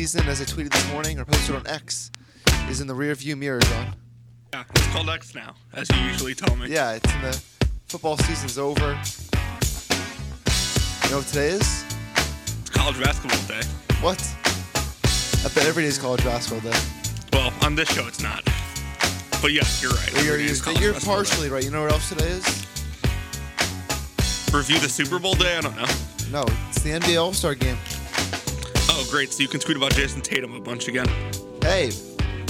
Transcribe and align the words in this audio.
season, 0.00 0.26
as 0.28 0.40
I 0.40 0.44
tweeted 0.44 0.72
this 0.72 0.90
morning 0.92 1.20
or 1.20 1.26
posted 1.26 1.54
on 1.54 1.66
X, 1.66 2.10
is 2.70 2.80
in 2.80 2.86
the 2.86 2.94
rearview 2.94 3.36
mirror, 3.36 3.60
John. 3.60 3.94
Yeah, 4.54 4.64
it's 4.74 4.86
called 4.94 5.10
X 5.10 5.34
now, 5.34 5.54
as 5.74 5.90
you 5.90 5.96
usually 5.98 6.34
tell 6.34 6.56
me. 6.56 6.70
Yeah, 6.70 6.92
it's 6.92 7.14
in 7.14 7.20
the 7.20 7.42
football 7.86 8.16
season's 8.16 8.56
over. 8.56 8.98
You 11.04 11.10
know 11.10 11.18
what 11.18 11.26
today 11.26 11.48
is? 11.48 11.84
It's 12.60 12.70
college 12.70 12.98
basketball 12.98 13.46
day. 13.46 13.60
What? 14.00 14.18
I 15.44 15.48
bet 15.54 15.66
every 15.66 15.82
day 15.82 15.88
is 15.90 15.98
college 15.98 16.24
basketball 16.24 16.70
day. 16.70 16.78
Well, 17.34 17.52
on 17.60 17.74
this 17.74 17.90
show 17.90 18.06
it's 18.06 18.22
not. 18.22 18.42
But 19.42 19.52
yes, 19.52 19.82
you're 19.82 19.92
right. 19.92 20.24
You're, 20.24 20.38
is 20.38 20.56
you're, 20.56 20.64
college 20.64 20.80
you're 20.80 20.92
basketball 20.94 21.22
day. 21.22 21.28
partially 21.28 21.48
right. 21.50 21.62
You 21.62 21.72
know 21.72 21.82
what 21.82 21.92
else 21.92 22.08
today 22.08 22.26
is? 22.26 22.66
Review 24.50 24.78
the 24.78 24.88
Super 24.88 25.18
Bowl 25.18 25.34
day? 25.34 25.58
I 25.58 25.60
don't 25.60 25.76
know. 25.76 25.84
No, 26.32 26.44
it's 26.70 26.80
the 26.80 26.90
NBA 26.90 27.22
All 27.22 27.34
Star 27.34 27.54
game. 27.54 27.76
Oh, 28.92 29.06
great. 29.08 29.32
So 29.32 29.42
you 29.42 29.48
can 29.48 29.60
tweet 29.60 29.76
about 29.76 29.92
Jayson 29.92 30.20
Tatum 30.22 30.52
a 30.54 30.60
bunch 30.60 30.88
again. 30.88 31.06
Hey, 31.62 31.86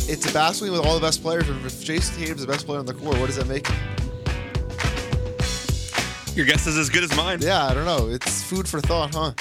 it's 0.08 0.28
a 0.28 0.33
basketball 0.33 0.69
game 0.69 0.78
with 0.78 0.86
all 0.86 0.94
the 0.94 1.00
best 1.06 1.22
players. 1.22 1.48
and 1.48 1.64
If 1.64 1.84
Jayson 1.84 2.16
Tatum's 2.19 2.41
the 2.41 2.46
best 2.46 2.64
player 2.66 2.78
on 2.78 2.86
the 2.86 2.94
court, 2.94 3.19
what 3.19 3.27
does 3.27 3.36
that 3.36 3.46
make 3.46 3.66
him? 3.66 3.77
Your 6.34 6.46
guess 6.46 6.66
is 6.66 6.78
as 6.78 6.88
good 6.88 7.02
as 7.05 7.14
mine. 7.14 7.41
Yeah, 7.42 7.66
I 7.66 7.74
don't 7.74 7.84
know. 7.84 8.08
It's 8.08 8.42
food 8.42 8.66
for 8.66 8.80
thought, 8.80 9.14
huh? 9.14 9.33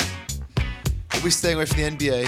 We'll 1.14 1.24
be 1.24 1.30
staying 1.30 1.56
away 1.56 1.66
from 1.66 1.78
the 1.78 1.90
NBA 1.90 2.28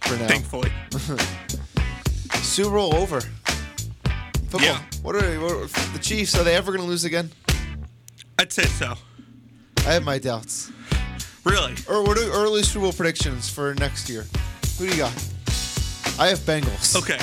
for 0.00 0.16
now. 0.16 0.26
Thankfully. 0.26 0.72
Super 2.42 2.76
Bowl 2.76 2.94
over. 2.96 3.20
Football. 3.20 4.60
Yeah. 4.62 4.80
What 5.02 5.14
are, 5.16 5.40
what 5.40 5.52
are 5.52 5.66
the 5.92 5.98
Chiefs? 6.00 6.36
Are 6.36 6.42
they 6.44 6.56
ever 6.56 6.72
going 6.72 6.82
to 6.82 6.88
lose 6.88 7.04
again? 7.04 7.30
I'd 8.38 8.52
say 8.52 8.64
so. 8.64 8.94
I 9.78 9.92
have 9.94 10.04
my 10.04 10.18
doubts. 10.18 10.70
Really? 11.44 11.74
Or 11.88 12.02
what 12.04 12.18
are 12.18 12.30
early 12.30 12.62
Super 12.62 12.82
Bowl 12.82 12.92
predictions 12.92 13.50
for 13.50 13.74
next 13.74 14.08
year? 14.08 14.26
Who 14.78 14.86
do 14.86 14.92
you 14.92 14.98
got? 14.98 15.12
I 16.18 16.28
have 16.28 16.38
Bengals. 16.40 16.96
Okay. 16.96 17.18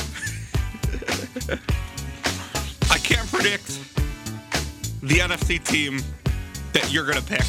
I 2.92 2.98
can't 2.98 3.28
predict 3.32 3.68
the 5.02 5.20
NFC 5.20 5.64
team 5.64 6.02
that 6.74 6.92
you're 6.92 7.06
going 7.06 7.18
to 7.18 7.24
pick 7.24 7.46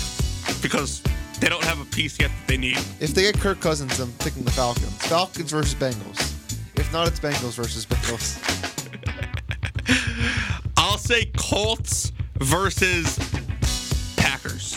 because 0.63 1.03
they 1.41 1.49
don't 1.49 1.65
have 1.65 1.81
a 1.81 1.85
piece 1.87 2.21
yet 2.21 2.29
that 2.31 2.47
they 2.47 2.57
need. 2.57 2.79
If 3.01 3.15
they 3.15 3.23
get 3.23 3.39
Kirk 3.41 3.61
Cousins, 3.61 3.99
I'm 3.99 4.13
picking 4.19 4.45
the 4.45 4.51
Falcons. 4.51 4.95
Falcons 5.07 5.51
versus 5.51 5.75
Bengals. 5.75 6.21
If 6.79 6.93
not, 6.93 7.09
it's 7.09 7.19
Bengals 7.19 7.55
versus 7.55 7.87
Bengals. 7.87 8.39
I'll 10.77 10.99
say 10.99 11.27
Colts 11.37 12.13
versus. 12.39 13.19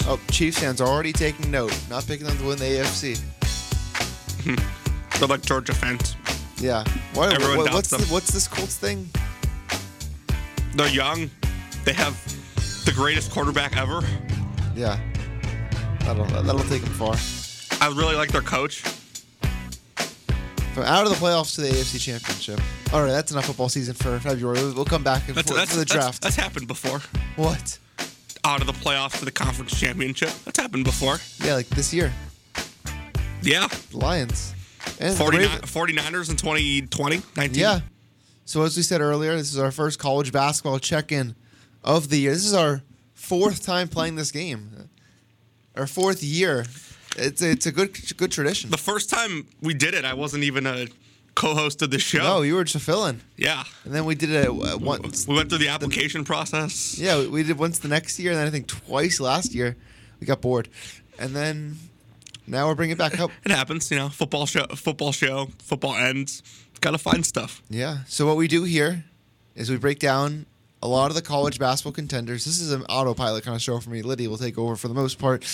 Oh, 0.05 0.19
Chiefs 0.29 0.59
fans 0.59 0.81
are 0.81 0.87
already 0.87 1.13
taking 1.13 1.49
note. 1.49 1.77
Not 1.89 2.05
picking 2.05 2.27
them 2.27 2.37
to 2.37 2.45
win 2.45 2.57
the 2.57 2.65
AFC. 2.65 3.19
They're 4.43 4.55
hmm. 4.55 5.25
like 5.25 5.41
Georgia 5.41 5.73
fans. 5.73 6.17
Yeah. 6.57 6.83
What, 7.13 7.33
Everyone 7.33 7.57
what- 7.57 7.73
what's, 7.73 7.89
them. 7.89 8.01
the, 8.01 8.07
what's 8.07 8.31
this 8.31 8.47
Colts 8.47 8.77
thing? 8.77 9.09
They're 10.75 10.89
young. 10.89 11.29
They 11.85 11.93
have 11.93 12.15
the 12.85 12.91
greatest 12.91 13.31
quarterback 13.31 13.77
ever. 13.77 14.01
Yeah. 14.75 14.99
That'll, 15.99 16.25
that'll 16.25 16.63
take 16.63 16.81
them 16.81 16.93
far. 16.93 17.15
I 17.79 17.87
really 17.93 18.15
like 18.15 18.31
their 18.31 18.41
coach. 18.41 18.81
From 20.73 20.83
out 20.83 21.05
of 21.05 21.09
the 21.09 21.15
playoffs 21.17 21.55
to 21.55 21.61
the 21.61 21.69
AFC 21.69 21.99
Championship. 21.99 22.59
All 22.91 23.03
right, 23.03 23.11
that's 23.11 23.31
enough 23.31 23.45
football 23.45 23.69
season 23.69 23.93
for 23.93 24.19
February. 24.19 24.59
We'll 24.73 24.85
come 24.85 25.03
back 25.03 25.27
and 25.27 25.37
That's, 25.37 25.49
for, 25.49 25.55
that's, 25.55 25.71
for 25.71 25.77
the 25.77 25.85
that's- 25.85 26.03
draft. 26.03 26.21
That's, 26.21 26.35
happened 26.35 26.67
before. 26.67 26.99
what? 27.35 27.77
Out 28.45 28.61
of 28.61 28.67
the 28.67 28.73
playoffs 28.73 29.19
to 29.19 29.25
the 29.25 29.31
conference 29.31 29.79
championship. 29.79 30.29
That's 30.43 30.59
happened 30.59 30.83
before. 30.83 31.17
Yeah, 31.45 31.55
like 31.55 31.67
this 31.69 31.93
year. 31.93 32.11
Yeah. 33.41 33.67
Lions. 33.93 34.53
And 34.99 35.13
the 35.13 35.17
49, 35.17 35.47
Ravens. 35.47 35.71
49ers 35.71 36.29
in 36.29 36.35
2020, 36.35 37.21
19. 37.37 37.59
Yeah. 37.59 37.79
So 38.45 38.63
as 38.63 38.75
we 38.75 38.83
said 38.83 39.01
earlier, 39.01 39.35
this 39.35 39.51
is 39.51 39.57
our 39.57 39.71
first 39.71 39.97
college 39.99 40.31
basketball 40.31 40.79
check-in 40.79 41.35
of 41.83 42.09
the 42.09 42.19
year. 42.19 42.31
This 42.31 42.45
is 42.45 42.53
our 42.53 42.81
fourth 43.13 43.65
time 43.65 43.87
playing 43.87 44.15
this 44.15 44.31
game. 44.31 44.89
Our 45.75 45.87
fourth 45.87 46.21
year. 46.21 46.65
It's 47.15 47.41
it's 47.41 47.65
a 47.65 47.71
good 47.71 47.95
good 48.17 48.31
tradition. 48.31 48.69
The 48.71 48.77
first 48.77 49.09
time 49.09 49.47
we 49.61 49.73
did 49.73 49.93
it, 49.93 50.03
I 50.03 50.13
wasn't 50.13 50.43
even 50.43 50.65
a 50.65 50.87
co-host 51.35 51.81
of 51.81 51.91
the 51.91 51.99
show. 51.99 52.19
No, 52.23 52.41
you 52.41 52.55
were 52.55 52.63
just 52.63 52.75
a 52.75 52.79
fill-in, 52.79 53.21
Yeah. 53.37 53.63
and 53.85 53.93
then 53.93 54.05
we 54.05 54.15
did 54.15 54.29
it 54.29 54.47
uh, 54.47 54.77
once. 54.79 55.27
We 55.27 55.35
went 55.35 55.49
through 55.49 55.59
the 55.59 55.69
application 55.69 56.23
process. 56.23 56.97
Yeah, 56.99 57.25
we- 57.27 57.43
did 57.43 57.57
once 57.57 57.79
the 57.79 57.87
next 57.87 58.19
year, 58.19 58.31
and 58.31 58.39
then 58.39 58.47
I 58.47 58.51
think 58.51 58.67
twice 58.67 59.19
last 59.19 59.53
year. 59.53 59.75
We 60.19 60.27
got 60.27 60.39
bored, 60.41 60.69
and 61.19 61.35
then 61.35 61.77
now 62.47 62.67
we're 62.67 62.75
bringing 62.75 62.93
it 62.93 62.97
back 62.99 63.19
up. 63.19 63.31
It 63.45 63.51
happens, 63.51 63.89
you 63.91 63.97
know. 63.97 64.09
Football 64.09 64.45
show, 64.45 64.65
football 64.75 65.11
show, 65.11 65.49
football 65.59 65.95
ends. 65.95 66.41
Got 66.79 66.91
to 66.91 66.97
find 66.97 67.25
stuff. 67.25 67.61
Yeah. 67.69 67.99
So 68.07 68.25
what 68.27 68.35
we 68.37 68.47
do 68.47 68.63
here 68.63 69.05
is 69.55 69.69
we 69.69 69.77
break 69.77 69.99
down 69.99 70.45
a 70.81 70.87
lot 70.87 71.09
of 71.11 71.15
the 71.15 71.21
college 71.21 71.59
basketball 71.59 71.93
contenders. 71.93 72.43
This 72.45 72.59
is 72.59 72.71
an 72.73 72.83
autopilot 72.89 73.43
kind 73.45 73.55
of 73.55 73.61
show 73.61 73.79
for 73.79 73.89
me. 73.89 74.01
Liddy 74.01 74.27
will 74.27 74.37
take 74.37 74.57
over 74.57 74.75
for 74.75 74.87
the 74.89 74.93
most 74.93 75.17
part. 75.17 75.45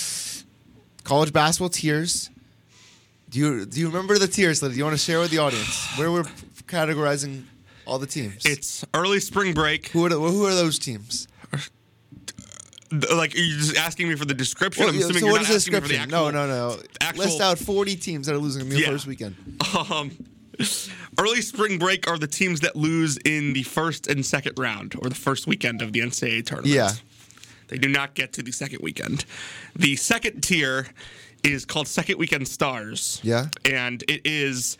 College 1.03 1.31
basketball 1.33 1.69
tiers. 1.69 2.29
Do 3.29 3.39
you 3.39 3.65
do 3.65 3.79
you 3.79 3.87
remember 3.87 4.17
the 4.17 4.27
tiers, 4.27 4.61
Liddy? 4.61 4.73
Do 4.73 4.77
you 4.79 4.83
want 4.85 4.97
to 4.97 5.03
share 5.03 5.19
with 5.19 5.31
the 5.31 5.37
audience 5.37 5.97
where 5.97 6.11
we're 6.11 6.23
categorizing 6.67 7.43
all 7.85 7.99
the 7.99 8.07
teams? 8.07 8.43
It's 8.45 8.83
early 8.93 9.19
spring 9.19 9.53
break. 9.53 9.89
who 9.89 10.05
are 10.05 10.09
the, 10.09 10.19
who 10.19 10.45
are 10.45 10.55
those 10.55 10.79
teams? 10.79 11.27
Like, 12.91 13.35
you're 13.35 13.43
you 13.45 13.57
just 13.59 13.77
asking 13.77 14.09
me 14.09 14.15
for 14.15 14.25
the 14.25 14.33
description? 14.33 14.83
Well, 14.85 14.91
I'm 14.93 14.99
assuming 14.99 15.19
so 15.19 15.25
you're 15.27 15.33
what 15.33 15.41
not 15.43 15.49
is 15.51 15.63
the 15.65 15.71
asking 15.71 15.73
me 15.73 15.79
for 15.81 15.87
the 15.89 15.93
description? 15.93 16.13
actual, 16.15 16.31
no, 16.31 16.47
no, 16.47 16.69
no. 16.75 16.81
actual- 17.01 17.25
List 17.25 17.39
out 17.39 17.59
40 17.59 17.95
teams 17.97 18.25
that 18.25 18.33
are 18.33 18.39
losing 18.39 18.63
in 18.63 18.69
the 18.69 18.79
Yeah. 18.79 18.87
first 18.87 19.05
weekend. 19.07 19.35
Um, 19.91 20.11
early 21.19 21.41
spring 21.41 21.77
break 21.77 22.09
are 22.09 22.17
the 22.17 22.27
teams 22.27 22.61
that 22.61 22.75
lose 22.75 23.17
in 23.17 23.53
the 23.53 23.61
first 23.63 24.07
and 24.07 24.25
second 24.25 24.57
round 24.57 24.95
or 24.99 25.07
the 25.07 25.15
first 25.15 25.45
weekend 25.45 25.81
of 25.83 25.93
the 25.93 25.99
NCAA 25.99 26.43
tournament. 26.45 26.73
Yeah. 26.73 26.91
They 27.67 27.77
do 27.77 27.87
not 27.87 28.15
get 28.15 28.33
to 28.33 28.41
the 28.43 28.51
second 28.51 28.79
weekend. 28.81 29.23
The 29.75 29.95
second 29.95 30.41
tier 30.41 30.87
is 31.43 31.65
called 31.65 31.87
Second 31.87 32.17
Weekend 32.17 32.47
Stars. 32.47 33.19
Yeah. 33.23 33.47
And 33.65 34.03
it 34.07 34.21
is 34.25 34.77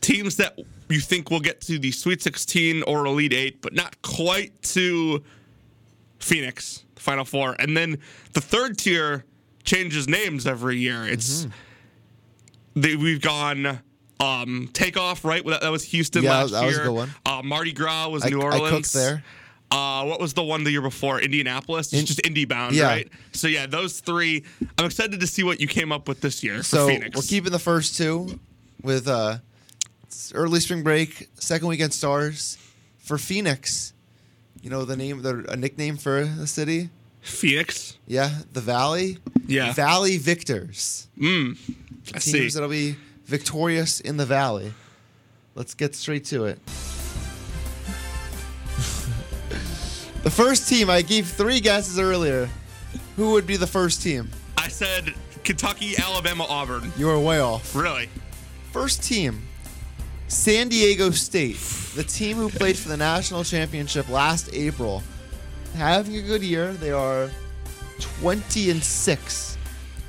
teams 0.00 0.36
that 0.36 0.58
you 0.88 1.00
think 1.00 1.30
will 1.30 1.40
get 1.40 1.60
to 1.62 1.78
the 1.78 1.90
Sweet 1.90 2.22
16 2.22 2.82
or 2.84 3.04
Elite 3.06 3.32
8, 3.32 3.60
but 3.62 3.74
not 3.74 4.00
quite 4.02 4.60
to 4.62 5.22
Phoenix, 6.18 6.84
the 6.94 7.00
Final 7.00 7.24
Four. 7.24 7.56
And 7.58 7.76
then 7.76 7.98
the 8.32 8.40
third 8.40 8.78
tier 8.78 9.24
changes 9.64 10.08
names 10.08 10.46
every 10.46 10.78
year. 10.78 11.04
It's 11.06 11.44
Mm-hmm. 11.44 12.80
they, 12.80 12.96
we've 12.96 13.20
gone 13.20 13.80
um, 14.20 14.68
takeoff, 14.72 15.24
right? 15.24 15.44
That, 15.44 15.60
that 15.62 15.70
was 15.70 15.84
Houston 15.84 16.22
Yeah, 16.24 16.30
last 16.40 16.52
that 16.52 16.64
was 16.64 16.74
a 16.74 16.78
year. 16.78 16.86
good 16.86 16.94
one. 16.94 17.10
Uh, 17.26 17.42
Mardi 17.44 17.72
Gras 17.72 18.08
was 18.08 18.24
I, 18.24 18.28
New 18.30 18.40
I 18.40 18.44
Orleans. 18.44 18.70
cooked 18.70 18.92
there. 18.94 19.22
Uh, 19.70 20.04
what 20.06 20.18
was 20.20 20.32
the 20.34 20.42
one 20.42 20.64
the 20.64 20.70
year 20.70 20.80
before? 20.82 21.20
Indianapolis? 21.20 21.92
In- 21.92 21.98
It's 22.00 22.08
just 22.08 22.26
Indy 22.26 22.44
bound, 22.46 22.74
Yeah. 22.74 22.86
right? 22.86 23.08
So 23.32 23.48
yeah, 23.48 23.66
those 23.66 24.00
three. 24.00 24.44
I'm 24.78 24.86
excited 24.86 25.20
to 25.20 25.26
see 25.26 25.42
what 25.42 25.60
you 25.60 25.66
came 25.68 25.92
up 25.92 26.08
with 26.08 26.20
this 26.22 26.42
year 26.42 26.62
So 26.62 26.86
for 26.86 26.92
Phoenix. 26.94 27.16
we're 27.16 27.22
keeping 27.22 27.52
the 27.52 27.58
first 27.58 27.96
two 27.96 28.40
with 28.82 29.06
uh, 29.08 29.38
early 30.34 30.60
spring 30.60 30.82
break, 30.82 31.28
second 31.34 31.68
weekend 31.68 31.92
stars 31.92 32.56
for 32.98 33.18
Phoenix. 33.18 33.92
You 34.62 34.70
know 34.70 34.84
the 34.84 34.96
name, 34.96 35.22
the 35.22 35.44
a 35.50 35.56
nickname 35.56 35.96
for 35.98 36.24
the 36.24 36.46
city. 36.46 36.88
Phoenix. 37.20 37.98
Yeah, 38.06 38.30
the 38.52 38.60
Valley. 38.62 39.18
Yeah. 39.46 39.72
Valley 39.74 40.16
Victors. 40.16 41.08
Mm. 41.18 41.58
I 42.14 42.18
see. 42.20 42.40
Teams 42.40 42.54
that'll 42.54 42.70
be 42.70 42.96
victorious 43.26 44.00
in 44.00 44.16
the 44.16 44.24
Valley. 44.24 44.72
Let's 45.54 45.74
get 45.74 45.94
straight 45.94 46.24
to 46.26 46.44
it. 46.46 46.58
The 50.22 50.30
first 50.30 50.68
team, 50.68 50.90
I 50.90 51.02
gave 51.02 51.28
three 51.28 51.60
guesses 51.60 51.98
earlier. 51.98 52.48
Who 53.16 53.32
would 53.32 53.46
be 53.46 53.56
the 53.56 53.66
first 53.66 54.02
team? 54.02 54.30
I 54.56 54.68
said 54.68 55.14
Kentucky, 55.44 55.94
Alabama, 55.98 56.44
Auburn. 56.48 56.92
You 56.96 57.06
were 57.06 57.18
way 57.18 57.40
off. 57.40 57.74
Really? 57.74 58.08
First 58.72 59.02
team, 59.02 59.42
San 60.28 60.68
Diego 60.68 61.10
State, 61.10 61.56
the 61.94 62.04
team 62.04 62.36
who 62.36 62.48
played 62.50 62.76
for 62.76 62.88
the 62.88 62.96
national 62.96 63.44
championship 63.44 64.08
last 64.08 64.50
April, 64.52 65.02
having 65.74 66.16
a 66.16 66.22
good 66.22 66.42
year. 66.42 66.72
They 66.74 66.92
are 66.92 67.30
20 68.20 68.70
and 68.70 68.82
six, 68.82 69.56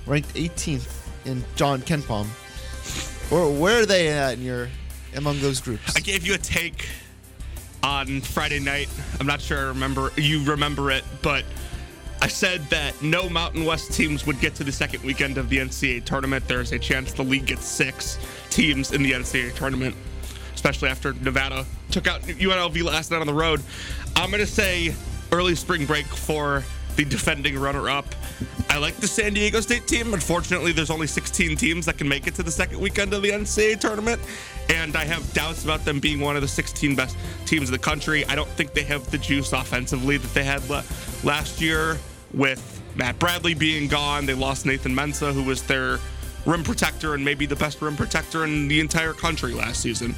ranked 0.06 0.34
18th 0.36 0.90
in 1.26 1.44
John 1.56 1.82
Kenpom. 1.82 2.28
Or 3.32 3.52
where 3.52 3.84
are 3.84 3.86
they 3.86 4.10
at 4.10 4.34
in 4.34 4.44
your 4.44 4.68
among 5.16 5.40
those 5.40 5.62
groups? 5.62 5.96
I 5.96 6.00
gave 6.00 6.26
you 6.26 6.34
a 6.34 6.38
take 6.38 6.88
on 7.84 8.22
Friday 8.22 8.60
night. 8.60 8.90
I'm 9.20 9.28
not 9.28 9.42
sure 9.42 9.58
I 9.58 9.68
remember 9.68 10.12
you 10.18 10.44
remember 10.44 10.92
it, 10.92 11.04
but 11.22 11.46
I 12.22 12.28
said 12.28 12.62
that 12.70 13.02
no 13.02 13.30
Mountain 13.30 13.64
West 13.66 13.94
teams 13.94 14.26
would 14.26 14.40
get 14.42 14.54
to 14.56 14.64
the 14.64 14.72
second 14.72 15.04
weekend 15.04 15.38
of 15.38 15.50
the 15.50 15.58
NCAA 15.58 16.04
tournament. 16.04 16.48
There's 16.48 16.72
a 16.74 16.80
chance 16.80 17.14
the 17.14 17.24
league 17.24 17.46
gets 17.46 17.66
six 17.66 18.18
teams 18.50 18.92
in 18.92 19.04
the 19.04 19.14
NCAA 19.14 19.56
tournament. 19.56 19.96
especially 20.54 20.90
after 20.90 21.14
Nevada 21.14 21.66
took 21.90 22.06
out 22.06 22.22
UNLV 22.24 22.84
last 22.84 23.12
night 23.12 23.22
on 23.22 23.28
the 23.28 23.34
road. 23.34 23.62
I'm 24.18 24.30
going 24.30 24.42
to 24.42 24.52
say 24.52 24.94
early 25.32 25.56
spring 25.56 25.86
break 25.86 26.06
for 26.06 26.66
the 26.98 27.06
defending 27.06 27.58
runner 27.58 27.90
up. 27.90 28.14
I 28.70 28.78
like 28.78 28.98
the 28.98 29.08
San 29.08 29.34
Diego 29.34 29.62
State 29.62 29.88
team. 29.88 30.14
Unfortunately, 30.14 30.74
there's 30.74 30.90
only 30.90 31.08
16 31.08 31.56
teams 31.56 31.86
that 31.86 31.98
can 31.98 32.10
make 32.10 32.28
it 32.28 32.36
to 32.36 32.44
the 32.44 32.52
second 32.52 32.80
weekend 32.82 33.14
of 33.14 33.22
the 33.22 33.30
NCAA 33.30 33.80
tournament, 33.80 34.22
and 34.70 34.96
I 34.96 35.06
have 35.06 35.34
doubts 35.34 35.64
about 35.64 35.84
them 35.84 36.00
being 36.00 36.20
one 36.20 36.36
of 36.36 36.42
the 36.42 36.48
16 36.48 36.96
best 36.96 37.18
teams 37.46 37.70
in 37.70 37.74
the 37.74 37.80
country. 37.80 38.26
I 38.26 38.36
don't 38.36 38.50
think 38.50 38.74
they 38.74 38.84
have 38.84 39.10
the 39.12 39.18
juice 39.18 39.52
offensively 39.52 40.18
that 40.18 40.34
they 40.34 40.44
had 40.44 40.62
last 41.24 41.60
year 41.60 41.98
with 42.34 42.82
Matt 42.96 43.18
Bradley 43.20 43.54
being 43.54 43.88
gone. 43.88 44.26
They 44.26 44.34
lost 44.34 44.66
Nathan 44.66 44.94
Mensah, 44.94 45.34
who 45.34 45.44
was 45.44 45.64
their 45.64 46.00
rim 46.46 46.64
protector 46.64 47.16
and 47.16 47.26
maybe 47.26 47.46
the 47.46 47.56
best 47.56 47.82
rim 47.82 47.96
protector 47.96 48.44
in 48.44 48.68
the 48.68 48.80
entire 48.80 49.14
country 49.14 49.54
last 49.54 49.82
season. 49.82 50.16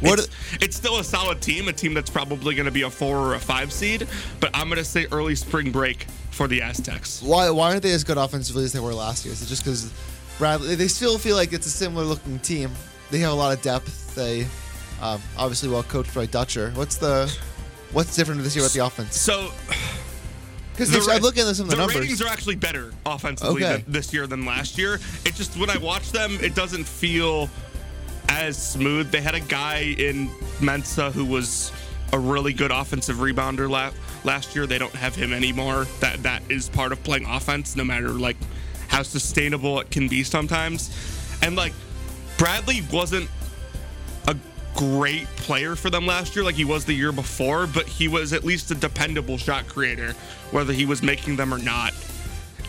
What 0.00 0.20
it's, 0.20 0.28
it's, 0.60 0.76
still 0.76 1.00
a 1.00 1.04
solid 1.04 1.40
team, 1.40 1.66
a 1.66 1.72
team 1.72 1.92
that's 1.92 2.10
probably 2.10 2.54
going 2.54 2.66
to 2.66 2.72
be 2.72 2.82
a 2.82 2.90
four 2.90 3.16
or 3.16 3.34
a 3.34 3.40
five 3.40 3.72
seed, 3.72 4.06
but 4.38 4.50
I'm 4.54 4.68
going 4.68 4.78
to 4.78 4.84
say 4.84 5.06
early 5.10 5.34
spring 5.34 5.72
break 5.72 6.04
for 6.30 6.46
the 6.46 6.62
Aztecs. 6.62 7.20
Why 7.20 7.50
why 7.50 7.70
aren't 7.70 7.82
they 7.82 7.90
as 7.90 8.04
good 8.04 8.16
offensively 8.16 8.62
as 8.62 8.72
they 8.72 8.78
were 8.78 8.94
last 8.94 9.24
year? 9.24 9.32
Is 9.32 9.42
it 9.42 9.46
just 9.46 9.64
because 9.64 9.92
Bradley? 10.38 10.76
They 10.76 10.86
still 10.86 11.18
feel 11.18 11.34
like 11.34 11.52
it's 11.52 11.66
a 11.66 11.70
similar 11.70 12.04
looking 12.04 12.38
team. 12.38 12.70
They 13.10 13.18
have 13.20 13.32
a 13.32 13.34
lot 13.34 13.56
of 13.56 13.62
depth. 13.62 14.14
They 14.14 14.46
um, 15.00 15.20
obviously 15.36 15.68
well 15.68 15.82
coached 15.82 16.14
by 16.14 16.26
Dutcher. 16.26 16.72
What's 16.74 16.96
the 16.96 17.34
what's 17.92 18.14
different 18.14 18.42
this 18.42 18.54
year 18.54 18.64
with 18.64 18.74
the 18.74 18.84
offense? 18.84 19.16
So. 19.16 19.50
Because 20.72 21.08
I'm 21.08 21.22
looking 21.22 21.42
at 21.42 21.56
some 21.56 21.64
of 21.64 21.70
the, 21.70 21.76
the 21.76 21.82
numbers. 21.82 21.98
ratings 21.98 22.22
are 22.22 22.28
actually 22.28 22.54
better 22.54 22.92
offensively 23.04 23.64
okay. 23.64 23.82
this 23.88 24.12
year 24.12 24.28
than 24.28 24.44
last 24.44 24.78
year. 24.78 25.00
It 25.24 25.34
just 25.34 25.58
when 25.58 25.70
I 25.70 25.76
watch 25.76 26.12
them, 26.12 26.38
it 26.40 26.54
doesn't 26.54 26.84
feel 26.84 27.50
as 28.28 28.56
smooth. 28.56 29.10
They 29.10 29.20
had 29.20 29.34
a 29.34 29.40
guy 29.40 29.96
in 29.98 30.28
Mensah 30.60 31.10
who 31.10 31.24
was 31.24 31.72
a 32.12 32.18
really 32.18 32.52
good 32.52 32.70
offensive 32.70 33.16
rebounder 33.16 33.68
la- 33.68 33.90
last 34.22 34.54
year. 34.54 34.66
They 34.66 34.78
don't 34.78 34.94
have 34.94 35.16
him 35.16 35.32
anymore. 35.32 35.88
That 35.98 36.22
that 36.22 36.42
is 36.48 36.68
part 36.68 36.92
of 36.92 37.02
playing 37.02 37.26
offense, 37.26 37.74
no 37.74 37.82
matter 37.82 38.10
like 38.10 38.36
how 38.86 39.02
sustainable 39.02 39.80
it 39.80 39.90
can 39.90 40.06
be 40.06 40.22
sometimes. 40.22 40.90
And 41.42 41.56
like 41.56 41.72
Bradley 42.38 42.82
wasn't 42.92 43.28
a 44.26 44.36
great 44.74 45.26
player 45.36 45.76
for 45.76 45.90
them 45.90 46.06
last 46.06 46.34
year, 46.34 46.44
like 46.44 46.54
he 46.54 46.64
was 46.64 46.84
the 46.84 46.94
year 46.94 47.12
before, 47.12 47.66
but 47.66 47.86
he 47.86 48.08
was 48.08 48.32
at 48.32 48.44
least 48.44 48.70
a 48.70 48.74
dependable 48.74 49.36
shot 49.36 49.66
creator, 49.66 50.12
whether 50.52 50.72
he 50.72 50.86
was 50.86 51.02
making 51.02 51.36
them 51.36 51.52
or 51.52 51.58
not. 51.58 51.92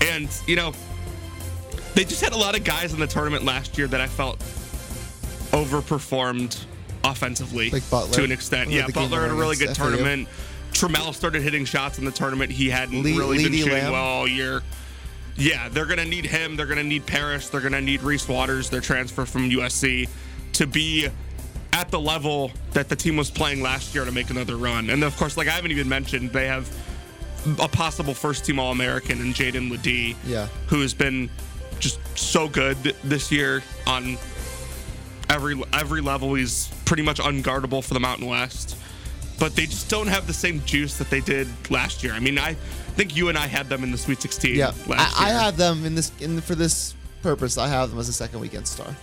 And 0.01 0.27
you 0.47 0.55
know, 0.55 0.73
they 1.93 2.03
just 2.03 2.21
had 2.21 2.33
a 2.33 2.37
lot 2.37 2.57
of 2.57 2.63
guys 2.63 2.93
in 2.93 2.99
the 2.99 3.07
tournament 3.07 3.45
last 3.45 3.77
year 3.77 3.87
that 3.87 4.01
I 4.01 4.07
felt 4.07 4.39
overperformed 5.51 6.65
offensively 7.03 7.69
like 7.69 7.89
Butler. 7.89 8.13
to 8.13 8.23
an 8.23 8.31
extent. 8.31 8.71
Yeah, 8.71 8.87
Butler 8.87 9.21
had 9.21 9.31
a 9.31 9.33
really 9.33 9.55
good 9.55 9.75
FAU. 9.75 9.89
tournament. 9.89 10.27
Trammell 10.71 11.13
started 11.13 11.41
hitting 11.41 11.65
shots 11.65 11.97
in 11.97 12.05
the 12.05 12.11
tournament. 12.11 12.51
He 12.51 12.69
hadn't 12.69 13.01
Le- 13.03 13.17
really 13.17 13.43
been 13.43 13.53
shooting 13.53 13.73
Lamb. 13.73 13.91
well 13.91 14.03
all 14.03 14.27
year. 14.27 14.61
Yeah, 15.39 15.69
they're 15.69 15.85
going 15.85 15.99
to 15.99 16.05
need 16.05 16.25
him. 16.25 16.55
They're 16.55 16.65
going 16.65 16.77
to 16.77 16.83
need 16.83 17.05
Parrish. 17.05 17.47
They're 17.47 17.61
going 17.61 17.73
to 17.73 17.81
need 17.81 18.01
Reese 18.01 18.27
Waters, 18.27 18.69
their 18.69 18.81
transfer 18.81 19.25
from 19.25 19.49
USC, 19.49 20.09
to 20.53 20.67
be 20.67 21.07
at 21.71 21.89
the 21.89 21.99
level 21.99 22.51
that 22.73 22.89
the 22.89 22.95
team 22.95 23.15
was 23.15 23.31
playing 23.31 23.61
last 23.61 23.95
year 23.95 24.03
to 24.03 24.11
make 24.11 24.29
another 24.29 24.57
run. 24.57 24.89
And 24.89 25.03
of 25.03 25.15
course, 25.17 25.37
like 25.37 25.47
I 25.47 25.51
haven't 25.51 25.71
even 25.71 25.87
mentioned, 25.87 26.31
they 26.31 26.47
have 26.47 26.69
a 27.61 27.69
possible 27.69 28.13
first 28.13 28.45
team 28.45 28.59
All 28.59 28.71
American 28.71 29.19
in 29.21 29.33
Jaedon 29.33 29.71
LeDee, 29.71 30.15
yeah. 30.25 30.47
who 30.67 30.81
has 30.81 30.93
been 30.93 31.29
just 31.79 31.99
so 32.17 32.49
good 32.49 32.77
this 33.03 33.31
year 33.31 33.63
on 33.87 34.17
every 35.29 35.61
every 35.71 36.01
level. 36.01 36.33
He's 36.33 36.69
pretty 36.83 37.03
much 37.03 37.19
unguardable 37.19 37.83
for 37.83 37.93
the 37.93 37.99
Mountain 37.99 38.27
West, 38.27 38.75
but 39.39 39.55
they 39.55 39.65
just 39.65 39.89
don't 39.89 40.07
have 40.07 40.27
the 40.27 40.33
same 40.33 40.61
juice 40.65 40.97
that 40.97 41.09
they 41.09 41.21
did 41.21 41.47
last 41.69 42.03
year. 42.03 42.13
I 42.13 42.19
mean, 42.19 42.37
I 42.37 42.57
think 42.89 43.15
you 43.15 43.29
and 43.29 43.37
I 43.37 43.47
had 43.47 43.69
them 43.69 43.83
in 43.83 43.91
the 43.91 43.97
Sweet 43.97 44.21
16. 44.21 44.55
Yeah, 44.55 44.71
I, 44.89 45.13
I, 45.17 45.29
had 45.29 45.55
them 45.55 45.85
in 45.85 45.95
this 45.95 46.11
in 46.19 46.39
for 46.41 46.55
this 46.55 46.95
purpose. 47.21 47.57
I 47.57 47.67
have 47.67 47.89
them 47.89 47.99
as 47.99 48.09
a 48.09 48.13
second 48.13 48.39
weekend 48.39 48.67
star. 48.67 48.95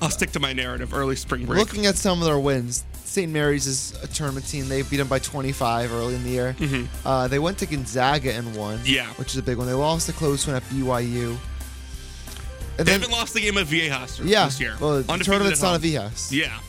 I'll 0.00 0.10
stick 0.10 0.30
to 0.32 0.40
my 0.40 0.52
narrative. 0.52 0.94
Early 0.94 1.16
spring 1.16 1.44
break. 1.46 1.58
Looking 1.58 1.86
at 1.86 1.96
some 1.96 2.20
of 2.20 2.26
their 2.26 2.38
wins, 2.38 2.84
St. 2.92 3.32
Mary's 3.32 3.66
is 3.66 3.98
a 4.02 4.06
tournament 4.06 4.46
team. 4.46 4.68
They 4.68 4.82
beat 4.82 4.98
them 4.98 5.08
by 5.08 5.18
25 5.18 5.92
early 5.92 6.14
in 6.14 6.22
the 6.22 6.30
year. 6.30 6.54
Mm-hmm. 6.58 7.06
Uh, 7.06 7.26
they 7.26 7.38
went 7.38 7.58
to 7.58 7.66
Gonzaga 7.66 8.32
and 8.32 8.54
won. 8.54 8.78
Yeah, 8.84 9.06
which 9.14 9.32
is 9.32 9.38
a 9.38 9.42
big 9.42 9.56
one. 9.56 9.66
They 9.66 9.72
lost 9.72 10.08
a 10.08 10.12
close 10.12 10.46
one 10.46 10.56
at 10.56 10.62
BYU. 10.64 11.36
And 12.78 12.86
they 12.86 12.92
then, 12.92 13.00
haven't 13.00 13.10
lost 13.10 13.34
the 13.34 13.40
game 13.40 13.56
of 13.56 13.66
Viejas 13.66 14.20
yeah, 14.24 14.44
this 14.44 14.60
year. 14.60 14.76
Well, 14.80 15.02
the 15.02 15.18
tournament's 15.18 15.62
not 15.62 15.76
a 15.76 15.78
Viejas. 15.80 16.30
Yeah. 16.30 16.60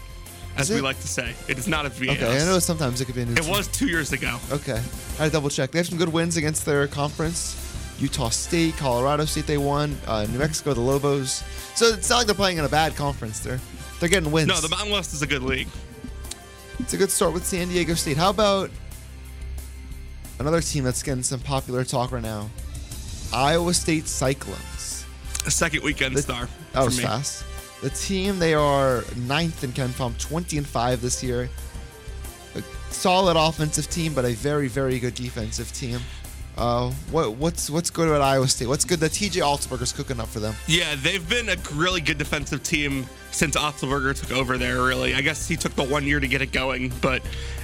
As 0.60 0.70
we 0.70 0.82
like 0.82 1.00
to 1.00 1.08
say, 1.08 1.34
it 1.48 1.58
is 1.58 1.68
not 1.68 1.86
a 1.86 1.90
Viejas. 1.90 2.18
Okay, 2.18 2.42
I 2.42 2.46
know 2.46 2.60
sometimes 2.60 3.02
it 3.02 3.06
could 3.06 3.16
be 3.16 3.22
a 3.22 3.26
new 3.26 3.34
It 3.34 3.44
team. 3.44 3.52
was 3.52 3.68
two 3.68 3.88
years 3.88 4.12
ago. 4.12 4.38
Okay. 4.52 4.74
I 4.74 5.24
had 5.24 5.26
to 5.26 5.30
double 5.32 5.50
check. 5.50 5.72
They 5.72 5.80
have 5.80 5.88
some 5.88 5.98
good 5.98 6.10
wins 6.10 6.38
against 6.38 6.66
their 6.66 6.88
conference. 6.88 7.66
Utah 8.00 8.30
State, 8.30 8.78
Colorado 8.78 9.26
State, 9.26 9.46
they 9.46 9.58
won. 9.58 9.98
Uh, 10.08 10.26
New 10.30 10.40
Mexico, 10.40 10.74
the 10.74 10.82
Lobos. 10.82 11.44
So 11.76 11.88
it's 11.88 12.10
not 12.10 12.18
like 12.18 12.26
they're 12.28 12.36
playing 12.36 12.58
in 12.58 12.66
a 12.66 12.70
bad 12.70 12.96
conference. 12.96 13.40
They're 13.40 13.60
they're 14.00 14.10
getting 14.10 14.32
wins. 14.32 14.48
No, 14.48 14.60
the 14.62 14.70
Mountain 14.70 14.92
West 14.92 15.14
is 15.14 15.22
a 15.22 15.28
good 15.28 15.44
league. 15.44 15.68
It's 16.80 16.94
a 16.94 16.98
good 16.98 17.12
start 17.12 17.34
with 17.34 17.46
San 17.46 17.68
Diego 17.68 17.94
State. 17.94 18.16
How 18.16 18.30
about 18.30 18.70
another 20.40 20.62
team 20.62 20.86
that's 20.86 21.04
getting 21.04 21.24
some 21.24 21.42
popular 21.42 21.84
talk 21.84 22.12
right 22.14 22.24
now? 22.24 22.50
Iowa 23.34 23.74
State 23.74 24.08
Cyclones. 24.08 25.06
A 25.46 25.52
second 25.52 25.84
weekend 25.84 26.16
the, 26.16 26.22
star. 26.22 26.48
That 26.74 26.86
was 26.86 26.98
me. 26.98 27.04
fast. 27.04 27.44
The 27.82 27.90
team 27.92 28.40
they 28.40 28.54
are 28.54 29.04
ninth 29.16 29.64
in 29.64 29.72
KenPom, 29.72 30.18
20 30.20 30.58
and 30.58 30.68
five 30.68 31.02
this 31.02 31.24
year. 31.24 31.50
A 32.56 32.64
solid 32.92 33.38
offensive 33.38 33.90
team, 33.90 34.14
but 34.14 34.26
a 34.26 34.34
very 34.34 34.68
very 34.68 35.00
good 35.00 35.16
defensive 35.16 35.72
team. 35.72 36.00
Uh, 36.58 36.92
what 37.12 37.36
what's 37.36 37.70
what's 37.70 37.90
good 37.90 38.10
about 38.10 38.22
Iowa 38.22 38.48
State? 38.50 38.68
What's 38.68 38.84
good 38.84 39.00
that 39.00 39.12
TJ 39.12 39.42
Otzelberger's 39.42 39.94
cooking 39.94 40.20
up 40.20 40.28
for 40.28 40.42
them? 40.42 40.54
Yeah, 40.68 40.96
they've 40.96 41.28
been 41.30 41.48
a 41.48 41.56
really 41.74 42.02
good 42.02 42.18
defensive 42.18 42.64
team 42.64 43.06
since 43.32 43.56
Otzelberger 43.56 44.20
took 44.20 44.38
over 44.38 44.58
there. 44.58 44.84
Really, 44.84 45.16
I 45.16 45.22
guess 45.22 45.48
he 45.48 45.56
took 45.56 45.74
the 45.76 45.86
one 45.86 46.06
year 46.06 46.20
to 46.20 46.28
get 46.28 46.42
it 46.42 46.52
going, 46.52 46.92
but 47.02 47.22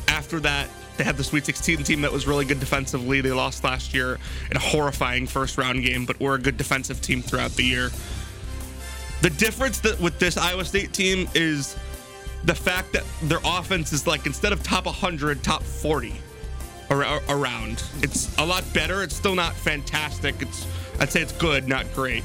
after 0.07 0.39
that, 0.39 0.69
they 0.95 1.03
had 1.03 1.17
the 1.17 1.25
Sweet 1.25 1.45
16 1.45 1.84
team 1.84 2.01
that 2.01 2.12
was 2.13 2.25
really 2.25 2.45
good 2.45 2.62
defensively. 2.62 3.19
They 3.19 3.34
lost 3.34 3.65
last 3.65 3.93
year 3.93 4.17
in 4.50 4.55
a 4.55 4.62
horrifying 4.62 5.27
first 5.27 5.57
round 5.57 5.84
game, 5.84 6.05
but 6.05 6.17
were 6.22 6.36
a 6.36 6.39
good 6.39 6.55
defensive 6.55 7.01
team 7.01 7.22
throughout 7.22 7.51
the 7.51 7.63
year. 7.63 7.89
The 9.25 9.32
difference 9.32 9.79
that 9.79 10.00
with 10.00 10.20
this 10.20 10.38
Iowa 10.38 10.63
State 10.63 10.94
team 10.94 11.27
is 11.34 11.75
the 12.44 12.53
fact 12.53 12.94
that 12.94 13.03
their 13.24 13.39
offense 13.44 13.91
is 13.91 14.05
like 14.05 14.27
instead 14.27 14.53
of 14.53 14.62
top 14.62 14.86
100, 14.86 15.41
top 15.41 15.63
40 15.63 16.13
around. 16.91 17.84
It's 18.03 18.38
a 18.38 18.46
lot 18.46 18.63
better. 18.72 19.01
It's 19.01 19.15
still 19.15 19.34
not 19.34 19.55
fantastic. 19.55 20.39
It's 20.44 20.67
I'd 21.00 21.12
say 21.12 21.24
it's 21.24 21.32
good, 21.32 21.67
not 21.67 21.91
great. 21.96 22.24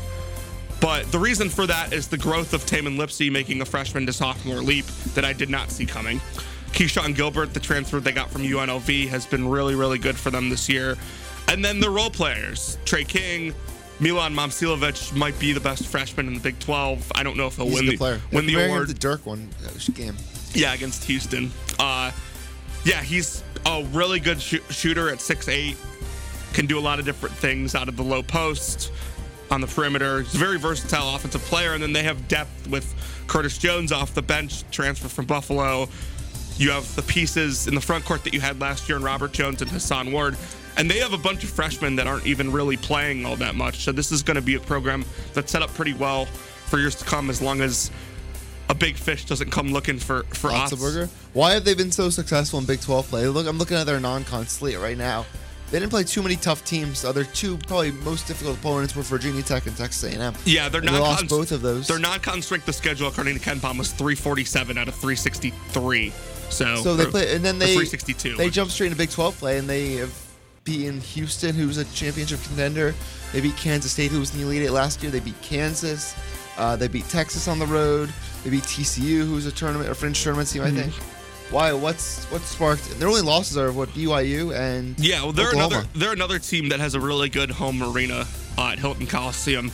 But 0.83 1.11
the 1.11 1.19
reason 1.19 1.49
for 1.49 1.66
that 1.66 1.95
is 1.95 2.07
the 2.07 2.19
growth 2.19 2.52
of 2.52 2.66
Tamin 2.66 2.99
Lipsey 2.99 3.33
making 3.33 3.62
a 3.62 3.64
freshman 3.64 4.04
to 4.04 4.12
sophomore 4.12 4.61
leap 4.61 4.85
that 5.14 5.25
I 5.25 5.33
did 5.33 5.49
not 5.49 5.71
see 5.71 5.87
coming. 5.87 6.21
Keshon 6.73 7.16
Gilbert, 7.16 7.54
the 7.54 7.61
transfer 7.61 7.99
they 7.99 8.12
got 8.12 8.30
from 8.30 8.42
UNLV, 8.42 9.09
has 9.09 9.25
been 9.25 9.49
really, 9.49 9.75
really 9.75 9.99
good 9.99 10.19
for 10.19 10.30
them 10.30 10.50
this 10.50 10.69
year. 10.69 10.99
And 11.49 11.64
then 11.64 11.80
the 11.80 11.88
role 11.88 12.11
players, 12.11 12.76
Tre 12.85 13.04
King, 13.04 13.54
Milan 14.00 14.35
Momcilovic 14.35 15.14
might 15.14 15.38
be 15.38 15.52
the 15.52 15.61
best 15.61 15.87
freshman 15.87 16.26
in 16.26 16.35
the 16.35 16.40
Big 16.40 16.59
12. 16.59 17.12
I 17.14 17.23
don't 17.23 17.37
know 17.37 17.47
if 17.47 17.57
he'll 17.57 17.66
He's 17.66 17.75
win 17.76 17.87
the 17.87 17.97
player. 17.97 18.21
win 18.33 18.47
the 18.47 18.64
award. 18.64 18.88
The 18.88 18.95
Dirk 18.95 19.26
one 19.26 19.49
uh, 19.64 19.71
game. 19.92 20.16
Yeah, 20.52 20.73
against 20.73 21.04
Houston. 21.04 21.50
Uh, 21.78 22.11
yeah, 22.85 23.02
he's 23.02 23.45
a 23.66 23.85
really 23.92 24.21
good 24.21 24.40
sh- 24.40 24.61
shooter 24.71 25.11
at 25.11 25.21
six 25.21 25.49
eight. 25.49 25.76
Can 26.54 26.66
do 26.66 26.78
a 26.78 26.80
lot 26.80 26.99
of 26.99 27.04
different 27.04 27.35
things 27.37 27.75
out 27.75 27.88
of 27.88 27.97
the 27.97 28.02
low 28.02 28.23
post, 28.23 28.90
on 29.50 29.61
the 29.61 29.66
perimeter. 29.66 30.23
He's 30.23 30.35
a 30.35 30.38
very 30.38 30.59
versatile 30.59 31.14
offensive 31.14 31.42
player. 31.42 31.75
And 31.75 31.83
then 31.83 31.92
they 31.92 32.02
have 32.02 32.28
depth 32.28 32.69
with 32.69 32.95
Curtis 33.26 33.59
Jones 33.59 33.92
off 33.92 34.14
the 34.14 34.23
bench, 34.23 34.64
transfer 34.71 35.09
from 35.09 35.26
Buffalo. 35.26 35.88
You 36.57 36.71
have 36.71 36.95
the 36.97 37.02
pieces 37.02 37.66
in 37.66 37.75
the 37.75 37.80
front 37.80 38.04
court 38.04 38.25
that 38.25 38.35
you 38.35 38.40
had 38.40 38.61
last 38.61 38.88
year 38.88 38.97
in 38.99 39.04
Robert 39.04 39.33
Jones 39.33 39.62
and 39.62 39.71
Hason 39.71 40.12
Ward. 40.12 40.37
And 40.77 40.91
they 40.91 40.99
have 40.99 41.12
a 41.12 41.19
bunch 41.19 41.45
of 41.45 41.50
freshmen 41.50 41.97
that 41.97 42.07
aren't 42.07 42.27
even 42.27 42.50
really 42.53 42.77
playing 42.77 43.27
all 43.27 43.37
that 43.37 43.55
much. 43.55 43.85
So 43.85 43.93
this 43.93 44.12
is 44.12 44.23
going 44.23 44.37
to 44.37 44.43
be 44.43 44.55
a 44.55 44.61
program 44.61 45.05
that's 45.35 45.53
set 45.53 45.62
up 45.62 45.73
pretty 45.75 45.95
well 45.95 46.27
for 46.27 46.79
years 46.79 46.95
to 46.97 47.05
come 47.05 47.31
as 47.31 47.43
long 47.43 47.61
as 47.61 47.91
a 48.71 48.75
big 48.75 48.97
fish 48.97 49.25
doesn't 49.25 49.50
come 49.50 49.73
looking 49.73 49.99
for 49.99 50.23
for 50.31 50.50
Otzelberger. 50.50 51.09
Why 51.33 51.53
have 51.55 51.65
they 51.65 51.75
been 51.75 51.91
so 51.91 52.09
successful 52.09 52.61
in 52.61 52.67
Big 52.67 52.81
12 52.81 53.09
play? 53.09 53.27
Look, 53.27 53.47
I'm 53.47 53.59
looking 53.59 53.77
at 53.77 53.85
their 53.85 54.00
non-con 54.00 54.47
slate 54.47 54.79
right 54.79 54.97
now. 54.97 55.27
They 55.71 55.79
didn't 55.79 55.91
play 55.91 56.03
too 56.03 56.23
many 56.23 56.35
tough 56.37 56.65
teams. 56.65 57.05
Other 57.05 57.25
two 57.25 57.57
probably 57.59 57.93
most 57.93 58.27
difficult 58.27 58.59
opponents 58.59 58.97
were 58.97 59.03
Virginia 59.03 59.43
Tech 59.43 59.67
and 59.67 59.77
Texas 59.77 60.12
A&M. 60.12 60.35
Yeah, 60.45 60.69
they're 60.69 60.81
not. 60.81 60.93
They 60.93 60.99
lost 60.99 61.29
both 61.29 61.53
of 61.53 61.62
those. 61.62 61.87
Their 61.87 62.00
non-con 62.00 62.43
strength 62.43 62.67
of 62.67 62.75
schedule, 62.75 63.09
according 63.09 63.39
to 63.39 63.41
KenPom, 63.41 63.79
was 63.79 63.93
347 63.93 64.79
out 64.79 64.89
of 64.89 64.95
363. 64.95 66.12
So, 66.50 66.77
so 66.77 66.97
they 66.97 67.07
play, 67.07 67.35
and 67.37 67.45
then 67.45 67.61
they 67.61 67.67
362. 67.67 68.37
They 68.37 68.50
jump 68.50 68.73
straight 68.73 68.87
into 68.87 68.99
Big 68.99 69.11
12 69.11 69.39
play, 69.39 69.59
and 69.59 69.69
they 69.69 69.95
have 69.95 70.12
beaten 70.71 71.00
Houston, 71.00 71.55
who's 71.55 71.79
a 71.79 71.85
championship 71.87 72.41
contender. 72.45 72.95
They 73.33 73.41
beat 73.41 73.57
Kansas 73.57 73.91
State, 73.93 74.11
who 74.12 74.21
was 74.21 74.33
in 74.33 74.41
the 74.41 74.47
Elite 74.47 74.62
Eight 74.62 74.71
last 74.71 75.03
year. 75.03 75.11
They 75.11 75.21
beat 75.21 75.41
Kansas. 75.43 76.15
Uh, 76.57 76.77
they 76.77 76.87
beat 76.89 77.09
Texas 77.09 77.49
on 77.49 77.59
the 77.59 77.67
road. 77.67 78.12
They 78.45 78.50
beat 78.50 78.62
TCU, 78.65 79.25
who's 79.27 79.47
a 79.47 79.53
tournament, 79.53 79.91
a 79.91 79.95
fringe 79.95 80.23
tournament 80.23 80.49
team, 80.49 80.62
I 80.62 80.71
think. 80.71 80.93
Why? 81.50 81.73
What's 81.73 82.25
what 82.27 82.43
sparked? 82.43 82.89
Their 83.00 83.09
only 83.09 83.23
losses 83.23 83.59
are 83.59 83.73
what 83.73 83.89
BYU 83.89 84.57
and 84.57 84.99
Yeah, 85.00 85.23
well, 85.25 85.33
they're 85.33 85.49
Oklahoma. 85.49 85.75
another 85.79 85.89
they're 85.95 86.12
another 86.12 86.39
team 86.39 86.69
that 86.69 86.79
has 86.79 86.95
a 86.95 87.00
really 87.00 87.29
good 87.29 87.50
home 87.50 87.83
arena 87.83 88.25
uh, 88.57 88.69
at 88.69 88.79
Hilton 88.79 89.07
Coliseum, 89.09 89.73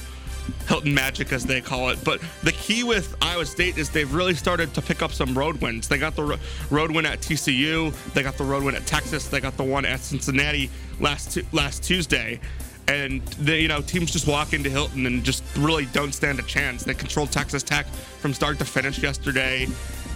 Hilton 0.69 0.95
Magic 0.95 1.33
as 1.33 1.45
they 1.45 1.61
call 1.61 1.91
it. 1.91 2.03
But 2.05 2.21
the 2.43 2.53
key 2.53 2.85
with 2.85 3.17
Iowa 3.23 3.47
State 3.47 3.79
is 3.79 3.91
they've 3.91 4.13
really 4.13 4.35
started 4.35 4.75
to 4.75 4.83
pick 4.83 5.03
up 5.03 5.13
some 5.13 5.37
road 5.37 5.61
wins. 5.61 5.89
They 5.89 5.99
got 5.99 6.17
the 6.17 6.39
road 6.71 6.91
win 6.91 7.07
at 7.07 7.21
TCU, 7.21 7.93
they 8.13 8.23
got 8.23 8.37
the 8.37 8.45
road 8.45 8.63
win 8.65 8.75
at 8.75 8.87
Texas, 8.87 9.29
they 9.29 9.41
got 9.41 9.57
the 9.57 9.65
one 9.65 9.85
at 9.85 10.01
Cincinnati 10.01 10.71
last 11.01 11.39
last 11.53 11.83
Tuesday. 11.83 12.41
And 12.89 13.23
they, 13.41 13.61
you 13.63 13.69
know, 13.69 13.83
teams 13.83 14.13
just 14.13 14.29
walk 14.29 14.53
into 14.53 14.71
Hilton 14.71 15.07
and 15.07 15.25
just 15.25 15.43
really 15.57 15.87
don't 15.87 16.13
stand 16.13 16.39
a 16.39 16.43
chance. 16.43 16.85
They 16.85 16.95
controlled 16.95 17.33
Texas 17.33 17.65
Tech 17.65 17.87
from 17.87 18.33
start 18.33 18.59
to 18.61 18.65
finish 18.65 19.03
yesterday. 19.03 19.67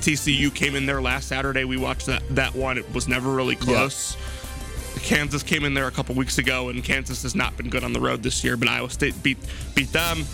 TCU 0.00 0.54
came 0.54 0.76
in 0.76 0.86
there 0.86 1.02
last 1.02 1.26
Saturday. 1.26 1.64
We 1.64 1.76
watched 1.76 2.06
that 2.06 2.22
that 2.30 2.54
one. 2.54 2.78
It 2.78 2.94
was 2.94 3.08
never 3.08 3.30
really 3.30 3.56
close. 3.56 4.16
Kansas 5.02 5.42
came 5.42 5.64
in 5.64 5.74
there 5.74 5.86
a 5.86 5.90
couple 5.90 6.14
weeks 6.14 6.38
ago, 6.38 6.68
and 6.68 6.82
Kansas 6.84 7.22
has 7.22 7.34
not 7.34 7.56
been 7.56 7.68
good 7.68 7.84
on 7.84 7.92
the 7.92 8.00
road 8.00 8.22
this 8.22 8.44
year. 8.44 8.56
But 8.56 8.68
Iowa 8.68 8.90
State 8.90 9.20
beat 9.22 9.38
beat 9.74 9.92
them. 9.92 10.24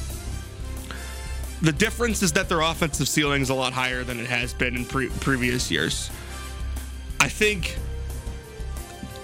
The 1.62 1.72
difference 1.72 2.22
is 2.22 2.32
that 2.32 2.48
their 2.48 2.60
offensive 2.60 3.08
ceiling 3.08 3.42
is 3.42 3.48
a 3.48 3.54
lot 3.54 3.72
higher 3.72 4.04
than 4.04 4.20
it 4.20 4.26
has 4.26 4.52
been 4.52 4.76
in 4.76 4.84
pre- 4.84 5.08
previous 5.08 5.70
years. 5.70 6.10
I 7.18 7.28
think 7.28 7.76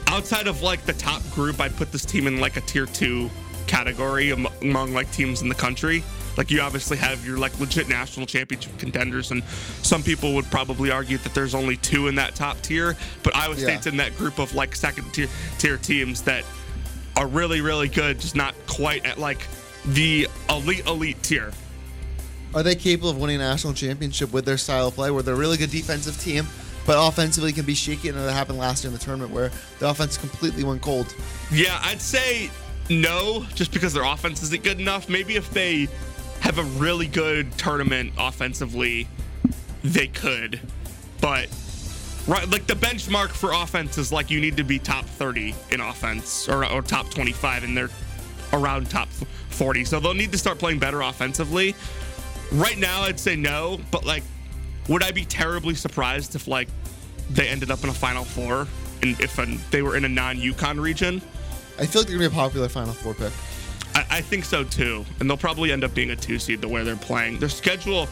outside 0.07 0.47
of 0.47 0.63
like 0.63 0.85
the 0.85 0.95
top 0.95 1.23
group, 1.31 1.61
I'd 1.61 1.77
put 1.77 1.93
this 1.93 2.05
team 2.05 2.27
in 2.27 2.41
like 2.41 2.57
a 2.57 2.63
tier 2.63 2.87
two 2.87 3.31
category 3.67 4.31
among 4.31 4.93
like 4.93 5.11
teams 5.13 5.43
in 5.43 5.49
the 5.49 5.55
country. 5.55 6.03
Like 6.37 6.51
you 6.51 6.61
obviously 6.61 6.97
have 6.97 7.25
your 7.27 7.39
like 7.39 7.59
legit 7.61 7.89
national 7.89 8.27
championship 8.27 8.77
contenders, 8.79 9.31
and 9.31 9.43
some 9.83 10.03
people 10.03 10.35
would 10.35 10.47
probably 10.47 10.91
argue 10.91 11.19
that 11.19 11.35
there's 11.35 11.55
only 11.55 11.77
two 11.77 12.09
in 12.09 12.15
that 12.17 12.35
top 12.35 12.61
tier. 12.63 12.97
But 13.23 13.37
Iowa 13.37 13.55
Yeah. 13.57 13.63
State's 13.65 13.87
in 13.87 13.97
that 13.99 14.17
group 14.17 14.39
of 14.39 14.55
like 14.55 14.75
second 14.75 15.13
tier 15.13 15.29
tier 15.59 15.77
teams 15.77 16.23
that 16.23 16.45
are 17.17 17.27
really 17.27 17.61
really 17.61 17.89
good, 17.89 18.19
just 18.19 18.35
not 18.35 18.55
quite 18.67 19.05
at 19.05 19.19
like 19.19 19.47
the 19.87 20.27
elite 20.49 20.87
elite 20.87 21.23
tier. 21.23 21.53
Are 22.55 22.63
they 22.63 22.75
capable 22.75 23.11
of 23.11 23.17
winning 23.19 23.37
a 23.37 23.39
national 23.41 23.73
championship 23.75 24.33
with 24.33 24.45
their 24.45 24.59
style 24.59 24.89
of 24.89 24.95
play, 24.95 25.11
where 25.11 25.23
they're 25.23 25.35
a 25.35 25.39
really 25.39 25.57
good 25.57 25.71
defensive 25.71 26.19
team, 26.21 26.47
but 26.87 26.97
offensively 26.99 27.53
can 27.53 27.65
be 27.65 27.75
shaky? 27.75 28.09
And 28.11 28.19
that 28.19 28.33
happened 28.33 28.59
last 28.59 28.85
year 28.85 28.93
in 28.93 28.99
the 28.99 29.03
tournament, 29.03 29.33
where 29.33 29.51
the 29.79 29.89
offense 29.89 30.19
completely 30.19 30.63
went 30.63 30.83
cold. 30.83 31.15
Yeah, 31.51 31.79
I'd 31.83 32.01
say 32.01 32.51
no, 32.91 33.47
just 33.55 33.73
because 33.73 33.95
their 33.95 34.05
offense 34.05 34.43
isn't 34.43 34.63
good 34.63 34.81
enough. 34.81 35.09
Maybe 35.09 35.37
if 35.37 35.49
they 35.51 35.89
have 36.53 36.67
a 36.67 36.79
really 36.79 37.07
good 37.07 37.51
tournament 37.57 38.13
offensively, 38.19 39.09
they 39.83 40.07
could. 40.07 40.61
But 41.21 41.49
right, 42.29 42.47
like 42.51 42.67
the 42.67 42.75
benchmark 42.75 43.31
for 43.31 43.53
offense 43.53 43.97
is 43.97 44.13
like 44.13 44.31
you 44.31 44.39
need 44.39 44.59
to 44.59 44.65
be 44.65 44.79
top 44.79 45.07
30 45.07 45.55
in 45.71 45.81
offense 45.81 46.49
or, 46.49 46.67
or 46.71 46.83
top 46.83 47.09
25, 47.11 47.65
and 47.65 47.77
they're 47.77 47.89
around 48.53 48.91
top 48.91 49.09
40. 49.09 49.85
So 49.85 49.99
they'll 49.99 50.13
need 50.13 50.33
to 50.33 50.39
start 50.39 50.59
playing 50.59 50.79
better 50.79 51.01
offensively. 51.01 51.75
Right 52.53 52.77
now, 52.77 53.03
I'd 53.03 53.19
say 53.19 53.35
no, 53.35 53.81
but 53.91 54.05
like, 54.05 54.23
would 54.89 55.03
I 55.03 55.11
be 55.11 55.25
terribly 55.25 55.75
surprised 55.75 56.35
if 56.35 56.47
like 56.47 56.69
they 57.31 57.49
ended 57.49 57.71
up 57.71 57.83
in 57.83 57.89
a 57.89 57.95
Final 57.95 58.25
Four 58.25 58.67
and 59.03 59.19
if 59.21 59.39
um, 59.39 59.59
they 59.71 59.81
were 59.81 59.97
in 59.97 60.05
a 60.05 60.09
non-UConn 60.09 60.79
region? 60.79 61.23
I 61.79 61.87
feel 61.87 62.03
like 62.03 62.09
they're 62.09 62.19
gonna 62.19 62.29
be 62.29 62.35
a 62.35 62.39
popular 62.39 62.69
Final 62.69 62.93
Four 62.93 63.15
pick. 63.15 63.33
I, 63.95 64.07
I 64.11 64.21
think 64.21 64.45
so 64.45 64.65
too, 64.65 65.05
and 65.21 65.29
they'll 65.29 65.37
probably 65.37 65.73
end 65.73 65.85
up 65.85 65.95
being 65.95 66.11
a 66.11 66.17
two 66.17 66.39
seed 66.39 66.61
the 66.61 66.69
way 66.69 66.83
they're 66.85 66.97
playing. 66.97 67.39
Their 67.39 67.49
schedule, 67.49 68.09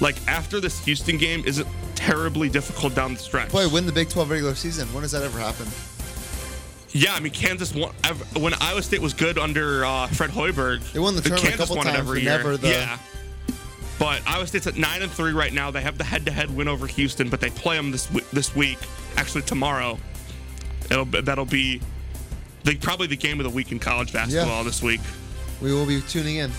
like 0.00 0.16
after 0.28 0.60
this 0.60 0.84
Houston 0.84 1.16
game, 1.18 1.42
isn't 1.46 1.66
terribly 1.94 2.48
difficult 2.48 2.94
down 2.94 3.14
the 3.14 3.20
stretch. 3.20 3.50
Boy, 3.52 3.68
win 3.68 3.86
the 3.86 3.92
Big 3.92 4.08
12 4.08 4.30
regular 4.30 4.54
season. 4.54 4.92
When 4.92 5.02
does 5.02 5.12
that 5.12 5.22
ever 5.22 5.38
happen? 5.38 5.66
Yeah, 6.90 7.14
I 7.14 7.20
mean 7.20 7.32
Kansas 7.32 7.74
won 7.74 7.92
when 8.38 8.52
Iowa 8.60 8.82
State 8.82 9.00
was 9.00 9.14
good 9.14 9.38
under 9.38 9.84
uh, 9.84 10.08
Fred 10.08 10.30
Hoiberg. 10.30 10.92
They 10.92 10.98
won 10.98 11.16
the 11.16 11.22
tournament 11.22 11.54
a 11.54 11.58
couple 11.58 11.76
won 11.76 11.86
it 11.86 11.92
times, 11.92 12.00
every 12.00 12.20
year. 12.20 12.30
never 12.36 12.56
the- 12.56 12.68
Yeah. 12.68 12.98
But 13.98 14.20
Iowa 14.26 14.46
State's 14.48 14.66
at 14.66 14.76
nine 14.76 15.00
and 15.02 15.12
three 15.12 15.32
right 15.32 15.52
now. 15.52 15.70
They 15.70 15.80
have 15.80 15.96
the 15.96 16.02
head-to-head 16.02 16.50
win 16.54 16.66
over 16.66 16.88
Houston, 16.88 17.28
but 17.28 17.40
they 17.40 17.50
play 17.50 17.76
them 17.76 17.92
this 17.92 18.06
this 18.32 18.54
week. 18.56 18.78
Actually, 19.16 19.42
tomorrow. 19.42 19.96
It'll 20.90 21.04
that'll 21.04 21.44
be 21.44 21.80
the, 22.64 22.76
probably 22.76 23.06
the 23.06 23.16
game 23.16 23.40
of 23.40 23.44
the 23.44 23.50
week 23.50 23.72
in 23.72 23.78
college 23.78 24.12
basketball 24.12 24.64
this 24.64 24.82
week. 24.82 25.00
We 25.60 25.72
will 25.72 25.86
be 25.86 26.00
tuning 26.02 26.36
in. 26.36 26.50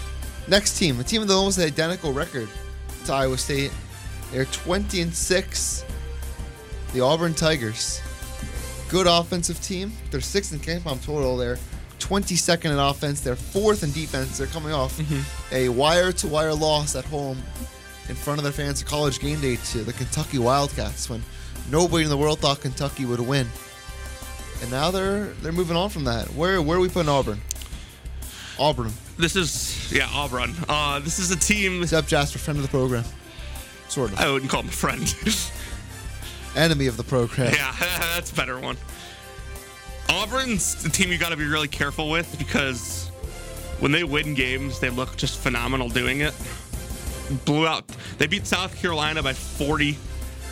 Next 0.48 0.77
team, 0.77 1.00
a 1.00 1.03
team 1.03 1.22
with 1.22 1.31
almost 1.31 1.57
an 1.57 1.65
identical 1.65 2.12
record 2.13 2.50
to 3.05 3.13
Iowa 3.13 3.38
State. 3.38 3.72
They're 4.31 4.45
20 4.45 5.01
and 5.01 5.13
6. 5.13 5.86
The 6.93 7.01
Auburn 7.01 7.33
Tigers. 7.33 8.01
Good 8.89 9.07
offensive 9.07 9.62
team. 9.62 9.91
They're 10.12 10.22
sixth 10.22 10.53
in 10.53 10.60
KenPom 10.60 11.03
total. 11.03 11.38
They're 11.38 11.57
22nd 12.00 12.65
in 12.65 12.77
offense. 12.77 13.22
They're 13.22 13.36
fourth 13.36 13.83
in 13.83 13.91
defense. 13.91 14.38
They're 14.38 14.48
coming 14.48 14.74
off 14.74 14.98
mm-hmm. 14.98 15.22
a 15.55 15.69
wire 15.69 16.12
to 16.12 16.27
wire 16.27 16.53
loss 16.53 16.95
at 16.95 17.05
home 17.05 17.41
in 18.10 18.15
front 18.15 18.39
of 18.39 18.43
their 18.43 18.53
fans 18.53 18.81
at 18.81 18.88
college 18.88 19.19
game 19.19 19.39
day 19.39 19.55
to 19.72 19.79
the 19.79 19.93
Kentucky 19.93 20.38
Wildcats 20.38 21.10
when 21.10 21.24
nobody 21.72 22.03
in 22.03 22.10
the 22.10 22.17
world 22.17 22.39
thought 22.39 22.62
Kentucky 22.62 23.05
would 23.05 23.19
win. 23.19 23.48
And 24.63 24.72
now 24.72 24.91
they're 24.91 25.25
they're 25.41 25.51
moving 25.51 25.75
on 25.75 25.89
from 25.89 26.05
that. 26.05 26.25
Where 26.36 26.62
where 26.62 26.77
are 26.77 26.79
we 26.79 26.88
putting 26.88 27.10
Auburn? 27.10 27.41
Auburn. 28.58 28.93
This 29.17 29.36
is 29.36 29.91
yeah 29.91 30.08
Auburn. 30.13 30.53
Uh, 30.70 31.00
this 31.00 31.20
is 31.20 31.32
a 31.32 31.36
team. 31.36 31.84
Except 31.84 32.08
Jasper, 32.08 32.39
friend 32.39 32.58
of 32.58 32.63
the 32.63 32.70
program. 32.70 33.03
Sort 33.89 34.13
of. 34.13 34.20
I 34.20 34.32
wouldn't 34.32 34.50
call 34.50 34.62
him 34.62 34.70
a 34.70 34.72
friend. 34.72 35.13
Enemy 36.55 36.88
of 36.88 36.96
the 36.96 37.03
program. 37.03 37.53
yeah, 37.53 37.75
that's 38.15 38.32
a 38.32 38.36
better 38.36 38.58
one. 38.58 38.77
Auburn's 40.08 40.82
the 40.82 40.89
team 40.89 41.12
you 41.12 41.17
got 41.17 41.29
to 41.29 41.38
be 41.38 41.46
really 41.46 41.67
careful 41.67 42.10
with 42.10 42.38
because 42.38 43.10
when 43.82 43.91
they 43.91 44.05
win 44.05 44.34
games, 44.34 44.79
they 44.79 44.89
look 44.89 45.17
just 45.17 45.39
phenomenal 45.39 45.89
doing 45.89 46.22
it. 46.22 46.34
Blew 47.43 47.67
out. 47.67 47.86
They 48.17 48.27
beat 48.27 48.48
South 48.48 48.77
Carolina 48.77 49.22
by 49.22 49.34
40. 49.34 49.98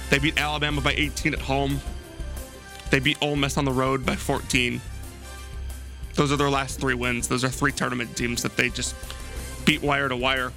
They 0.10 0.20
beat 0.20 0.38
Alabama 0.38 0.82
by 0.82 0.91
18 0.91 1.34
at 1.34 1.39
home. 1.39 1.80
They 2.92 3.00
beat 3.00 3.18
Ole 3.22 3.36
Miss 3.36 3.58
on 3.58 3.66
the 3.66 3.72
road 3.72 4.06
by 4.06 4.16
14. 4.16 4.80
Those 6.14 6.32
are 6.32 6.36
their 6.36 6.50
last 6.50 6.80
three 6.80 6.94
wins. 6.94 7.28
Those 7.28 7.44
are 7.44 7.50
three 7.50 7.72
tournament 7.72 8.16
teams 8.16 8.44
that 8.44 8.56
they 8.56 8.70
just 8.70 8.96
beat 9.66 9.82
wire 9.82 10.10
to 10.10 10.16
wire. 10.16 10.52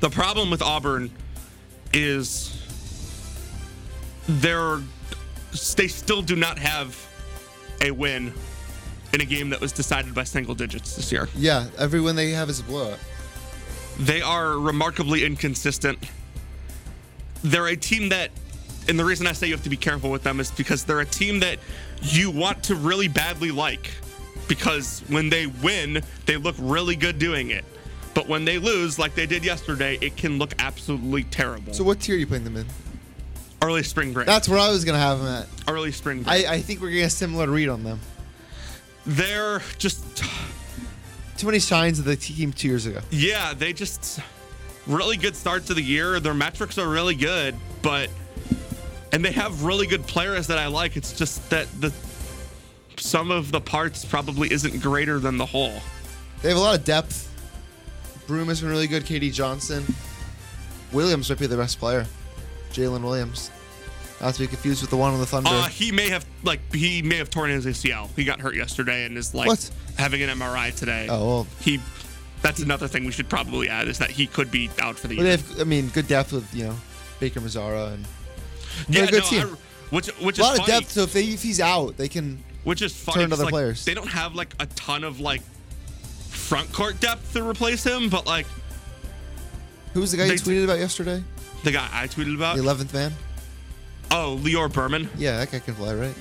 The 0.00 0.10
problem 0.10 0.50
with 0.50 0.62
Auburn 0.62 1.10
is 1.92 2.60
they're 4.28 4.80
they 5.76 5.88
still 5.88 6.22
do 6.22 6.36
not 6.36 6.58
have 6.58 7.08
a 7.80 7.90
win 7.90 8.32
in 9.12 9.20
a 9.20 9.24
game 9.24 9.50
that 9.50 9.60
was 9.60 9.72
decided 9.72 10.14
by 10.14 10.24
single 10.24 10.54
digits 10.54 10.96
this 10.96 11.12
year. 11.12 11.28
Yeah, 11.36 11.66
every 11.78 12.00
win 12.00 12.16
they 12.16 12.30
have 12.30 12.50
is 12.50 12.60
a 12.60 12.64
blowout. 12.64 12.98
They 13.98 14.20
are 14.20 14.58
remarkably 14.58 15.24
inconsistent. 15.24 15.98
They're 17.44 17.68
a 17.68 17.76
team 17.76 18.08
that, 18.08 18.30
and 18.88 18.98
the 18.98 19.04
reason 19.04 19.26
I 19.26 19.32
say 19.32 19.46
you 19.46 19.54
have 19.54 19.64
to 19.64 19.70
be 19.70 19.76
careful 19.76 20.10
with 20.10 20.22
them 20.22 20.40
is 20.40 20.50
because 20.50 20.84
they're 20.84 21.00
a 21.00 21.06
team 21.06 21.40
that 21.40 21.58
you 22.02 22.30
want 22.30 22.64
to 22.64 22.74
really 22.74 23.08
badly 23.08 23.50
like. 23.50 23.90
Because 24.48 25.00
when 25.08 25.30
they 25.30 25.46
win, 25.46 26.02
they 26.26 26.36
look 26.36 26.54
really 26.58 26.96
good 26.96 27.18
doing 27.18 27.50
it. 27.50 27.64
But 28.12 28.28
when 28.28 28.44
they 28.44 28.58
lose, 28.58 28.98
like 28.98 29.14
they 29.14 29.26
did 29.26 29.44
yesterday, 29.44 29.98
it 30.00 30.16
can 30.16 30.38
look 30.38 30.52
absolutely 30.58 31.24
terrible. 31.24 31.72
So 31.72 31.82
what 31.82 32.00
tier 32.00 32.14
are 32.14 32.18
you 32.18 32.26
putting 32.26 32.44
them 32.44 32.56
in? 32.56 32.66
early 33.62 33.82
spring 33.82 34.12
break. 34.12 34.26
That's 34.26 34.48
where 34.48 34.58
I 34.58 34.70
was 34.70 34.84
gonna 34.84 34.98
have 34.98 35.18
them 35.20 35.28
at. 35.28 35.48
early 35.68 35.90
spring 35.90 36.22
break. 36.22 36.46
I, 36.46 36.54
I 36.54 36.60
think 36.60 36.80
we're 36.80 36.90
getting 36.90 37.06
a 37.06 37.10
similar 37.10 37.48
read 37.48 37.70
on 37.70 37.82
them. 37.82 37.98
They're 39.06 39.62
just 39.78 40.22
Too 41.36 41.46
many 41.46 41.58
signs 41.58 41.98
of 41.98 42.04
the 42.04 42.16
team 42.16 42.52
two 42.52 42.68
years 42.68 42.86
ago. 42.86 43.00
Yeah, 43.10 43.54
they 43.54 43.72
just 43.72 44.20
really 44.86 45.16
good 45.16 45.34
start 45.34 45.66
to 45.66 45.74
the 45.74 45.82
year. 45.82 46.20
Their 46.20 46.34
metrics 46.34 46.78
are 46.78 46.88
really 46.88 47.14
good, 47.14 47.56
but 47.82 48.08
and 49.14 49.24
they 49.24 49.30
have 49.30 49.62
really 49.62 49.86
good 49.86 50.04
players 50.08 50.48
that 50.48 50.58
I 50.58 50.66
like. 50.66 50.96
It's 50.96 51.12
just 51.12 51.48
that 51.50 51.68
the 51.80 51.92
some 52.96 53.30
of 53.30 53.52
the 53.52 53.60
parts 53.60 54.04
probably 54.04 54.52
isn't 54.52 54.82
greater 54.82 55.20
than 55.20 55.38
the 55.38 55.46
whole. 55.46 55.74
They 56.42 56.48
have 56.48 56.58
a 56.58 56.60
lot 56.60 56.76
of 56.78 56.84
depth. 56.84 57.30
Broome 58.26 58.48
has 58.48 58.60
been 58.60 58.70
really 58.70 58.88
good. 58.88 59.06
K.D. 59.06 59.30
Johnson. 59.30 59.84
Williams 60.92 61.28
might 61.30 61.38
be 61.38 61.46
the 61.46 61.56
best 61.56 61.78
player. 61.78 62.06
Jaylin 62.72 63.02
Williams. 63.02 63.52
Not 64.20 64.34
to 64.34 64.40
be 64.40 64.46
confused 64.48 64.80
with 64.80 64.90
the 64.90 64.96
one 64.96 65.12
on 65.14 65.20
the 65.20 65.26
Thunder. 65.26 65.48
Uh, 65.50 65.66
he 65.68 65.92
may 65.92 66.08
have 66.08 66.26
like 66.42 66.60
he 66.74 67.00
may 67.02 67.16
have 67.16 67.30
torn 67.30 67.50
his 67.50 67.66
ACL. 67.66 68.08
He 68.16 68.24
got 68.24 68.40
hurt 68.40 68.56
yesterday 68.56 69.04
and 69.04 69.16
is 69.16 69.32
like 69.32 69.46
What? 69.46 69.70
having 69.96 70.22
an 70.22 70.30
MRI 70.30 70.74
today. 70.74 71.06
oh, 71.08 71.26
well. 71.26 71.46
He 71.60 71.80
that's 72.42 72.60
another 72.60 72.88
thing 72.88 73.04
we 73.04 73.12
should 73.12 73.28
probably 73.28 73.68
add 73.68 73.86
is 73.86 73.98
that 73.98 74.10
he 74.10 74.26
could 74.26 74.50
be 74.50 74.70
out 74.80 74.98
for 74.98 75.06
the 75.06 75.14
year. 75.14 75.24
have, 75.26 75.60
I 75.60 75.64
mean, 75.64 75.88
good 75.88 76.06
depth 76.08 76.32
with, 76.32 76.52
you 76.54 76.64
know, 76.64 76.76
Baker-Mazara 77.18 77.94
and 77.94 78.04
yeah, 78.88 79.02
a 79.04 79.06
good 79.06 79.22
no, 79.22 79.28
team. 79.28 79.46
I- 79.52 79.58
which 79.90 80.08
which 80.20 80.38
a 80.38 80.42
lot 80.42 80.58
of 80.58 80.66
depth. 80.66 80.90
So 80.90 81.02
if, 81.02 81.12
they, 81.12 81.24
if 81.24 81.42
he's 81.42 81.60
out, 81.60 81.96
they 81.96 82.08
can. 82.08 82.42
Which 82.64 82.82
is 82.82 82.94
funny. 82.96 83.22
Turn 83.24 83.32
other 83.32 83.44
like, 83.44 83.52
players. 83.52 83.84
They 83.84 83.94
don't 83.94 84.08
have 84.08 84.34
like 84.34 84.54
a 84.58 84.66
ton 84.66 85.04
of 85.04 85.20
like 85.20 85.42
front 86.30 86.72
court 86.72 86.98
depth 87.00 87.32
to 87.34 87.46
replace 87.46 87.84
him, 87.84 88.08
but 88.08 88.26
like 88.26 88.46
Who 89.92 90.00
was 90.00 90.10
the 90.10 90.16
guy 90.16 90.24
you 90.24 90.30
They- 90.30 90.36
tweeted 90.36 90.64
about 90.64 90.78
yesterday? 90.78 91.22
The 91.62 91.72
guy 91.72 91.88
I 91.92 92.06
tweeted 92.08 92.34
about. 92.34 92.56
The 92.56 92.62
eleventh 92.62 92.92
man. 92.92 93.12
Oh, 94.10 94.38
Lior 94.42 94.72
Berman. 94.72 95.08
Yeah, 95.16 95.38
that 95.38 95.50
guy 95.52 95.58
can 95.60 95.74
fly, 95.74 95.94
right? 95.94 96.14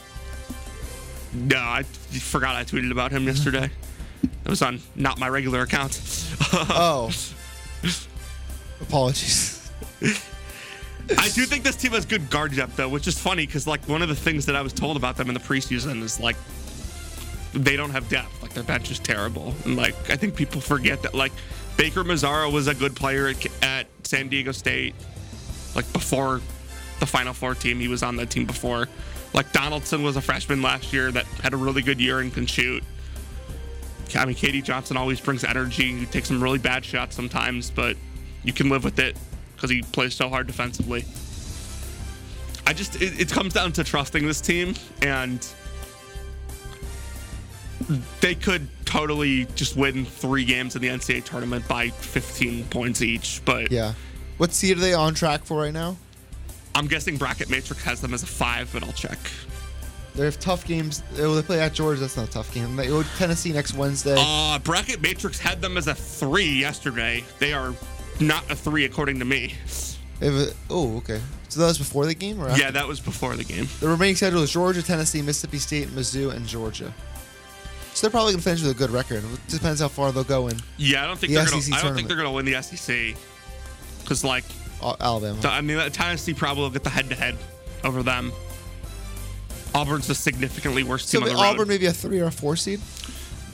No, 1.34 1.58
I 1.58 1.84
forgot 1.84 2.56
I 2.56 2.64
tweeted 2.64 2.92
about 2.92 3.12
him 3.12 3.24
yesterday. 3.26 3.70
it 4.24 4.50
was 4.50 4.62
on 4.62 4.80
not 4.96 5.20
my 5.20 5.30
regular 5.30 5.62
account. 5.62 6.00
Oh. 6.54 7.12
Apologies. 8.82 9.72
I 11.10 11.30
do 11.30 11.46
think 11.46 11.64
this 11.64 11.76
team 11.76 11.92
has 11.92 12.06
good 12.06 12.30
guard 12.30 12.56
depth 12.56 12.78
though, 12.78 12.88
which 12.88 13.08
is 13.08 13.20
funny 13.20 13.46
because 13.46 13.68
like 13.68 13.88
one 13.90 14.02
of 14.02 14.10
the 14.10 14.16
things 14.16 14.46
that 14.46 14.56
I 14.56 14.62
was 14.62 14.72
told 14.72 14.96
about 14.96 15.18
them 15.18 15.28
in 15.28 15.34
the 15.34 15.40
preseason 15.40 16.02
is 16.02 16.20
like 16.20 16.38
they 17.54 17.76
don't 17.76 17.92
have 17.92 18.08
depth. 18.10 18.42
Like 18.42 18.54
their 18.54 18.64
bench 18.64 18.90
is 18.90 19.00
terrible, 19.00 19.54
and 19.66 19.76
like 19.76 19.96
I 20.10 20.16
think 20.16 20.36
people 20.36 20.62
forget 20.62 21.02
that 21.04 21.14
like 21.14 21.34
Baker-Mazara 21.76 22.52
was 22.52 22.68
a 22.68 22.76
good 22.76 22.96
player 22.96 23.28
at, 23.28 23.64
at 23.64 23.88
San 24.04 24.30
Diego 24.30 24.52
State. 24.52 24.96
Like 25.76 25.92
before 25.92 26.42
the 27.00 27.06
Final 27.06 27.34
Four 27.34 27.56
team, 27.56 27.80
he 27.80 27.88
was 27.88 28.02
on 28.02 28.16
that 28.18 28.30
team 28.30 28.46
before. 28.46 28.88
Like 29.34 29.52
Donaldson 29.52 30.04
was 30.04 30.16
a 30.16 30.22
freshman 30.22 30.62
last 30.62 30.94
year 30.94 31.12
that 31.12 31.26
had 31.42 31.54
a 31.54 31.58
really 31.58 31.82
good 31.82 32.00
year 32.00 32.20
and 32.20 32.34
can 32.34 32.46
shoot. 32.46 32.84
I 34.16 34.26
mean, 34.26 34.36
K.D. 34.36 34.62
Johnson 34.62 34.96
always 34.96 35.20
brings 35.20 35.44
energy. 35.44 35.92
He 35.92 36.06
takes 36.06 36.28
some 36.28 36.42
really 36.42 36.60
bad 36.60 36.86
shots 36.86 37.16
sometimes, 37.16 37.72
but 37.72 37.98
you 38.44 38.54
can 38.54 38.70
live 38.70 38.84
with 38.84 39.00
it 39.00 39.18
because 39.64 39.74
he 39.74 39.82
plays 39.94 40.14
so 40.14 40.28
hard 40.28 40.46
defensively. 40.46 41.06
I 42.68 42.74
just, 42.74 43.02
it, 43.02 43.22
it 43.22 43.32
comes 43.32 43.54
down 43.54 43.72
to 43.74 43.84
trusting 43.86 44.28
this 44.28 44.42
team, 44.42 44.76
and 45.02 45.46
they 48.20 48.36
could 48.36 48.68
totally 48.84 49.46
just 49.56 49.78
win 49.78 50.04
three 50.04 50.44
games 50.44 50.76
in 50.76 50.82
the 50.82 50.90
NCAA 50.90 51.24
tournament 51.24 51.66
by 51.70 51.90
15 51.92 52.66
points 52.66 53.02
each. 53.02 53.42
But 53.46 53.72
Yeah. 53.72 53.94
What 54.36 54.52
seed 54.52 54.78
are 54.78 54.82
they 54.82 54.94
on 54.94 55.14
track 55.14 55.46
for 55.46 55.62
right 55.62 55.72
now? 55.72 55.96
I'm 56.76 56.88
guessing 56.88 57.16
Bracket 57.16 57.50
Matrix 57.50 57.84
has 57.84 58.02
them 58.02 58.14
as 58.14 58.24
a 58.24 58.28
five, 58.28 58.70
but 58.74 58.84
I'll 58.84 58.92
check. 58.92 59.20
They 60.16 60.26
have 60.26 60.40
tough 60.40 60.66
games. 60.66 61.04
Oh, 61.20 61.36
they 61.36 61.42
play 61.42 61.62
at 61.62 61.74
Georgia. 61.74 62.02
That's 62.02 62.18
not 62.18 62.28
a 62.28 62.32
tough 62.32 62.54
game. 62.54 62.76
They 62.76 62.88
go 62.88 63.02
to 63.02 63.10
Tennessee 63.18 63.54
next 63.54 63.76
Wednesday. 63.76 64.16
Uh, 64.18 64.60
Bracket 64.60 65.02
Matrix 65.02 65.40
had 65.40 65.62
them 65.62 65.78
as 65.78 65.88
a 65.88 65.96
three 65.96 66.52
yesterday. 66.52 67.24
They 67.40 67.54
are 67.54 67.74
not 68.28 68.50
a 68.52 68.56
three 68.56 68.86
according 68.86 69.20
to 69.20 69.26
me. 69.26 69.54
Have 70.22 70.54
oh, 70.70 70.98
okay. 70.98 71.22
So 71.50 71.60
that 71.60 71.68
was 71.68 71.78
before 71.78 72.06
the 72.06 72.16
game, 72.16 72.42
or 72.42 72.50
after? 72.50 72.62
Yeah, 72.62 72.72
that 72.72 72.88
was 72.88 73.00
before 73.00 73.36
the 73.36 73.44
game. 73.44 73.68
The 73.80 73.88
remaining 73.88 74.16
schedule 74.16 74.42
is 74.42 74.52
Georgia, 74.52 74.82
Tennessee, 74.82 75.22
Mississippi 75.22 75.60
State, 75.60 75.90
Mizzou, 75.90 76.34
and 76.34 76.48
Georgia. 76.48 76.94
So 77.94 78.08
they're 78.08 78.12
probably 78.12 78.34
gonna 78.34 78.42
finish 78.42 78.62
with 78.64 78.72
a 78.72 78.76
good 78.76 78.90
record. 78.90 79.24
It 79.24 79.48
depends 79.50 79.80
how 79.82 79.88
far 79.88 80.12
they'll 80.12 80.24
go 80.24 80.48
in 80.48 80.58
Yeah, 80.78 81.04
I 81.04 81.08
don't 81.08 81.20
think 81.20 81.32
The 81.34 81.40
they're 81.40 81.46
gonna. 81.46 81.76
I 81.76 81.82
don't 81.82 81.96
think 81.96 82.08
they're 82.08 82.18
gonna 82.18 82.32
win 82.32 82.46
the 82.46 82.60
SEC. 82.62 83.16
Because 84.02 84.24
like, 84.24 84.46
Alabama. 85.00 85.40
I 85.48 85.62
mean, 85.62 85.78
Tennessee 85.92 86.34
probably 86.34 86.64
will 86.64 86.70
get 86.72 86.84
the 86.84 86.90
head-to-head 86.90 87.38
over 87.84 88.02
them. 88.04 88.32
Auburn's 89.76 90.10
a 90.10 90.16
significantly 90.16 90.84
worse 90.84 91.08
So 91.08 91.20
team 91.20 91.28
on 91.28 91.34
the 91.34 91.40
Auburn 91.40 91.60
road. 91.60 91.68
maybe 91.68 91.86
a 91.86 91.94
three 91.94 92.20
or 92.20 92.26
a 92.26 92.32
four 92.32 92.56
seed. 92.56 92.80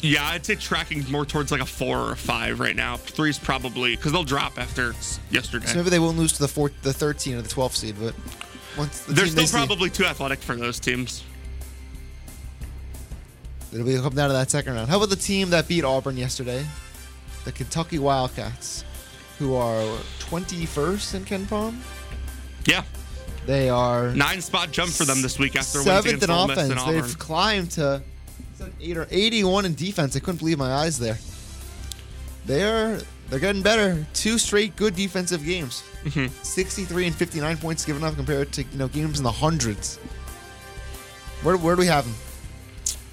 Yeah, 0.02 0.26
I'd 0.28 0.46
say 0.46 0.56
tracking 0.56 1.10
more 1.12 1.26
towards 1.26 1.52
like 1.52 1.62
a 1.62 1.66
four 1.66 1.98
or 1.98 2.12
a 2.14 2.18
five 2.18 2.60
right 2.60 2.76
now. 2.76 2.96
Three's 2.98 3.38
probably 3.38 3.96
because 3.96 4.12
they'll 4.14 4.24
drop 4.24 4.58
after 4.58 4.94
yesterday. 5.30 5.66
So 5.66 5.78
maybe 5.78 5.90
they 5.90 6.00
won't 6.00 6.18
lose 6.18 6.34
to 6.34 6.40
the 6.40 6.48
four, 6.48 6.72
the 6.84 6.94
13 6.94 7.36
or 7.36 7.42
the 7.42 7.50
twelfth 7.50 7.76
seed, 7.76 7.96
but 8.00 8.14
once 8.78 9.02
the 9.02 9.14
They're 9.14 9.26
still 9.28 9.46
they 9.46 9.52
probably 9.52 9.90
too 9.90 10.06
athletic 10.06 10.40
for 10.40 10.56
those 10.56 10.80
teams. 10.80 11.24
it'll 13.74 13.86
be 13.86 13.96
come 13.98 14.16
down 14.16 14.30
to 14.30 14.34
that 14.34 14.50
second 14.50 14.74
round. 14.76 14.90
How 14.90 14.98
about 14.98 15.10
the 15.10 15.16
team 15.16 15.50
that 15.52 15.68
beat 15.68 15.84
Auburn 15.84 16.18
yesterday? 16.18 16.66
The 17.46 17.52
Kentucky 17.52 18.00
Wildcats, 18.00 18.84
who 19.38 19.56
are 19.56 19.82
21st 20.20 21.16
in 21.16 21.26
KenPom. 21.26 21.76
Yeah, 22.66 22.84
They 23.46 23.70
are 23.70 24.14
nine 24.14 24.42
spot 24.42 24.72
jump 24.72 24.92
for 24.92 25.06
them 25.06 25.22
this 25.22 25.40
week 25.40 25.56
after 25.56 25.80
winning 25.80 26.20
seventh 26.20 26.24
in 26.24 26.30
offense. 26.30 26.84
They've 26.84 27.18
climbed 27.20 27.72
to 27.72 28.02
eight 28.82 28.98
or 28.98 29.08
81 29.10 29.66
in 29.66 29.74
defense. 29.76 30.16
I 30.16 30.20
couldn't 30.20 30.38
believe 30.38 30.58
my 30.58 30.72
eyes 30.72 31.00
there. 31.00 31.18
They're 32.46 33.00
they're 33.30 33.40
getting 33.40 33.62
better. 33.62 34.06
Two 34.14 34.38
straight 34.38 34.76
good 34.76 34.96
defensive 34.96 35.46
games. 35.46 35.84
Mm-hmm. 36.04 36.34
63 36.44 37.08
and 37.08 37.16
59 37.16 37.58
points 37.58 37.86
given 37.86 38.04
up 38.04 38.16
compared 38.16 38.52
to 38.54 38.64
you 38.64 38.78
know 38.78 38.88
games 38.88 39.20
in 39.20 39.24
the 39.24 39.32
hundreds. 39.32 39.98
Where 41.44 41.58
where 41.58 41.76
do 41.76 41.82
we 41.82 41.88
have 41.88 42.06
them? 42.06 42.16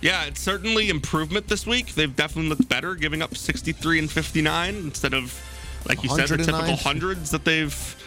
Yeah, 0.00 0.24
it's 0.24 0.40
certainly 0.40 0.88
improvement 0.88 1.48
this 1.48 1.66
week. 1.66 1.94
They've 1.94 2.14
definitely 2.14 2.50
looked 2.50 2.68
better, 2.68 2.94
giving 2.94 3.22
up 3.22 3.36
63 3.36 4.00
and 4.00 4.10
59 4.10 4.74
instead 4.76 5.14
of, 5.14 5.42
like 5.88 6.02
you 6.02 6.10
said, 6.10 6.28
the 6.28 6.36
typical 6.36 6.76
hundreds 6.76 7.30
that 7.30 7.44
they've 7.44 8.04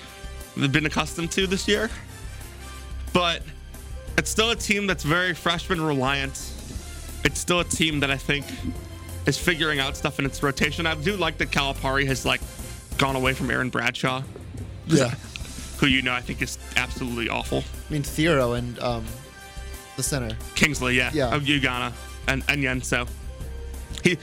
they've 0.56 0.71
been 0.71 0.86
accustomed 0.86 1.32
to 1.32 1.47
this 1.47 1.67
year. 1.67 1.89
But 3.12 3.41
it's 4.17 4.30
still 4.30 4.52
a 4.52 4.56
team 4.56 4.88
that's 4.88 5.04
very 5.04 5.34
freshman 5.34 5.82
reliant. 5.82 6.54
It's 7.23 7.39
still 7.39 7.60
a 7.60 7.63
team 7.65 7.99
that 8.01 8.12
I 8.12 8.17
think 8.17 8.45
is 9.25 9.38
figuring 9.38 9.79
out 9.79 9.97
stuff 9.97 10.19
in 10.19 10.25
its 10.25 10.41
rotation. 10.41 10.86
I 10.86 10.95
do 10.95 11.15
like 11.17 11.38
that 11.39 11.51
Calipari 11.51 12.05
has 12.08 12.25
like 12.25 12.41
gone 12.97 13.15
away 13.15 13.34
from 13.34 13.51
Aaron 13.51 13.69
Bradshaw, 13.69 14.23
Yeah. 14.88 15.13
who 15.77 15.88
you 15.88 16.01
know 16.01 16.13
I 16.13 16.21
think 16.21 16.41
is 16.41 16.58
absolutely 16.77 17.29
awful. 17.29 17.63
I 17.89 17.93
mean 17.93 18.03
Theoro 18.03 18.58
and 18.58 18.79
um, 18.79 19.05
the 19.97 20.03
center. 20.03 20.36
Kingsley, 20.55 20.95
yeah, 20.95 21.12
Yeah. 21.13 21.34
of 21.36 21.47
Uganda, 21.47 21.93
and 22.27 22.43
and 22.47 22.63
Yenso. 22.63 23.08
He 24.03 24.17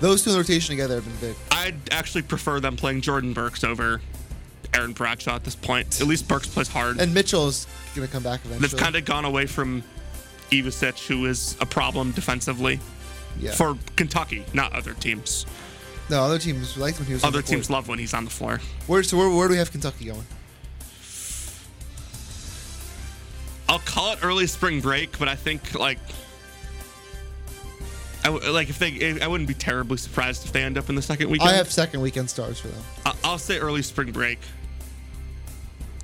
Those 0.00 0.22
two 0.24 0.30
in 0.30 0.34
the 0.34 0.40
rotation 0.40 0.70
together 0.72 0.96
have 0.96 1.04
been 1.04 1.30
big. 1.30 1.36
I'd 1.52 1.76
actually 1.92 2.22
prefer 2.22 2.60
them 2.60 2.76
playing 2.76 3.00
Jordan 3.02 3.32
Burks 3.32 3.62
over 3.64 4.00
Aaron 4.74 4.92
Bradshaw 4.92 5.36
at 5.36 5.44
this 5.44 5.54
point. 5.54 6.00
At 6.00 6.06
least 6.06 6.26
Burks 6.28 6.48
plays 6.48 6.68
hard. 6.68 7.00
And 7.00 7.14
Mitchell's 7.14 7.66
gonna 7.94 8.08
come 8.08 8.22
back 8.24 8.40
eventually. 8.44 8.68
They've 8.68 8.78
kind 8.78 8.96
of 8.96 9.04
gone 9.04 9.24
away 9.24 9.46
from 9.46 9.82
Ivisic, 10.50 11.06
who 11.06 11.26
is 11.26 11.56
a 11.60 11.66
problem 11.66 12.12
defensively 12.12 12.80
yeah. 13.38 13.52
for 13.52 13.76
Kentucky, 13.96 14.44
not 14.52 14.72
other 14.72 14.94
teams. 14.94 15.46
no 16.10 16.22
other 16.22 16.38
teams 16.38 16.76
liked 16.76 16.98
when 16.98 17.06
he 17.06 17.14
was. 17.14 17.24
on 17.24 17.28
Other 17.28 17.42
the 17.42 17.48
teams 17.48 17.68
love 17.70 17.88
when 17.88 17.98
he's 17.98 18.14
on 18.14 18.24
the 18.24 18.30
floor. 18.30 18.60
Where 18.86 19.02
so 19.02 19.16
where, 19.16 19.28
where 19.30 19.48
do 19.48 19.52
we 19.52 19.58
have 19.58 19.70
Kentucky 19.72 20.06
going? 20.06 20.26
I'll 23.68 23.80
call 23.80 24.12
it 24.12 24.20
early 24.22 24.46
spring 24.46 24.80
break, 24.80 25.18
but 25.18 25.28
I 25.28 25.34
think 25.34 25.74
like. 25.74 25.98
I 28.22 28.28
w- 28.30 28.50
like 28.50 28.68
if 28.70 28.78
they, 28.78 29.20
I 29.20 29.26
wouldn't 29.28 29.46
be 29.46 29.54
terribly 29.54 29.98
surprised 29.98 30.44
if 30.44 30.52
they 30.52 30.62
end 30.62 30.78
up 30.78 30.88
in 30.88 30.94
the 30.96 31.02
second 31.02 31.30
weekend. 31.30 31.50
I 31.50 31.54
have 31.54 31.70
second 31.70 32.00
weekend 32.00 32.28
stars 32.30 32.58
for 32.58 32.68
them. 32.68 32.82
I'll 33.22 33.38
say 33.38 33.58
early 33.58 33.82
spring 33.82 34.10
break. 34.10 34.40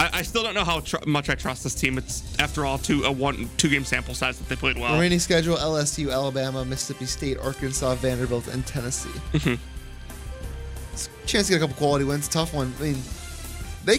I, 0.02 0.18
I 0.18 0.22
still 0.22 0.42
don't 0.42 0.54
know 0.54 0.64
how 0.64 0.80
tr- 0.80 0.96
much 1.06 1.30
I 1.30 1.36
trust 1.36 1.62
this 1.62 1.76
team. 1.76 1.96
It's 1.96 2.36
after 2.40 2.66
all 2.66 2.76
two 2.76 3.04
a 3.04 3.12
one 3.12 3.48
two 3.56 3.68
game 3.68 3.84
sample 3.84 4.14
size 4.14 4.36
that 4.38 4.48
they 4.48 4.56
played 4.56 4.76
well. 4.76 4.94
Remaining 4.94 5.20
schedule: 5.20 5.56
LSU, 5.56 6.12
Alabama, 6.12 6.64
Mississippi 6.64 7.06
State, 7.06 7.38
Arkansas, 7.38 7.94
Vanderbilt, 7.96 8.48
and 8.48 8.66
Tennessee. 8.66 9.10
Mm-hmm. 9.32 9.54
Chance 11.26 11.46
to 11.46 11.52
get 11.52 11.56
a 11.58 11.60
couple 11.60 11.76
quality 11.76 12.04
wins. 12.04 12.26
Tough 12.26 12.52
one. 12.52 12.74
I 12.80 12.82
mean, 12.82 12.96
they 13.84 13.98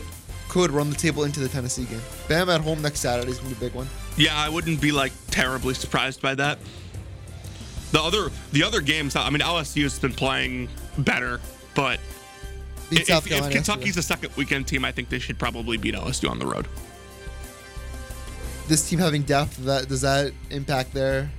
could 0.50 0.72
run 0.72 0.90
the 0.90 0.96
table 0.96 1.24
into 1.24 1.40
the 1.40 1.48
Tennessee 1.48 1.86
game. 1.86 2.02
Bam 2.28 2.50
at 2.50 2.60
home 2.60 2.82
next 2.82 3.00
Saturday 3.00 3.32
is 3.32 3.38
gonna 3.38 3.56
be 3.56 3.56
a 3.56 3.70
big 3.70 3.74
one. 3.74 3.88
Yeah, 4.18 4.36
I 4.36 4.50
wouldn't 4.50 4.82
be 4.82 4.92
like 4.92 5.14
terribly 5.28 5.74
surprised 5.74 6.22
by 6.22 6.36
that. 6.36 6.60
The 7.92 8.02
other 8.02 8.30
the 8.52 8.64
other 8.64 8.82
games, 8.82 9.16
I 9.16 9.30
mean 9.30 9.40
LSU 9.40 9.84
has 9.84 10.00
been 10.00 10.14
playing 10.14 10.68
better, 10.98 11.40
but 11.76 12.02
Beat 12.94 13.02
if, 13.02 13.08
South 13.08 13.24
if 13.26 13.30
Carolina. 13.30 13.54
Kentucky's 13.54 13.96
yesterday. 13.96 14.00
a 14.00 14.04
second 14.04 14.38
weekend 14.38 14.68
team, 14.68 14.86
I 14.86 14.92
think 14.92 15.10
they 15.10 15.20
should 15.20 15.38
probably 15.40 15.78
beat 15.78 15.96
LSU 15.96 16.30
on 16.30 16.40
the 16.40 16.46
road. 16.46 16.68
this 18.68 18.88
team 18.90 19.00
having 19.00 19.24
depth, 19.24 19.58
that 19.66 19.88
does 19.90 20.02
that 20.02 20.32
impact 20.50 20.94
their? 20.94 21.30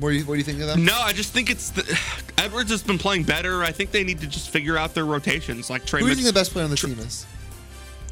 What 0.00 0.10
do 0.10 0.16
you 0.16 0.24
what 0.24 0.34
do 0.34 0.38
you 0.38 0.44
think 0.44 0.60
of 0.60 0.66
them? 0.66 0.84
No, 0.84 0.98
I 1.00 1.12
just 1.12 1.32
think 1.32 1.50
it's 1.50 1.70
the, 1.70 2.00
Edwards 2.38 2.70
has 2.70 2.82
been 2.82 2.98
playing 2.98 3.22
better. 3.24 3.62
I 3.62 3.70
think 3.72 3.90
they 3.92 4.02
need 4.04 4.20
to 4.20 4.26
just 4.26 4.50
figure 4.50 4.76
out 4.76 4.94
their 4.94 5.04
rotations. 5.06 5.70
Like 5.70 5.86
Trey 5.86 6.00
Who 6.00 6.06
do 6.06 6.10
you 6.10 6.16
think 6.16 6.26
the 6.26 6.32
best 6.32 6.52
player 6.52 6.64
on 6.64 6.70
the 6.70 6.76
team 6.76 6.98
is? 6.98 7.26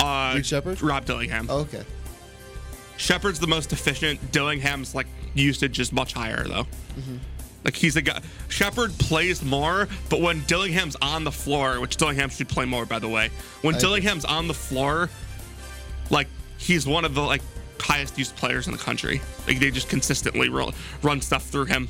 uh, 0.00 0.32
Reed 0.36 0.46
Sheppard? 0.46 0.80
Rob 0.82 1.04
Dillingham. 1.04 1.46
Oh, 1.50 1.58
okay. 1.60 1.82
Sheppard's 2.96 3.40
the 3.40 3.46
most 3.48 3.72
efficient. 3.72 4.30
Dillingham's 4.32 4.94
like 4.94 5.06
usage 5.34 5.80
is 5.80 5.92
much 5.92 6.12
higher 6.12 6.44
though. 6.44 6.64
Mm-hmm. 6.96 7.16
Like 7.64 7.76
he's 7.76 7.96
a 7.96 8.02
guy. 8.02 8.20
Sheppard 8.48 8.92
plays 8.98 9.42
more, 9.42 9.88
but 10.08 10.20
when 10.20 10.40
Dillingham's 10.46 10.96
on 11.00 11.24
the 11.24 11.30
floor, 11.32 11.80
which 11.80 11.96
Dillingham 11.96 12.28
should 12.30 12.48
play 12.48 12.64
more 12.64 12.84
by 12.86 12.98
the 12.98 13.08
way, 13.08 13.30
when 13.62 13.74
I- 13.76 13.78
Dillingham's 13.78 14.24
on 14.24 14.48
the 14.48 14.54
floor, 14.54 15.08
like 16.10 16.26
he's 16.58 16.86
one 16.86 17.04
of 17.04 17.14
the 17.14 17.20
like 17.22 17.42
highest 17.80 18.18
used 18.18 18.34
players 18.36 18.66
in 18.66 18.72
the 18.72 18.78
country. 18.78 19.20
Like 19.46 19.58
they 19.60 19.70
just 19.70 19.88
consistently 19.88 20.48
ro- 20.48 20.72
run 21.02 21.20
stuff 21.20 21.44
through 21.44 21.66
him. 21.66 21.88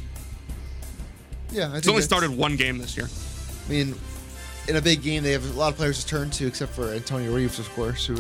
Yeah, 1.51 1.69
I 1.69 1.73
think 1.73 1.85
He's 1.85 1.89
only 1.91 2.03
started 2.03 2.31
one 2.31 2.57
game 2.57 2.79
this 2.79 2.97
year. 2.97 3.09
I 3.67 3.71
mean, 3.71 3.95
in 4.69 4.77
a 4.77 4.81
big 4.81 5.03
game, 5.03 5.23
they 5.23 5.33
have 5.33 5.45
a 5.45 5.59
lot 5.59 5.69
of 5.73 5.77
players 5.77 6.01
to 6.03 6.07
turn 6.07 6.31
to, 6.31 6.47
except 6.47 6.73
for 6.73 6.89
Antonio 6.93 7.35
Reeves, 7.35 7.59
of 7.59 7.69
course, 7.75 8.07
who 8.07 8.15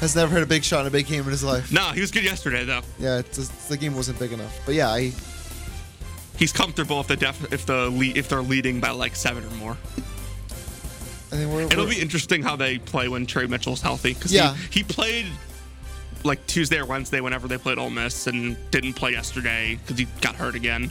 has 0.00 0.14
never 0.14 0.32
had 0.32 0.42
a 0.42 0.46
big 0.46 0.62
shot 0.62 0.82
in 0.82 0.86
a 0.86 0.90
big 0.90 1.06
game 1.06 1.24
in 1.24 1.30
his 1.30 1.42
life. 1.42 1.72
No, 1.72 1.90
he 1.92 2.00
was 2.00 2.10
good 2.10 2.22
yesterday 2.24 2.64
though. 2.64 2.82
Yeah, 2.98 3.18
it's 3.18 3.36
just, 3.38 3.68
the 3.68 3.76
game 3.76 3.94
wasn't 3.96 4.18
big 4.18 4.32
enough. 4.32 4.60
But 4.66 4.74
yeah, 4.76 4.88
I 4.90 5.10
He's 6.38 6.52
comfortable 6.52 7.00
if 7.00 7.06
the 7.06 7.16
def- 7.16 7.52
if 7.52 7.64
the 7.66 7.88
lead 7.88 8.16
if 8.16 8.28
they're 8.28 8.42
leading 8.42 8.80
by 8.80 8.90
like 8.90 9.16
seven 9.16 9.44
or 9.44 9.50
more. 9.56 9.76
I 11.32 11.36
think 11.38 11.52
we're, 11.52 11.62
It'll 11.62 11.84
we're- 11.84 11.96
be 11.96 12.00
interesting 12.00 12.42
how 12.42 12.56
they 12.56 12.78
play 12.78 13.08
when 13.08 13.26
Tre 13.26 13.46
Mitchell's 13.46 13.80
healthy 13.82 14.14
because 14.14 14.32
Yeah. 14.32 14.54
he, 14.70 14.80
he 14.80 14.84
played 14.84 15.26
like 16.24 16.44
Tuesday 16.46 16.78
or 16.78 16.86
Wednesday 16.86 17.20
whenever 17.20 17.48
they 17.48 17.58
played 17.58 17.78
Ole 17.78 17.90
Miss 17.90 18.26
and 18.26 18.56
didn't 18.70 18.94
play 18.94 19.12
yesterday 19.12 19.76
because 19.82 19.98
he 19.98 20.06
got 20.20 20.34
hurt 20.34 20.54
again. 20.54 20.90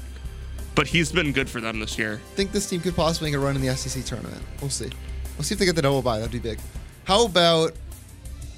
But 0.75 0.88
he's 0.88 1.12
been 1.12 1.31
good 1.31 1.49
for 1.49 1.62
them 1.62 1.79
this 1.79 1.97
year. 1.97 2.19
I 2.34 2.36
think 2.36 2.51
this 2.51 2.69
team 2.69 2.81
could 2.81 2.95
possibly 2.95 3.29
make 3.31 3.38
a 3.38 3.39
run 3.39 3.55
in 3.55 3.62
the 3.62 3.73
SEC 3.75 4.03
tournament. 4.03 4.41
We'll 4.62 4.69
see. 4.69 4.89
We'll 5.38 5.43
see 5.43 5.53
if 5.53 5.60
they 5.60 5.65
get 5.65 5.75
the 5.75 5.81
double 5.81 6.01
bye. 6.01 6.19
That'd 6.19 6.31
be 6.34 6.39
big. 6.39 6.60
How 7.05 7.25
about 7.25 7.73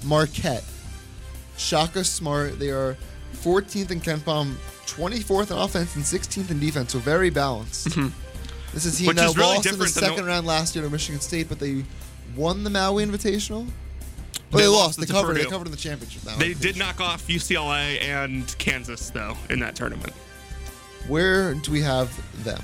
Marquette? 0.04 0.64
Shaka 1.56 2.02
Smart. 2.04 2.58
They 2.58 2.70
are 2.70 2.96
14th 3.34 3.90
in 3.92 4.00
KenPom, 4.00 4.54
24th 4.88 5.50
in 5.50 5.58
offense, 5.58 5.94
and 5.96 6.04
16th 6.04 6.50
in 6.50 6.58
defense. 6.58 6.92
So 6.92 6.98
very 6.98 7.30
balanced. 7.30 7.88
Mm-hmm. 7.88 8.08
This 8.72 8.84
is 8.84 8.98
he 8.98 9.06
Which 9.06 9.16
that 9.16 9.30
is 9.30 9.36
really 9.36 9.56
lost 9.56 9.66
in 9.66 9.72
the 9.72 9.78
than 9.78 9.86
the- 9.86 10.00
second 10.00 10.26
round 10.26 10.46
last 10.46 10.74
year 10.74 10.84
to 10.84 10.90
Michigan 10.90 11.20
State, 11.20 11.48
but 11.48 11.58
they 11.58 11.84
won 12.36 12.64
the 12.64 12.70
Maui 12.70 13.04
Invitational. 13.04 13.66
They 14.50 14.60
they, 14.60 14.66
lost 14.66 14.98
They 14.98 15.06
covered. 15.06 15.36
They 15.36 15.44
covered 15.44 15.66
in 15.66 15.72
the 15.72 15.76
championship. 15.76 16.24
Now. 16.24 16.36
They 16.36 16.54
did 16.54 16.78
knock 16.78 17.00
off 17.00 17.26
UCLA 17.26 18.00
and 18.02 18.56
Kansas 18.58 19.10
though 19.10 19.36
in 19.50 19.60
that 19.60 19.74
tournament. 19.74 20.12
Where 21.06 21.54
do 21.54 21.70
we 21.70 21.80
have 21.82 22.10
them? 22.44 22.62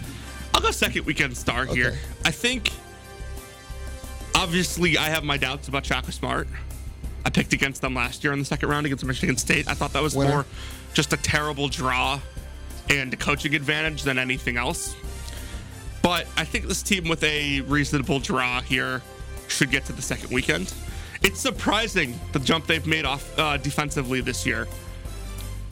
I'll 0.54 0.60
go 0.60 0.70
second 0.70 1.04
weekend 1.04 1.37
star 1.37 1.66
here. 1.66 1.98
I 2.24 2.30
think 2.30 2.70
obviously 4.34 4.96
I 4.96 5.08
have 5.08 5.24
my 5.24 5.37
doubts 5.37 5.68
about 5.68 5.84
Shaka 5.84 6.12
Smart. 6.12 6.48
I 7.26 7.30
picked 7.30 7.52
against 7.52 7.80
them 7.80 7.94
last 7.94 8.22
year 8.22 8.32
in 8.32 8.38
the 8.38 8.44
second 8.44 8.68
round 8.68 8.87
against 8.87 9.04
Michigan 9.04 9.37
State. 9.37 9.68
I 9.68 9.74
thought 9.74 9.92
that 9.92 10.02
was 10.02 10.14
Winner. 10.14 10.30
more 10.30 10.46
just 10.92 11.12
a 11.12 11.16
terrible 11.16 11.68
draw 11.68 12.20
and 12.90 13.12
a 13.12 13.16
coaching 13.16 13.54
advantage 13.54 14.02
than 14.02 14.18
anything 14.18 14.56
else. 14.56 14.94
But 16.02 16.26
I 16.37 16.44
think 16.44 16.66
this 16.66 16.82
team 16.82 17.08
with 17.08 17.22
a 17.24 17.62
reasonable 17.62 18.20
draw 18.20 18.60
here 18.60 19.02
should 19.48 19.70
get 19.70 19.84
to 19.87 19.92
the 19.92 20.02
second 20.02 20.30
weekend. 20.32 20.72
It's 21.22 21.40
surprising 21.40 22.18
the 22.32 22.38
jump 22.38 22.66
they've 22.66 22.87
made 22.87 23.06
off 23.06 23.38
uh, 23.38 23.56
defensively 23.56 24.20
this 24.20 24.44
year 24.44 24.68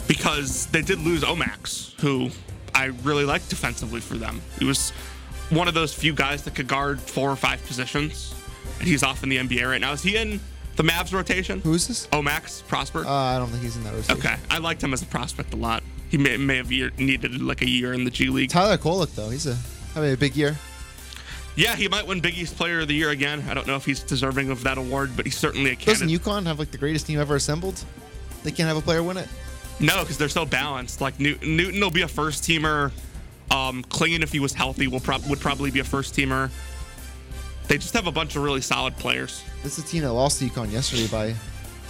because 0.08 0.66
they 0.66 0.82
did 0.82 1.00
lose 1.00 1.22
Omax, 1.22 2.00
who 2.00 2.30
I 2.74 2.86
really 3.02 3.24
liked 3.24 3.50
defensively 3.50 4.00
for 4.00 4.14
them. 4.14 4.40
He 4.58 4.64
was 4.64 4.90
one 5.50 5.68
of 5.68 5.74
those 5.74 5.92
few 5.92 6.14
guys 6.14 6.42
that 6.44 6.54
could 6.54 6.66
guard 6.66 7.00
four 7.00 7.30
or 7.30 7.36
five 7.36 7.64
positions, 7.66 8.34
and 8.78 8.88
he's 8.88 9.02
off 9.02 9.22
in 9.22 9.28
the 9.28 9.36
NBA 9.36 9.68
right 9.68 9.80
now. 9.80 9.92
Is 9.92 10.02
he 10.02 10.16
in 10.16 10.40
the 10.76 10.82
Mavs 10.82 11.12
rotation? 11.12 11.60
Who 11.60 11.74
is 11.74 11.88
this? 11.88 12.06
Omax 12.08 12.66
Prosper. 12.66 13.04
Uh, 13.04 13.10
I 13.10 13.38
don't 13.38 13.48
think 13.48 13.62
he's 13.62 13.76
in 13.76 13.84
that 13.84 13.94
rotation. 13.94 14.18
okay, 14.18 14.36
I 14.50 14.58
liked 14.58 14.82
him 14.82 14.92
as 14.92 15.02
a 15.02 15.06
prospect 15.06 15.52
a 15.54 15.56
lot. 15.56 15.82
He 16.10 16.18
may, 16.18 16.36
may 16.36 16.56
have 16.58 16.70
year, 16.70 16.90
needed 16.98 17.40
like 17.40 17.62
a 17.62 17.68
year 17.68 17.92
in 17.94 18.04
the 18.04 18.10
G 18.10 18.28
League. 18.28 18.50
Tyler 18.50 18.76
Kolek 18.76 19.14
though, 19.14 19.30
he's 19.30 19.46
a 19.46 19.56
having 19.94 20.12
a 20.12 20.16
big 20.16 20.36
year. 20.36 20.56
Yeah, 21.54 21.76
he 21.76 21.86
might 21.86 22.06
win 22.06 22.20
Big 22.20 22.36
East 22.38 22.56
Player 22.56 22.80
of 22.80 22.88
the 22.88 22.94
Year 22.94 23.10
again. 23.10 23.44
I 23.48 23.52
don't 23.52 23.66
know 23.66 23.76
if 23.76 23.84
he's 23.84 24.00
deserving 24.00 24.50
of 24.50 24.62
that 24.62 24.78
award, 24.78 25.10
but 25.16 25.26
he's 25.26 25.36
certainly 25.36 25.70
a 25.72 25.76
candidate. 25.76 26.08
Doesn't. 26.08 26.32
UConn 26.32 26.46
have 26.46 26.58
like 26.58 26.70
the 26.70 26.78
greatest 26.78 27.06
team 27.06 27.18
ever 27.20 27.36
assembled? 27.36 27.84
They 28.42 28.50
can't 28.52 28.68
have 28.68 28.78
a 28.78 28.80
player 28.80 29.02
win 29.02 29.18
it. 29.18 29.28
No, 29.78 30.00
because 30.00 30.16
they're 30.16 30.30
so 30.30 30.46
balanced. 30.46 31.00
Like 31.02 31.20
New- 31.20 31.36
Newton 31.42 31.78
will 31.80 31.90
be 31.90 32.02
a 32.02 32.08
first 32.08 32.42
teamer. 32.44 32.90
Um, 33.50 33.82
Clingan, 33.84 34.22
if 34.22 34.32
he 34.32 34.40
was 34.40 34.54
healthy, 34.54 34.86
will 34.86 35.00
prob- 35.00 35.26
would 35.28 35.40
probably 35.40 35.70
be 35.70 35.80
a 35.80 35.84
first 35.84 36.14
teamer. 36.16 36.50
They 37.68 37.76
just 37.76 37.92
have 37.94 38.06
a 38.06 38.12
bunch 38.12 38.34
of 38.36 38.42
really 38.42 38.62
solid 38.62 38.96
players. 38.96 39.42
This 39.62 39.78
is 39.78 39.84
a 39.84 39.86
team 39.86 40.02
that 40.02 40.12
lost 40.12 40.38
to 40.40 40.46
UConn 40.46 40.72
yesterday 40.72 41.06
by 41.06 41.34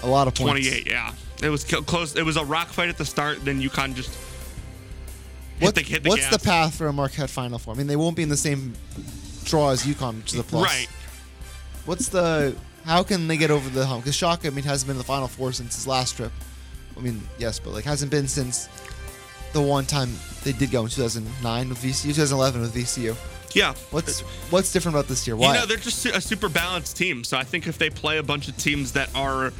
a 0.02 0.06
lot 0.06 0.28
of 0.28 0.34
points. 0.34 0.68
28, 0.68 0.86
yeah. 0.86 1.12
It 1.42 1.48
was 1.48 1.64
close. 1.64 2.16
It 2.16 2.24
was 2.24 2.36
a 2.36 2.44
rock 2.44 2.68
fight 2.68 2.88
at 2.88 2.98
the 2.98 3.04
start. 3.04 3.44
Then 3.44 3.60
UConn 3.60 3.94
just 3.94 4.16
hit 5.58 5.74
the, 5.74 5.80
hit 5.82 6.02
the 6.02 6.08
what's 6.10 6.22
gas. 6.22 6.36
the 6.36 6.44
path 6.44 6.74
for 6.76 6.86
a 6.86 6.92
Marquette 6.92 7.30
Final 7.30 7.58
Four? 7.58 7.74
I 7.74 7.76
mean, 7.76 7.86
they 7.86 7.96
won't 7.96 8.16
be 8.16 8.22
in 8.22 8.28
the 8.28 8.36
same 8.36 8.74
draw 9.44 9.70
as 9.70 9.82
UConn, 9.82 10.18
which 10.18 10.34
is 10.34 10.38
a 10.38 10.44
plus. 10.44 10.64
Right. 10.64 10.88
What's 11.86 12.08
the? 12.08 12.54
How 12.84 13.02
can 13.02 13.28
they 13.28 13.36
get 13.36 13.50
over 13.50 13.68
the 13.70 13.86
hump? 13.86 14.04
Because 14.04 14.16
Shaka, 14.16 14.48
I 14.48 14.50
mean, 14.50 14.64
hasn't 14.64 14.88
been 14.88 14.94
in 14.94 14.98
the 14.98 15.04
Final 15.04 15.28
Four 15.28 15.52
since 15.52 15.74
his 15.74 15.86
last 15.86 16.16
trip. 16.16 16.32
I 16.96 17.00
mean, 17.00 17.22
yes, 17.38 17.58
but 17.58 17.70
like 17.70 17.84
hasn't 17.84 18.10
been 18.10 18.28
since 18.28 18.68
the 19.52 19.60
one 19.60 19.84
time 19.84 20.10
they 20.44 20.52
did 20.52 20.70
go 20.70 20.82
in 20.82 20.88
2009 20.88 21.68
with 21.68 21.78
VCU, 21.78 22.14
2011 22.14 22.60
with 22.60 22.74
VCU. 22.74 23.16
Yeah. 23.54 23.74
What's 23.90 24.20
what's 24.50 24.72
different 24.72 24.96
about 24.96 25.08
this 25.08 25.26
year? 25.26 25.36
Why? 25.36 25.54
You 25.54 25.60
know, 25.60 25.66
they're 25.66 25.76
just 25.76 26.04
a 26.06 26.20
super 26.20 26.48
balanced 26.48 26.96
team. 26.96 27.24
So 27.24 27.36
I 27.36 27.44
think 27.44 27.66
if 27.66 27.78
they 27.78 27.90
play 27.90 28.18
a 28.18 28.22
bunch 28.22 28.48
of 28.48 28.56
teams 28.56 28.92
that 28.92 29.14
are 29.14 29.52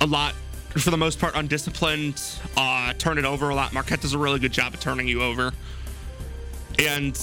a 0.00 0.06
lot, 0.06 0.34
for 0.70 0.90
the 0.90 0.96
most 0.96 1.18
part, 1.18 1.34
undisciplined, 1.34 2.22
uh, 2.56 2.92
turn 2.94 3.18
it 3.18 3.24
over 3.24 3.48
a 3.48 3.54
lot, 3.54 3.72
Marquette 3.72 4.00
does 4.00 4.14
a 4.14 4.18
really 4.18 4.38
good 4.38 4.52
job 4.52 4.74
of 4.74 4.80
turning 4.80 5.08
you 5.08 5.22
over. 5.22 5.52
And 6.78 7.14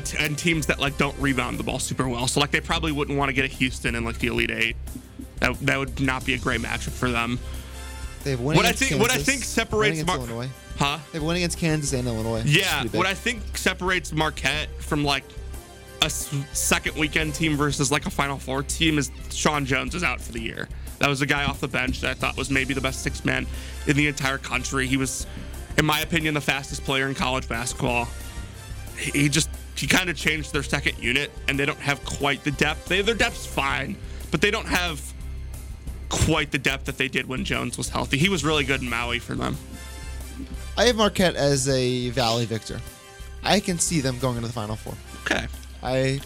t- 0.00 0.16
and 0.18 0.38
teams 0.38 0.66
that 0.66 0.80
like 0.80 0.96
don't 0.96 1.18
rebound 1.18 1.58
the 1.58 1.64
ball 1.64 1.78
super 1.78 2.08
well. 2.08 2.26
So 2.26 2.40
like 2.40 2.50
they 2.50 2.60
probably 2.60 2.92
wouldn't 2.92 3.18
want 3.18 3.28
to 3.28 3.32
get 3.34 3.44
a 3.44 3.48
Houston 3.48 3.94
in 3.94 4.04
like 4.04 4.18
the 4.18 4.28
Elite 4.28 4.50
Eight. 4.50 4.76
That, 5.40 5.58
that 5.60 5.78
would 5.78 6.00
not 6.00 6.24
be 6.24 6.34
a 6.34 6.38
great 6.38 6.60
matchup 6.60 6.92
for 6.92 7.10
them. 7.10 7.38
They 8.24 8.30
have 8.32 8.40
winning 8.40 8.56
What 8.56 8.66
I 8.66 8.70
against 8.70 8.88
think- 8.88 9.00
what 9.00 9.10
I 9.10 9.18
think 9.18 9.44
separates 9.44 10.04
Mar- 10.06 10.16
Illinois. 10.16 10.48
Huh? 10.78 10.98
They 11.12 11.18
have 11.18 11.26
winning 11.26 11.42
against 11.42 11.58
Kansas 11.58 11.92
and 11.92 12.06
Illinois. 12.08 12.42
Yeah, 12.44 12.84
what 12.92 13.06
I 13.06 13.14
think 13.14 13.56
separates 13.56 14.12
Marquette 14.12 14.68
from 14.80 15.04
like 15.04 15.24
a 16.02 16.10
second 16.10 16.96
weekend 16.96 17.34
team 17.34 17.56
versus 17.56 17.92
like 17.92 18.06
a 18.06 18.10
Final 18.10 18.38
Four 18.38 18.62
team 18.62 18.98
is 18.98 19.10
Sean 19.30 19.64
Jones 19.64 19.94
is 19.94 20.02
out 20.02 20.20
for 20.20 20.32
the 20.32 20.40
year. 20.40 20.68
That 20.98 21.08
was 21.08 21.20
a 21.20 21.26
guy 21.26 21.44
off 21.44 21.60
the 21.60 21.68
bench 21.68 22.00
that 22.00 22.10
I 22.10 22.14
thought 22.14 22.36
was 22.36 22.50
maybe 22.50 22.74
the 22.74 22.80
best 22.80 23.02
six 23.02 23.24
man 23.24 23.46
in 23.86 23.96
the 23.96 24.06
entire 24.08 24.38
country. 24.38 24.86
He 24.86 24.96
was, 24.96 25.26
in 25.78 25.84
my 25.84 26.00
opinion, 26.00 26.34
the 26.34 26.40
fastest 26.40 26.84
player 26.84 27.06
in 27.08 27.14
college 27.14 27.48
basketball. 27.48 28.08
He 28.96 29.22
he 29.22 29.28
just 29.28 29.48
he 29.76 29.86
kind 29.86 30.08
of 30.10 30.16
changed 30.16 30.52
their 30.52 30.62
second 30.62 30.98
unit, 30.98 31.30
and 31.48 31.58
they 31.58 31.66
don't 31.66 31.78
have 31.78 32.04
quite 32.04 32.42
the 32.44 32.50
depth. 32.52 32.86
They, 32.86 33.02
their 33.02 33.14
depth's 33.14 33.46
fine, 33.46 33.96
but 34.30 34.40
they 34.40 34.50
don't 34.50 34.66
have 34.66 35.00
quite 36.12 36.52
the 36.52 36.58
depth 36.58 36.84
that 36.84 36.98
they 36.98 37.08
did 37.08 37.26
when 37.26 37.44
Jones 37.44 37.76
was 37.78 37.88
healthy. 37.88 38.18
He 38.18 38.28
was 38.28 38.44
really 38.44 38.64
good 38.64 38.82
in 38.82 38.88
Maui 38.90 39.18
for 39.18 39.34
them. 39.34 39.56
I 40.76 40.84
have 40.84 40.96
Marquette 40.96 41.34
as 41.34 41.68
a 41.68 42.10
Valley 42.10 42.44
victor. 42.44 42.80
I 43.42 43.58
can 43.60 43.78
see 43.78 44.00
them 44.00 44.18
going 44.18 44.36
into 44.36 44.46
the 44.46 44.52
Final 44.52 44.76
Four. 44.76 44.94
Okay. 45.24 45.46
I 45.82 46.20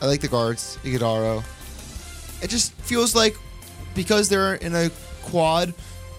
I 0.00 0.06
like 0.06 0.20
the 0.20 0.28
guards, 0.28 0.78
Ighodaro. 0.84 1.42
It 2.42 2.48
just 2.50 2.72
feels 2.74 3.14
like 3.14 3.36
because 3.94 4.28
they're 4.28 4.54
in 4.54 4.74
a 4.74 4.90
quad 5.22 5.70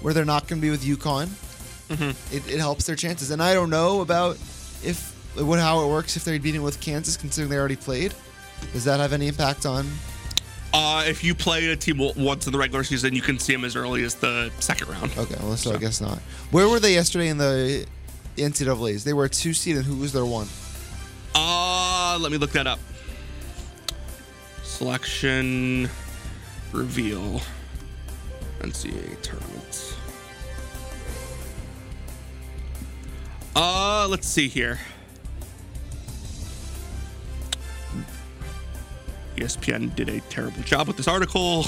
where 0.02 0.14
they're 0.14 0.26
not 0.26 0.48
going 0.48 0.62
to 0.62 0.66
be 0.66 0.70
with 0.72 0.84
UConn, 0.84 1.30
Mm-hmm. 1.90 2.36
it, 2.36 2.52
it 2.56 2.60
helps 2.60 2.86
their 2.86 2.98
chances. 2.98 3.32
And 3.32 3.42
I 3.42 3.54
don't 3.54 3.70
know 3.70 4.02
about 4.02 4.36
if 4.84 5.16
what 5.40 5.58
how 5.60 5.86
it 5.86 5.88
works 5.90 6.18
if 6.18 6.26
they're 6.26 6.38
beating 6.40 6.62
with 6.64 6.82
Kansas, 6.82 7.16
considering 7.16 7.50
they 7.50 7.58
already 7.58 7.78
played. 7.78 8.14
Does 8.74 8.84
that 8.84 9.00
have 9.00 9.14
any 9.14 9.28
impact 9.30 9.66
on? 9.66 9.88
Uh, 10.74 11.04
if 11.08 11.24
you 11.24 11.34
play 11.34 11.68
a 11.68 11.76
team 11.76 11.98
once 11.98 12.46
in 12.46 12.52
the 12.52 12.58
regular 12.58 12.84
season, 12.84 13.16
you 13.16 13.22
can 13.22 13.40
see 13.40 13.54
them 13.54 13.64
as 13.64 13.76
early 13.76 14.04
as 14.04 14.16
the 14.16 14.52
second 14.60 14.90
round. 14.90 15.12
Okay, 15.18 15.36
well, 15.42 15.56
so, 15.56 15.74
I 15.74 15.78
guess 15.78 16.02
not. 16.02 16.20
Where 16.52 16.68
were 16.68 16.80
they 16.80 16.94
yesterday 16.94 17.30
in 17.30 17.38
the 17.38 17.86
NCAA's? 18.36 19.04
They 19.04 19.14
were 19.14 19.26
a 19.26 19.30
two 19.30 19.54
seed, 19.54 19.78
and 19.78 19.86
who 19.86 19.96
was 19.98 20.14
their 20.14 20.26
one? 20.26 20.48
Uh, 21.34 22.18
let 22.20 22.32
me 22.32 22.38
look 22.38 22.52
that 22.52 22.68
up. 22.68 22.80
Selection 24.64 25.90
reveal 26.72 27.42
NCAA 28.60 29.22
tournament. 29.22 29.96
Uh, 33.56 34.08
let's 34.08 34.28
see 34.28 34.48
here. 34.48 34.80
ESPN 39.38 39.96
did 39.96 40.10
a 40.10 40.20
terrible 40.22 40.62
job 40.64 40.88
with 40.88 40.98
this 40.98 41.08
article. 41.08 41.64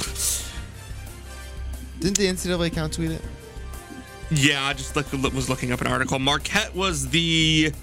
Didn't 2.00 2.18
the 2.18 2.28
NCAA 2.28 2.68
account 2.68 2.94
tweet 2.94 3.12
it? 3.12 3.22
Yeah, 4.32 4.64
I 4.64 4.74
just 4.74 4.96
look, 4.96 5.12
was 5.34 5.50
looking 5.50 5.72
up 5.72 5.82
an 5.82 5.88
article. 5.88 6.20
Marquette 6.20 6.76
was 6.76 7.10
the 7.10 7.74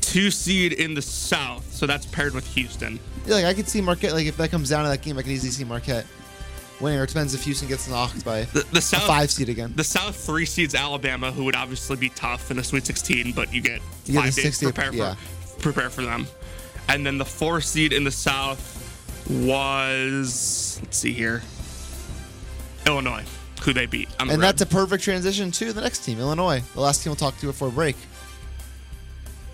two 0.00 0.30
seed 0.30 0.72
in 0.74 0.94
the 0.94 1.02
South, 1.02 1.72
so 1.72 1.86
that's 1.86 2.06
paired 2.06 2.34
with 2.34 2.46
Houston. 2.54 2.98
Yeah, 3.26 3.36
like 3.36 3.44
I 3.46 3.54
could 3.54 3.68
see 3.68 3.80
Marquette. 3.80 4.12
Like 4.12 4.26
if 4.26 4.36
that 4.36 4.50
comes 4.50 4.68
down 4.68 4.84
to 4.84 4.90
that 4.90 5.02
game, 5.02 5.18
I 5.18 5.22
can 5.22 5.30
easily 5.30 5.50
see 5.50 5.64
Marquette 5.64 6.06
winning. 6.80 6.98
Or 6.98 7.04
it 7.04 7.08
depends 7.08 7.34
if 7.34 7.44
Houston 7.44 7.68
gets 7.68 7.88
knocked 7.88 8.24
by 8.24 8.42
The, 8.44 8.64
the 8.72 8.78
a 8.78 8.82
South 8.82 9.06
five 9.06 9.30
seed 9.30 9.48
again. 9.48 9.72
The 9.74 9.84
South 9.84 10.16
three 10.16 10.46
seeds 10.46 10.74
Alabama, 10.74 11.32
who 11.32 11.44
would 11.44 11.56
obviously 11.56 11.96
be 11.96 12.10
tough 12.10 12.50
in 12.50 12.56
the 12.56 12.64
Sweet 12.64 12.84
16, 12.84 13.32
but 13.32 13.52
you 13.52 13.62
get 13.62 13.80
You 14.04 14.14
get 14.14 14.22
five 14.22 14.34
the 14.34 14.42
days 14.42 14.58
to 14.58 14.66
60 14.66 14.72
prepare 14.72 14.94
yeah. 14.94 15.14
for 15.14 15.60
prepare 15.60 15.90
for 15.90 16.02
them. 16.02 16.26
And 16.88 17.06
then 17.06 17.18
the 17.18 17.24
four 17.24 17.60
seed 17.60 17.92
in 17.92 18.04
the 18.04 18.10
South 18.10 18.89
was 19.28 20.78
let's 20.82 20.96
see 20.96 21.12
here, 21.12 21.42
Illinois, 22.86 23.24
who 23.62 23.72
they 23.72 23.86
beat. 23.86 24.08
and 24.18 24.30
road. 24.30 24.40
that's 24.40 24.62
a 24.62 24.66
perfect 24.66 25.04
transition 25.04 25.50
to 25.52 25.72
the 25.72 25.80
next 25.80 26.00
team, 26.04 26.18
Illinois. 26.18 26.62
The 26.74 26.80
last 26.80 27.02
team 27.02 27.10
we'll 27.10 27.16
talk 27.16 27.36
to 27.38 27.46
before 27.46 27.70
break. 27.70 27.96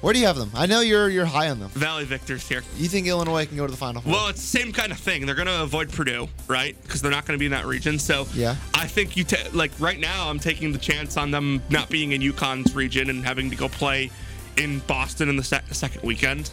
Where 0.03 0.13
do 0.13 0.21
you 0.21 0.27
have 0.27 0.37
them? 0.37 0.51
I 0.55 0.67
know 0.67 0.81
you're 0.81 1.09
you're 1.09 1.25
high 1.25 1.49
on 1.49 1.59
them. 1.59 1.71
Valley 1.71 2.05
Victors 2.05 2.47
here. 2.47 2.63
You 2.77 2.87
think 2.87 3.07
Illinois 3.07 3.47
can 3.47 3.57
go 3.57 3.67
to 3.67 3.71
the 3.71 3.79
final 3.79 4.03
four? 4.03 4.13
Well, 4.13 4.29
it's 4.29 4.41
the 4.41 4.59
same 4.59 4.71
kind 4.73 4.93
of 4.93 4.99
thing. 4.99 5.25
They're 5.27 5.35
going 5.35 5.49
to 5.49 5.63
avoid 5.63 5.91
Purdue, 5.91 6.29
right? 6.47 6.77
Because 6.83 7.01
they're 7.03 7.11
not 7.11 7.25
going 7.27 7.37
to 7.37 7.41
be 7.41 7.47
in 7.47 7.53
that 7.53 7.65
region. 7.65 7.99
So 7.99 8.27
Yeah. 8.35 8.57
I 8.75 8.87
think 8.87 9.17
you 9.17 9.25
ta- 9.25 9.49
like 9.53 9.73
right 9.81 9.99
now. 9.99 10.29
I'm 10.29 10.39
taking 10.39 10.71
the 10.71 10.79
chance 10.79 11.17
on 11.17 11.31
them 11.31 11.63
not 11.71 11.89
being 11.89 12.13
in 12.13 12.21
UConn's 12.21 12.75
region 12.75 13.09
and 13.11 13.25
having 13.25 13.49
to 13.51 13.57
go 13.57 13.69
play 13.69 14.11
in 14.59 14.79
Boston 14.81 15.29
in 15.31 15.37
the 15.37 15.43
sec- 15.43 15.73
second 15.75 16.03
weekend. 16.03 16.51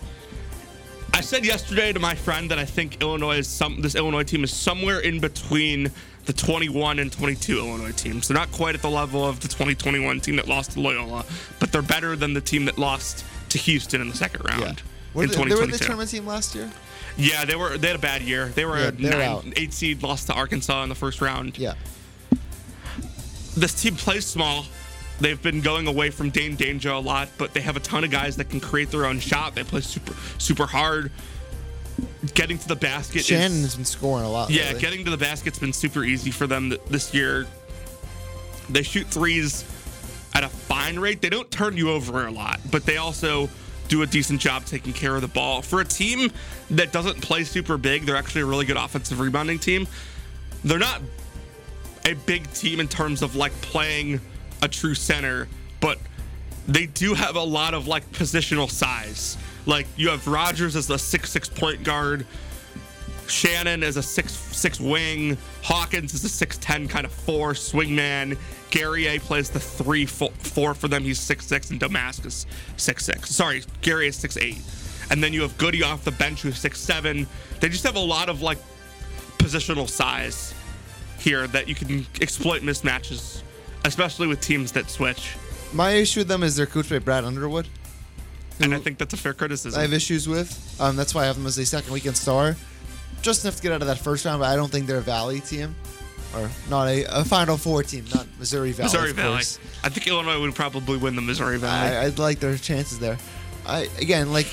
I 1.14 1.22
said 1.22 1.46
yesterday 1.46 1.94
to 1.94 2.00
my 2.00 2.16
friend 2.16 2.50
that 2.52 2.58
I 2.60 2.66
think 2.66 3.02
Illinois 3.02 3.38
is 3.38 3.48
some. 3.48 3.82
This 3.82 3.96
Illinois 3.96 4.24
team 4.24 4.44
is 4.44 4.52
somewhere 4.52 5.00
in 5.00 5.20
between 5.20 5.92
the 6.26 6.34
21 6.34 7.00
and 7.00 7.12
22 7.12 7.60
Illinois 7.60 7.92
teams. 7.92 8.28
They're 8.28 8.36
not 8.38 8.52
quite 8.52 8.76
at 8.76 8.82
the 8.82 8.90
level 8.90 9.24
of 9.26 9.40
the 9.40 9.48
2021 9.48 10.22
team 10.22 10.38
that 10.38 10.48
lost 10.48 10.72
to 10.72 10.80
Loyola, 10.80 11.26
but 11.60 11.72
they're 11.72 11.82
better 11.82 12.16
than 12.16 12.34
the 12.34 12.42
team 12.42 12.66
that 12.66 12.78
lost 12.78 13.26
to 13.50 13.58
Houston 13.58 14.02
in 14.02 14.10
the 14.10 14.16
second 14.16 14.44
round 14.46 14.62
Yeah. 14.62 14.70
in 14.70 14.76
Were 15.14 15.28
they, 15.28 15.36
they 15.36 15.56
were 15.56 15.68
the 15.68 15.78
tournament 15.78 16.10
team 16.10 16.26
last 16.26 16.56
year. 16.56 16.72
Yeah, 17.16 17.46
they 17.46 17.56
were. 17.56 17.78
They 17.78 17.88
had 17.88 17.96
a 17.98 18.00
bad 18.00 18.24
year. 18.24 18.48
They 18.56 18.66
were 18.66 18.80
Yeah, 18.80 18.88
a 18.88 18.92
nine, 19.44 19.54
eight 19.56 19.72
seed, 19.74 20.02
lost 20.02 20.28
to 20.28 20.34
Arkansas 20.34 20.82
in 20.82 20.90
the 20.90 20.96
first 20.96 21.22
round. 21.22 21.58
Yeah. 21.60 21.76
This 23.56 23.80
team 23.80 23.96
plays 23.96 24.26
small. 24.26 24.66
They've 25.24 25.42
been 25.42 25.62
going 25.62 25.88
away 25.88 26.10
from 26.10 26.32
Dain 26.32 26.58
Dainja 26.58 26.94
a 26.94 27.00
lot, 27.00 27.30
but 27.38 27.54
they 27.54 27.62
have 27.62 27.78
a 27.78 27.80
ton 27.80 28.04
of 28.04 28.12
guys 28.12 28.36
that 28.36 28.50
can 28.50 28.60
create 28.60 28.92
their 28.92 29.06
own 29.06 29.22
shot. 29.22 29.56
They 29.56 29.64
play 29.64 29.80
super, 29.80 30.14
super 30.38 30.66
hard. 30.66 31.12
Getting 32.34 32.58
to 32.58 32.68
the 32.68 32.76
basket. 32.76 33.20
is- 33.22 33.28
Shannon 33.28 33.62
has 33.62 33.78
been 33.78 33.86
scoring 33.86 34.26
a 34.26 34.30
lot. 34.30 34.50
Yeah, 34.50 34.66
lately. 34.66 34.82
getting 34.82 35.06
to 35.06 35.12
the 35.12 35.18
basket's 35.18 35.60
been 35.60 35.72
super 35.72 36.04
easy 36.04 36.30
for 36.30 36.46
them 36.46 36.72
th- 36.72 36.82
this 36.90 37.14
year. 37.14 37.48
They 38.70 38.84
shoot 38.84 39.08
threes 39.08 39.64
at 40.34 40.44
a 40.44 40.50
fine 40.50 41.00
rate. 41.00 41.22
They 41.22 41.30
don't 41.30 41.50
turn 41.50 41.78
you 41.78 41.92
over 41.92 42.28
a 42.28 42.32
lot, 42.32 42.60
but 42.70 42.86
they 42.86 42.98
also 42.98 43.48
do 43.88 44.02
a 44.02 44.06
decent 44.06 44.42
job 44.42 44.66
taking 44.66 44.92
care 44.92 45.16
of 45.16 45.22
the 45.22 45.30
ball. 45.30 45.62
For 45.62 45.80
a 45.80 45.86
team 45.86 46.32
that 46.72 46.92
doesn't 46.92 47.22
play 47.22 47.46
super 47.46 47.78
big, 47.78 48.06
they're 48.06 48.18
actually 48.18 48.42
a 48.42 48.46
really 48.46 48.66
good 48.66 48.76
offensive 48.78 49.22
rebounding 49.22 49.60
team. 49.60 49.88
They're 50.66 50.80
not 50.80 51.02
a 52.06 52.14
big 52.14 52.52
team 52.52 52.82
in 52.82 52.90
terms 52.90 53.22
of 53.22 53.38
like 53.38 53.54
playing 53.62 54.20
a 54.64 54.68
true 54.68 54.96
center, 54.96 55.48
but 55.82 56.00
they 56.68 56.86
do 56.86 57.14
have 57.14 57.36
a 57.36 57.44
lot 57.44 57.74
of 57.74 57.86
like 57.86 58.10
positional 58.12 58.70
size. 58.70 59.38
Like 59.66 59.88
you 59.98 60.10
have 60.10 60.26
Rogers 60.26 60.76
as 60.76 60.88
the 60.88 60.98
six 60.98 61.30
six 61.32 61.50
point 61.50 61.84
guard, 61.84 62.26
Shannon 63.28 63.84
as 63.84 63.98
a 63.98 64.04
six 64.04 64.32
six 64.32 64.80
wing, 64.80 65.38
Hawkins 65.62 66.14
is 66.14 66.24
a 66.24 66.30
six 66.30 66.58
ten 66.60 66.88
kind 66.88 67.06
of 67.06 67.12
four 67.12 67.52
swingman. 67.52 68.38
Gary 68.72 69.08
A 69.08 69.20
plays 69.20 69.50
the 69.50 69.60
three 69.60 70.06
four, 70.06 70.32
four 70.32 70.74
for 70.74 70.88
them. 70.88 71.04
He's 71.04 71.20
six 71.20 71.46
six, 71.46 71.70
and 71.70 71.80
Damascus 71.80 72.46
six 72.78 73.06
six. 73.06 73.30
Sorry, 73.30 73.64
Gary 73.82 74.08
is 74.08 74.16
six 74.16 74.38
eight. 74.38 74.62
And 75.12 75.22
then 75.22 75.34
you 75.34 75.42
have 75.42 75.58
Goody 75.58 75.84
off 75.84 76.06
the 76.06 76.12
bench 76.12 76.42
who's 76.42 76.58
six 76.58 76.80
seven. 76.80 77.28
They 77.60 77.68
just 77.68 77.84
have 77.84 77.98
a 77.98 78.00
lot 78.00 78.30
of 78.30 78.42
like 78.42 78.58
positional 79.38 79.90
size 79.90 80.54
here 81.20 81.48
that 81.48 81.68
you 81.68 81.76
can 81.76 82.06
exploit 82.22 82.62
mismatches, 82.62 83.44
especially 83.86 84.28
with 84.28 84.42
teams 84.42 84.72
that 84.74 84.90
switch. 84.90 85.36
My 85.74 85.92
issue 85.92 86.22
with 86.22 86.28
them 86.28 86.44
is 86.44 86.56
they're 86.56 86.66
coached 86.66 86.90
by 86.90 87.00
Brad 87.00 87.24
Underwood. 87.24 87.68
And 88.60 88.74
I 88.74 88.80
think 88.80 88.98
that's 88.98 89.14
a 89.14 89.18
fair 89.18 89.34
criticism. 89.34 89.80
I 89.80 89.84
have 89.84 89.94
issues 89.94 90.28
with. 90.28 90.78
Um, 90.80 90.96
that's 90.96 91.16
why 91.16 91.24
I 91.24 91.26
have 91.26 91.36
them 91.36 91.48
as 91.48 91.58
a 91.58 91.66
second 91.66 91.92
weekend 91.92 92.16
star. 92.16 92.56
Just 93.22 93.44
enough 93.44 93.58
to 93.58 93.64
get 93.64 93.72
out 93.72 93.82
of 93.82 93.88
that 93.88 93.98
first 93.98 94.26
round, 94.26 94.42
but 94.42 94.50
I 94.50 94.56
don't 94.56 94.72
think 94.72 94.86
they're 94.86 94.98
a 94.98 95.02
Valley 95.02 95.40
team. 95.40 95.76
Or 96.36 96.50
not 96.70 96.88
a, 96.88 97.04
a 97.22 97.24
Final 97.24 97.58
Four 97.58 97.84
team, 97.84 98.06
not 98.14 98.28
Missouri 98.40 98.72
Valley. 98.72 98.86
Missouri 98.86 99.14
Valley. 99.14 99.36
course. 99.36 99.60
I 99.84 99.90
think 99.90 100.08
Illinois 100.08 100.40
would 100.40 100.56
probably 100.56 100.98
win 100.98 101.16
the 101.16 101.22
Missouri 101.22 101.58
Valley. 101.58 101.96
I, 101.96 102.06
I'd 102.06 102.20
like 102.20 102.40
their 102.40 102.58
chances 102.58 103.00
there. 103.00 103.18
I 103.66 103.88
again, 104.00 104.34
like, 104.34 104.48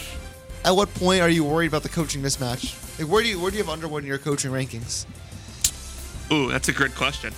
at 0.65 0.73
what 0.73 0.93
point 0.95 1.23
are 1.23 1.29
you 1.29 1.45
worried 1.45 1.69
about 1.69 1.83
the 1.83 1.89
coaching 1.89 2.23
mismatch? 2.23 2.99
Like, 2.99 3.09
where 3.09 3.23
do 3.23 3.29
you 3.29 3.41
where 3.41 3.51
do 3.51 3.57
you 3.57 3.63
have 3.63 3.73
Underwood 3.73 4.03
in 4.03 4.09
your 4.09 4.19
coaching 4.19 4.51
rankings? 4.51 5.07
Ooh, 6.31 6.51
that's 6.51 6.69
a 6.69 6.73
great 6.73 6.95
question. 6.95 7.33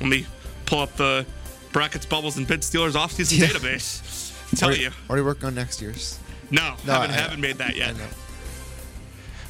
Let 0.00 0.08
me 0.08 0.26
pull 0.66 0.80
up 0.80 0.94
the 0.96 1.24
brackets, 1.72 2.06
bubbles, 2.06 2.36
and 2.36 2.46
bid 2.46 2.60
Steelers 2.60 2.92
offseason 2.92 3.38
Yeah. 3.38 3.46
database. 3.48 4.32
Tell 4.56 4.68
Already- 4.68 4.84
you. 4.84 4.90
Already 5.08 5.24
working 5.24 5.46
on 5.46 5.54
next 5.54 5.80
year's. 5.82 6.18
No, 6.50 6.74
No, 6.84 6.92
haven't, 6.92 7.10
I- 7.10 7.14
haven't 7.14 7.40
made 7.40 7.58
that 7.58 7.74
yet. 7.76 7.94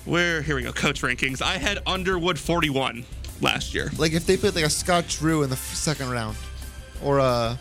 Where, 0.05 0.43
here 0.43 0.55
we 0.57 0.63
go, 0.63 0.73
coach 0.73 1.01
rankings. 1.03 1.41
I 1.41 1.57
had 1.59 1.79
Underwood 1.87 2.39
41 2.39 3.05
last 3.41 3.75
year. 3.75 3.91
Like 3.97 4.13
if 4.13 4.27
they 4.27 4.37
played 4.37 4.55
like 4.55 4.65
a 4.65 4.71
Scott 4.71 5.09
Drew 5.09 5.43
in 5.43 5.51
the 5.51 5.57
second 5.57 6.11
round, 6.11 6.37
or 7.03 7.21
uh, 7.21 7.57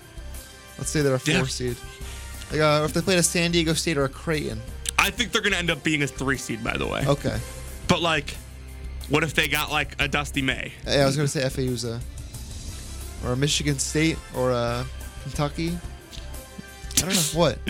let's 0.78 0.90
say 0.90 1.02
they're 1.02 1.16
a 1.16 1.20
four 1.20 1.34
Yeah. 1.34 1.44
seed. 1.46 1.78
Like 2.52 2.60
uh, 2.62 2.82
or 2.82 2.86
if 2.86 2.94
they 2.94 3.02
played 3.02 3.18
a 3.20 3.24
San 3.24 3.52
Diego 3.52 3.74
State 3.74 3.98
or 3.98 4.04
a 4.04 4.10
Creighton. 4.10 4.62
I 5.00 5.10
think 5.10 5.32
they're 5.32 5.42
going 5.42 5.54
to 5.54 5.58
end 5.60 5.72
up 5.72 5.84
being 5.84 6.04
a 6.04 6.08
three 6.08 6.38
seed, 6.38 6.64
by 6.64 6.78
the 6.78 6.88
way. 6.88 7.04
Okay. 7.06 7.38
But, 7.88 8.02
like, 8.02 8.38
what 9.10 9.24
if 9.24 9.34
they 9.34 9.50
got, 9.50 9.70
like, 9.70 10.02
a 10.02 10.08
Dusty 10.08 10.42
May? 10.42 10.72
Yeah, 10.88 11.04
I 11.04 11.06
was 11.06 11.16
gonna 11.18 11.28
say 11.28 11.42
FAU's 11.50 11.84
a 11.84 12.00
or 13.24 13.32
a 13.32 13.36
Michigan 13.36 13.80
State 13.80 14.18
or 14.36 14.52
a 14.52 14.86
Kentucky. 15.24 15.78
I 16.98 17.00
don't 17.02 17.10
know 17.10 17.40
what. 17.40 17.58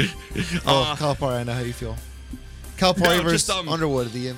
Oh, 0.66 0.84
Uh, 0.84 0.96
Calipari, 0.96 1.40
I 1.40 1.44
know 1.44 1.54
how 1.54 1.60
you 1.62 1.74
feel. 1.74 1.96
Calipari 2.78 3.18
No, 3.18 3.24
versus 3.24 3.46
just, 3.48 3.50
um, 3.50 3.70
Underwood, 3.70 4.12
the 4.12 4.34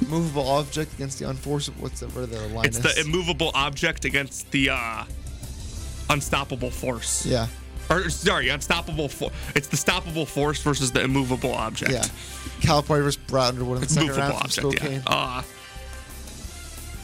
immovable 0.00 0.48
object 0.48 0.94
against 0.94 1.18
the 1.18 1.28
unforceable. 1.28 1.82
What's 1.82 2.00
the 2.00 2.06
what 2.08 2.22
are 2.22 2.26
the 2.26 2.40
line? 2.48 2.64
It's 2.66 2.78
the 2.78 2.98
immovable 3.00 3.50
object 3.54 4.04
against 4.04 4.50
the 4.50 4.70
uh, 4.70 5.04
unstoppable 6.10 6.70
force. 6.70 7.26
yeah, 7.26 7.46
Or 7.90 8.08
sorry, 8.10 8.48
unstoppable. 8.48 9.08
For- 9.08 9.30
it's 9.54 9.68
the 9.68 9.76
stoppable 9.76 10.26
force 10.26 10.62
versus 10.62 10.90
the 10.92 11.02
immovable 11.02 11.52
object. 11.54 11.92
yeah. 11.92 12.04
Calipari 12.60 13.02
versus 13.02 13.16
Brad 13.16 13.50
Underwood 13.54 13.76
in 13.76 13.80
the 13.80 13.84
It's 13.84 13.94
second 13.94 14.16
round 14.16 14.32
object. 14.34 14.52
Spokane. 14.54 14.92
Yeah. 14.92 15.02
Uh, 15.06 15.42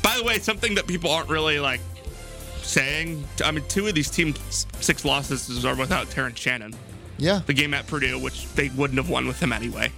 by 0.03 0.17
the 0.17 0.25
way, 0.25 0.39
something 0.39 0.75
that 0.77 0.87
people 0.87 1.11
aren't 1.11 1.29
really 1.29 1.59
like 1.61 1.81
saying. 2.69 3.25
I 3.45 3.51
mean, 3.51 3.65
two 3.69 3.87
of 3.87 3.95
these 3.95 4.11
teams' 4.11 4.67
six 4.81 5.05
losses 5.05 5.65
are 5.65 5.75
without 5.75 6.11
Terrence 6.11 6.39
Shannon. 6.39 6.75
Yeah, 7.17 7.41
The 7.47 7.53
game 7.53 7.75
at 7.75 7.87
Purdue, 7.89 8.17
which 8.19 8.47
they 8.53 8.69
wouldn't 8.71 8.99
have 8.99 9.11
won 9.11 9.27
with 9.27 9.43
him 9.43 9.53
anyway. 9.53 9.87
And, 9.87 9.93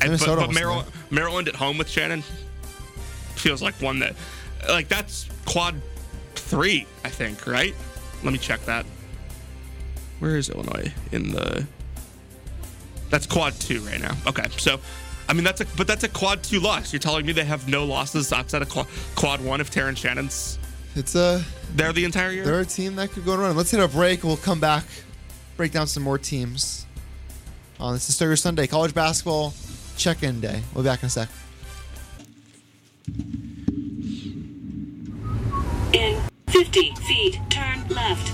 but 0.00 0.20
Minnesota 0.20 0.42
but 0.42 0.52
Maryland, 0.52 0.88
Maryland 1.10 1.48
at 1.48 1.54
home 1.54 1.78
with 1.78 1.88
Shannon 1.88 2.22
feels 3.34 3.62
like 3.62 3.74
one 3.80 4.00
that, 4.00 4.14
like 4.68 4.88
that's 4.88 5.26
quad 5.46 5.74
three, 6.34 6.86
I 7.02 7.08
think, 7.08 7.46
right? 7.46 7.74
Let 8.22 8.32
me 8.34 8.38
check 8.38 8.62
that. 8.66 8.84
Where 10.18 10.36
is 10.36 10.50
Illinois 10.50 10.92
in 11.12 11.32
the? 11.32 11.66
That's 13.08 13.26
quad 13.26 13.54
two 13.54 13.80
right 13.80 14.00
now. 14.00 14.14
Okay, 14.26 14.44
so, 14.58 14.78
I 15.30 15.32
mean 15.32 15.44
that's 15.44 15.62
a 15.62 15.66
but 15.78 15.86
that's 15.86 16.04
a 16.04 16.08
quad 16.08 16.42
two 16.42 16.60
loss. 16.60 16.92
You're 16.92 17.00
telling 17.00 17.24
me 17.24 17.32
they 17.32 17.44
have 17.44 17.68
no 17.68 17.86
losses 17.86 18.34
outside 18.34 18.60
of 18.60 18.68
quad, 18.68 18.86
quad 19.14 19.40
one 19.42 19.62
if 19.62 19.70
Terrence 19.70 19.98
Shannon's 19.98 20.58
it's 20.96 21.14
a 21.14 21.44
They're 21.74 21.92
the 21.92 22.04
entire 22.04 22.30
year. 22.30 22.44
they're 22.44 22.60
a 22.60 22.64
team 22.64 22.96
that 22.96 23.10
could 23.12 23.24
go 23.24 23.34
around. 23.34 23.56
Let's 23.56 23.70
hit 23.70 23.80
a 23.80 23.88
break. 23.88 24.24
We'll 24.24 24.36
come 24.36 24.60
back, 24.60 24.84
break 25.56 25.72
down 25.72 25.86
some 25.86 26.02
more 26.02 26.18
teams. 26.18 26.86
On 27.78 27.92
this 27.92 28.08
is 28.08 28.14
Start 28.16 28.28
Your 28.30 28.36
Sunday 28.36 28.66
college 28.66 28.94
basketball 28.94 29.52
check-in 29.96 30.40
day. 30.40 30.62
We'll 30.74 30.84
be 30.84 30.88
back 30.88 31.02
in 31.02 31.06
a 31.06 31.10
sec. 31.10 31.28
In 35.92 36.20
50 36.48 36.94
feet, 37.06 37.40
turn 37.50 37.86
left. 37.88 38.28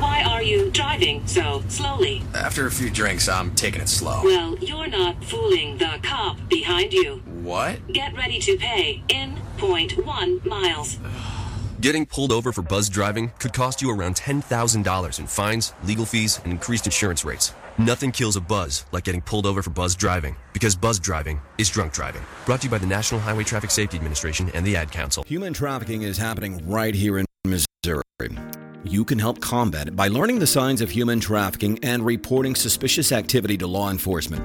Why 0.00 0.22
are 0.24 0.42
you 0.42 0.70
driving 0.70 1.26
so 1.26 1.62
slowly? 1.68 2.22
After 2.34 2.66
a 2.66 2.70
few 2.70 2.90
drinks, 2.90 3.28
I'm 3.28 3.54
taking 3.54 3.80
it 3.80 3.88
slow. 3.88 4.22
Well, 4.24 4.56
you're 4.58 4.88
not 4.88 5.24
fooling 5.24 5.78
the 5.78 5.98
cop 6.02 6.36
behind 6.48 6.92
you. 6.92 7.22
What? 7.42 7.86
Get 7.92 8.14
ready 8.14 8.38
to 8.40 8.56
pay 8.56 9.02
in 9.08 9.36
0.1 9.58 10.44
miles. 10.44 10.98
Getting 11.84 12.06
pulled 12.06 12.32
over 12.32 12.50
for 12.50 12.62
buzz 12.62 12.88
driving 12.88 13.30
could 13.38 13.52
cost 13.52 13.82
you 13.82 13.90
around 13.90 14.14
$10,000 14.14 15.18
in 15.18 15.26
fines, 15.26 15.74
legal 15.84 16.06
fees, 16.06 16.40
and 16.42 16.50
increased 16.50 16.86
insurance 16.86 17.26
rates. 17.26 17.52
Nothing 17.76 18.10
kills 18.10 18.36
a 18.36 18.40
buzz 18.40 18.86
like 18.90 19.04
getting 19.04 19.20
pulled 19.20 19.44
over 19.44 19.62
for 19.62 19.68
buzz 19.68 19.94
driving, 19.94 20.34
because 20.54 20.74
buzz 20.74 20.98
driving 20.98 21.42
is 21.58 21.68
drunk 21.68 21.92
driving. 21.92 22.22
Brought 22.46 22.62
to 22.62 22.68
you 22.68 22.70
by 22.70 22.78
the 22.78 22.86
National 22.86 23.20
Highway 23.20 23.44
Traffic 23.44 23.70
Safety 23.70 23.98
Administration 23.98 24.50
and 24.54 24.64
the 24.64 24.76
Ad 24.76 24.92
Council. 24.92 25.24
Human 25.24 25.52
trafficking 25.52 26.00
is 26.00 26.16
happening 26.16 26.66
right 26.66 26.94
here 26.94 27.18
in 27.18 27.26
Missouri. 27.44 28.02
You 28.84 29.04
can 29.04 29.18
help 29.18 29.42
combat 29.42 29.86
it 29.86 29.94
by 29.94 30.08
learning 30.08 30.38
the 30.38 30.46
signs 30.46 30.80
of 30.80 30.88
human 30.88 31.20
trafficking 31.20 31.78
and 31.82 32.02
reporting 32.02 32.54
suspicious 32.54 33.12
activity 33.12 33.58
to 33.58 33.66
law 33.66 33.90
enforcement. 33.90 34.42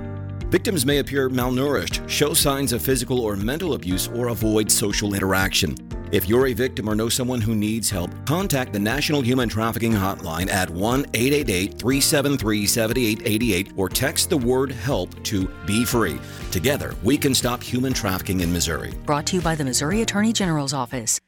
Victims 0.51 0.85
may 0.85 0.97
appear 0.97 1.29
malnourished, 1.29 2.05
show 2.09 2.33
signs 2.33 2.73
of 2.73 2.81
physical 2.81 3.21
or 3.21 3.37
mental 3.37 3.75
abuse, 3.75 4.09
or 4.09 4.27
avoid 4.27 4.69
social 4.69 5.13
interaction. 5.13 5.77
If 6.11 6.27
you're 6.27 6.47
a 6.47 6.53
victim 6.53 6.89
or 6.89 6.95
know 6.95 7.07
someone 7.07 7.39
who 7.39 7.53
needs 7.53 7.87
help, 7.87 8.09
contact 8.25 8.73
the 8.73 8.79
National 8.79 9.21
Human 9.21 9.47
Trafficking 9.47 9.91
Hotline 9.93 10.49
at 10.49 10.67
1 10.67 11.05
888 11.13 11.77
373 11.77 12.65
7888 12.65 13.73
or 13.77 13.89
text 13.89 14.31
the 14.31 14.37
word 14.37 14.71
HELP 14.71 15.23
to 15.25 15.47
Be 15.67 15.85
Free. 15.85 16.19
Together, 16.51 16.95
we 17.03 17.15
can 17.15 17.35
stop 17.35 17.61
human 17.61 17.93
trafficking 17.93 18.41
in 18.41 18.51
Missouri. 18.51 18.91
Brought 19.05 19.27
to 19.27 19.35
you 19.35 19.41
by 19.41 19.53
the 19.53 19.63
Missouri 19.63 20.01
Attorney 20.01 20.33
General's 20.33 20.73
Office. 20.73 21.19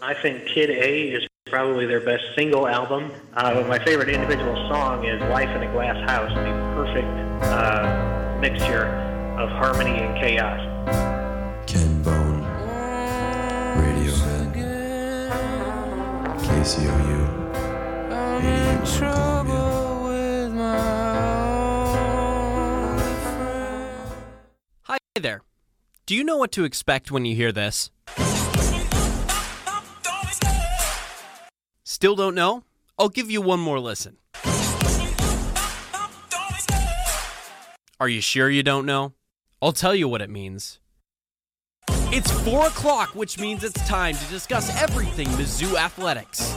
I 0.00 0.14
think 0.14 0.46
Kid 0.46 0.70
A 0.70 1.10
is 1.10 1.26
probably 1.44 1.84
their 1.84 2.00
best 2.00 2.24
single 2.34 2.66
album. 2.66 3.10
Uh, 3.34 3.64
my 3.68 3.78
favorite 3.84 4.08
individual 4.08 4.54
song 4.68 5.04
is 5.04 5.20
Life 5.24 5.50
in 5.50 5.62
a 5.62 5.72
Glass 5.72 5.96
House, 6.08 6.30
the 6.30 6.52
perfect 6.74 7.44
uh, 7.44 8.38
mixture 8.40 8.86
of 9.38 9.50
harmony 9.50 9.98
and 9.98 10.16
chaos. 10.18 11.25
Radiohead, 13.80 14.52
KCOU, 16.44 17.20
88 18.40 18.98
Columbia. 18.98 19.66
Hi 24.82 24.98
there. 25.20 25.42
Do 26.06 26.14
you 26.14 26.24
know 26.24 26.36
what 26.36 26.52
to 26.52 26.64
expect 26.64 27.10
when 27.10 27.24
you 27.24 27.34
hear 27.34 27.52
this? 27.52 27.90
Still 31.84 32.14
don't 32.16 32.34
know? 32.34 32.64
I'll 32.98 33.08
give 33.08 33.30
you 33.30 33.40
one 33.40 33.60
more 33.60 33.80
listen. 33.80 34.18
Are 37.98 38.08
you 38.08 38.20
sure 38.20 38.50
you 38.50 38.62
don't 38.62 38.84
know? 38.86 39.14
I'll 39.62 39.72
tell 39.72 39.94
you 39.94 40.06
what 40.06 40.20
it 40.20 40.28
means. 40.28 40.78
It's 42.12 42.30
4 42.30 42.68
o'clock, 42.68 43.16
which 43.16 43.40
means 43.40 43.64
it's 43.64 43.84
time 43.88 44.14
to 44.14 44.24
discuss 44.26 44.70
everything 44.80 45.26
Mizzou 45.30 45.74
athletics. 45.74 46.54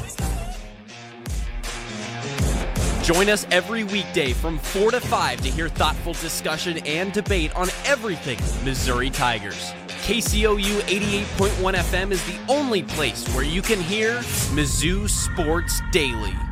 Join 3.04 3.30
us 3.30 3.48
every 3.50 3.84
weekday 3.84 4.34
from 4.34 4.60
4 4.60 4.92
to 4.92 5.02
5 5.02 5.42
to 5.42 5.50
hear 5.50 5.68
thoughtful 5.68 6.14
discussion 6.14 6.78
and 6.86 7.12
debate 7.12 7.54
on 7.56 7.68
everything 7.86 8.38
Missouri 8.64 9.10
Tigers. 9.10 9.74
KCOU 10.04 10.82
88.1 10.82 11.74
FM 11.74 12.12
is 12.12 12.24
the 12.26 12.40
only 12.48 12.84
place 12.84 13.28
where 13.34 13.44
you 13.44 13.64
can 13.64 13.82
hear 13.82 14.20
Mizzou 14.54 15.10
Sports 15.10 15.82
Daily. 15.92 16.49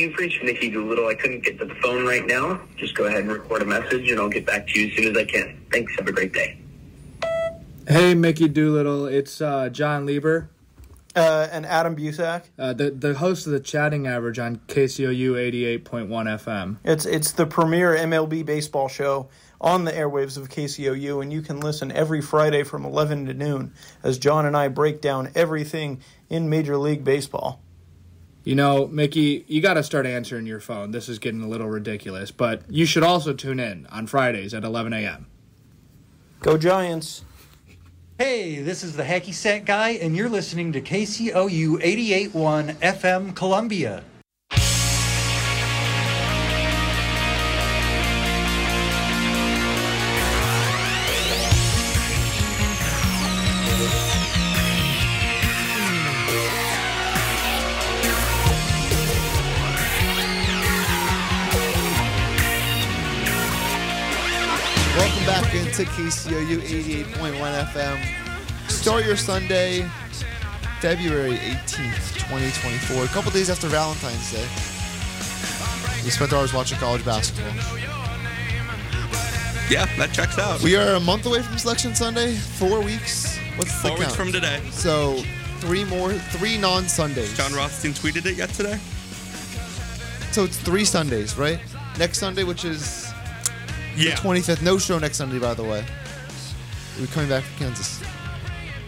You've 0.00 0.16
reached 0.16 0.42
Nikki 0.42 0.70
Doolittle. 0.70 1.06
I 1.08 1.14
couldn't 1.14 1.44
get 1.44 1.58
to 1.58 1.64
the 1.64 1.74
phone 1.76 2.06
right 2.06 2.26
now. 2.26 2.60
Just 2.76 2.94
go 2.94 3.04
ahead 3.06 3.20
and 3.20 3.32
record 3.32 3.62
a 3.62 3.64
message, 3.64 4.10
and 4.10 4.20
I'll 4.20 4.28
get 4.28 4.46
back 4.46 4.66
to 4.68 4.80
you 4.80 4.88
as 4.88 4.96
soon 4.96 5.10
as 5.10 5.16
I 5.16 5.24
can. 5.24 5.60
Thanks. 5.70 5.94
Have 5.96 6.08
a 6.08 6.12
great 6.12 6.32
day. 6.32 6.58
Hey, 7.86 8.14
Mickey 8.14 8.48
Doolittle. 8.48 9.06
It's 9.06 9.40
uh, 9.40 9.68
John 9.68 10.06
Lieber. 10.06 10.50
Uh, 11.16 11.46
and 11.52 11.64
Adam 11.64 11.94
Busak. 11.94 12.46
Uh, 12.58 12.72
the 12.72 12.90
the 12.90 13.14
host 13.14 13.46
of 13.46 13.52
the 13.52 13.60
Chatting 13.60 14.08
Average 14.08 14.40
on 14.40 14.56
KCOU 14.66 15.34
88.1 15.84 16.08
FM. 16.08 16.78
It's 16.82 17.06
it's 17.06 17.30
the 17.30 17.46
premier 17.46 17.94
MLB 17.94 18.44
baseball 18.44 18.88
show 18.88 19.28
on 19.60 19.84
the 19.84 19.92
airwaves 19.92 20.36
of 20.36 20.48
KCOU, 20.48 21.22
and 21.22 21.32
you 21.32 21.40
can 21.40 21.60
listen 21.60 21.92
every 21.92 22.20
Friday 22.20 22.64
from 22.64 22.84
11 22.84 23.26
to 23.26 23.34
noon 23.34 23.72
as 24.02 24.18
John 24.18 24.44
and 24.44 24.56
I 24.56 24.68
break 24.68 25.00
down 25.00 25.30
everything 25.36 26.02
in 26.28 26.50
Major 26.50 26.76
League 26.76 27.04
Baseball. 27.04 27.62
You 28.44 28.54
know, 28.54 28.86
Mickey, 28.88 29.46
you 29.48 29.62
got 29.62 29.74
to 29.74 29.82
start 29.82 30.04
answering 30.04 30.44
your 30.44 30.60
phone. 30.60 30.90
This 30.90 31.08
is 31.08 31.18
getting 31.18 31.40
a 31.40 31.48
little 31.48 31.68
ridiculous, 31.68 32.30
but 32.30 32.60
you 32.68 32.84
should 32.84 33.02
also 33.02 33.32
tune 33.32 33.58
in 33.58 33.86
on 33.86 34.06
Fridays 34.06 34.52
at 34.52 34.64
11 34.64 34.92
a.m. 34.92 35.26
Go 36.40 36.58
Giants. 36.58 37.24
Hey, 38.18 38.60
this 38.60 38.84
is 38.84 38.96
the 38.96 39.02
Hacky 39.02 39.32
Sack 39.32 39.64
Guy, 39.64 39.90
and 39.92 40.14
you're 40.14 40.28
listening 40.28 40.72
to 40.72 40.82
KCOU 40.82 41.80
88.1 41.82 42.74
FM 42.74 43.34
Columbia. 43.34 44.04
Into 65.76 65.90
KCOU 65.90 66.60
88.1 66.60 67.64
FM. 67.64 68.70
Start 68.70 69.04
your 69.04 69.16
Sunday, 69.16 69.82
February 70.80 71.36
18th, 71.38 72.14
2024. 72.14 73.04
A 73.04 73.08
couple 73.08 73.32
days 73.32 73.50
after 73.50 73.66
Valentine's 73.66 74.30
Day. 74.30 74.46
We 76.04 76.10
spent 76.10 76.32
hours 76.32 76.54
watching 76.54 76.78
college 76.78 77.04
basketball. 77.04 77.52
Yeah, 79.68 79.86
that 79.96 80.10
checks 80.12 80.38
out. 80.38 80.62
We 80.62 80.76
are 80.76 80.94
a 80.94 81.00
month 81.00 81.26
away 81.26 81.42
from 81.42 81.58
Selection 81.58 81.92
Sunday. 81.92 82.36
Four 82.36 82.80
weeks. 82.80 83.36
What's 83.56 83.82
the 83.82 83.88
Four 83.88 83.98
weeks 83.98 84.14
from 84.14 84.30
today. 84.30 84.60
So 84.70 85.24
three 85.58 85.82
more, 85.82 86.12
three 86.12 86.56
non-Sundays. 86.56 87.36
Jon 87.36 87.52
Rothstein 87.52 87.94
tweeted 87.94 88.26
it 88.26 88.36
yet 88.36 88.50
today. 88.50 88.78
So 90.30 90.44
it's 90.44 90.56
three 90.56 90.84
Sundays, 90.84 91.36
right? 91.36 91.58
Next 91.98 92.18
Sunday, 92.18 92.44
which 92.44 92.64
is 92.64 93.03
Yeah. 93.96 94.14
the 94.14 94.20
25th. 94.20 94.62
No 94.62 94.78
show 94.78 94.98
next 94.98 95.16
Sunday, 95.16 95.38
by 95.38 95.54
the 95.54 95.62
way. 95.62 95.84
We're 96.98 97.06
coming 97.08 97.28
back 97.28 97.42
from 97.44 97.66
Kansas. 97.66 98.02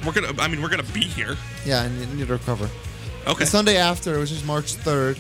We're 0.05 0.13
gonna. 0.13 0.33
I 0.41 0.49
mean, 0.49 0.63
we're 0.63 0.69
gonna 0.69 0.83
be 0.85 1.03
here. 1.03 1.37
Yeah, 1.65 1.83
and 1.83 1.99
you 1.99 2.07
need 2.07 2.27
to 2.27 2.33
recover. 2.33 2.69
Okay. 3.27 3.41
The 3.41 3.47
Sunday 3.47 3.77
after, 3.77 4.19
which 4.21 4.31
is 4.31 4.45
March 4.45 4.75
3rd. 4.77 5.19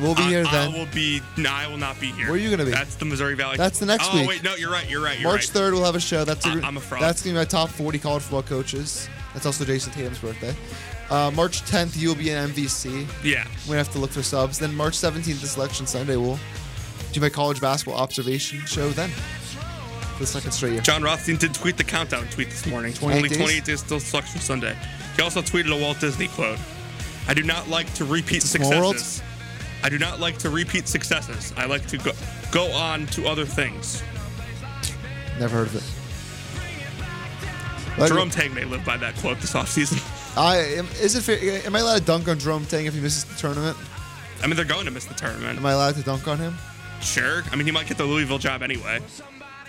We'll 0.00 0.14
be 0.14 0.22
I- 0.22 0.28
here 0.28 0.44
I 0.46 0.50
then. 0.50 0.72
will 0.72 0.86
be. 0.86 1.20
No, 1.36 1.50
I 1.50 1.66
will 1.66 1.76
not 1.76 2.00
be 2.00 2.06
here. 2.12 2.26
Where 2.26 2.34
are 2.34 2.38
you 2.38 2.50
gonna 2.50 2.64
be? 2.64 2.70
That's 2.70 2.94
the 2.94 3.04
Missouri 3.04 3.34
Valley. 3.34 3.58
That's 3.58 3.78
the 3.78 3.86
next 3.86 4.08
oh, 4.10 4.20
week. 4.20 4.28
wait, 4.28 4.42
no, 4.42 4.54
you're 4.54 4.70
right. 4.70 4.88
You're 4.88 5.02
right. 5.02 5.18
You're 5.18 5.28
March 5.28 5.54
right. 5.54 5.64
3rd, 5.64 5.72
we'll 5.72 5.84
have 5.84 5.94
a 5.94 6.00
show. 6.00 6.24
That's 6.24 6.46
a, 6.46 6.50
I- 6.50 6.60
I'm 6.62 6.78
a 6.78 6.80
fraud. 6.80 7.02
That's 7.02 7.22
gonna 7.22 7.34
be 7.34 7.38
my 7.38 7.44
top 7.44 7.68
40 7.68 7.98
college 7.98 8.22
football 8.22 8.42
coaches. 8.42 9.08
That's 9.34 9.44
also 9.44 9.64
Jayson 9.64 9.92
Tatum's 9.92 10.18
birthday. 10.18 10.54
Uh, 11.10 11.30
March 11.32 11.62
10th, 11.64 11.98
you'll 11.98 12.14
be 12.14 12.30
in 12.30 12.50
MVC. 12.50 13.06
Yeah. 13.22 13.46
We 13.68 13.76
have 13.76 13.92
to 13.92 13.98
look 13.98 14.10
for 14.10 14.22
subs. 14.22 14.58
Then 14.58 14.74
March 14.74 14.94
17th, 14.94 15.42
is 15.42 15.50
Selection 15.50 15.86
Sunday. 15.86 16.16
We'll 16.16 16.38
do 17.12 17.20
my 17.20 17.28
college 17.28 17.60
basketball 17.60 18.00
observation 18.00 18.60
show 18.66 18.90
then. 18.90 19.10
For 19.10 20.20
the 20.20 20.26
second 20.26 20.52
straight 20.52 20.72
year. 20.72 20.82
Jon 20.82 21.02
Rothstein 21.02 21.36
did 21.36 21.54
tweet 21.54 21.76
the 21.76 21.84
countdown 21.84 22.26
tweet 22.28 22.50
this 22.50 22.66
morning. 22.66 22.92
28 22.92 23.16
Only 23.16 23.28
days? 23.28 23.38
28 23.38 23.64
days 23.64 23.80
still 23.80 24.00
sucks 24.00 24.10
Selection 24.30 24.40
Sunday. 24.40 24.76
He 25.16 25.22
also 25.22 25.42
tweeted 25.42 25.76
a 25.76 25.80
Walt 25.80 26.00
Disney 26.00 26.28
quote. 26.28 26.58
I 27.28 27.34
do 27.34 27.42
not 27.42 27.68
like 27.68 27.92
to 27.94 28.04
repeat 28.04 28.42
successes. 28.42 29.22
I 29.82 29.88
do 29.88 29.98
not 29.98 30.20
like 30.20 30.38
to 30.38 30.50
repeat 30.50 30.86
successes. 30.88 31.52
I 31.56 31.66
like 31.66 31.86
to 31.88 31.98
go, 31.98 32.12
go 32.50 32.70
on 32.72 33.06
to 33.08 33.26
other 33.26 33.44
things. 33.44 34.02
Never 35.38 35.58
heard 35.58 35.68
of 35.68 35.76
it. 35.76 35.82
Like- 37.98 38.08
Jerome 38.10 38.30
Tang 38.30 38.54
may 38.54 38.64
live 38.64 38.84
by 38.84 38.96
that 38.96 39.16
quote 39.16 39.40
this 39.40 39.52
offseason. 39.54 40.00
I 40.36 40.56
am, 40.58 40.86
is 41.00 41.14
it 41.14 41.22
fair? 41.22 41.66
Am 41.66 41.76
I 41.76 41.80
allowed 41.80 41.98
to 41.98 42.04
dunk 42.04 42.26
on 42.28 42.38
Jerome 42.38 42.64
Tang 42.64 42.86
if 42.86 42.94
he 42.94 43.00
misses 43.00 43.24
the 43.24 43.34
tournament? 43.34 43.76
I 44.42 44.46
mean, 44.46 44.56
they're 44.56 44.64
going 44.64 44.86
to 44.86 44.90
miss 44.90 45.04
the 45.04 45.14
tournament. 45.14 45.58
Am 45.58 45.66
I 45.66 45.72
allowed 45.72 45.94
to 45.96 46.02
dunk 46.02 46.26
on 46.26 46.38
him? 46.38 46.56
Sure. 47.02 47.42
I 47.50 47.56
mean, 47.56 47.66
he 47.66 47.72
might 47.72 47.86
get 47.86 47.98
the 47.98 48.04
Louisville 48.04 48.38
job 48.38 48.62
anyway. 48.62 49.00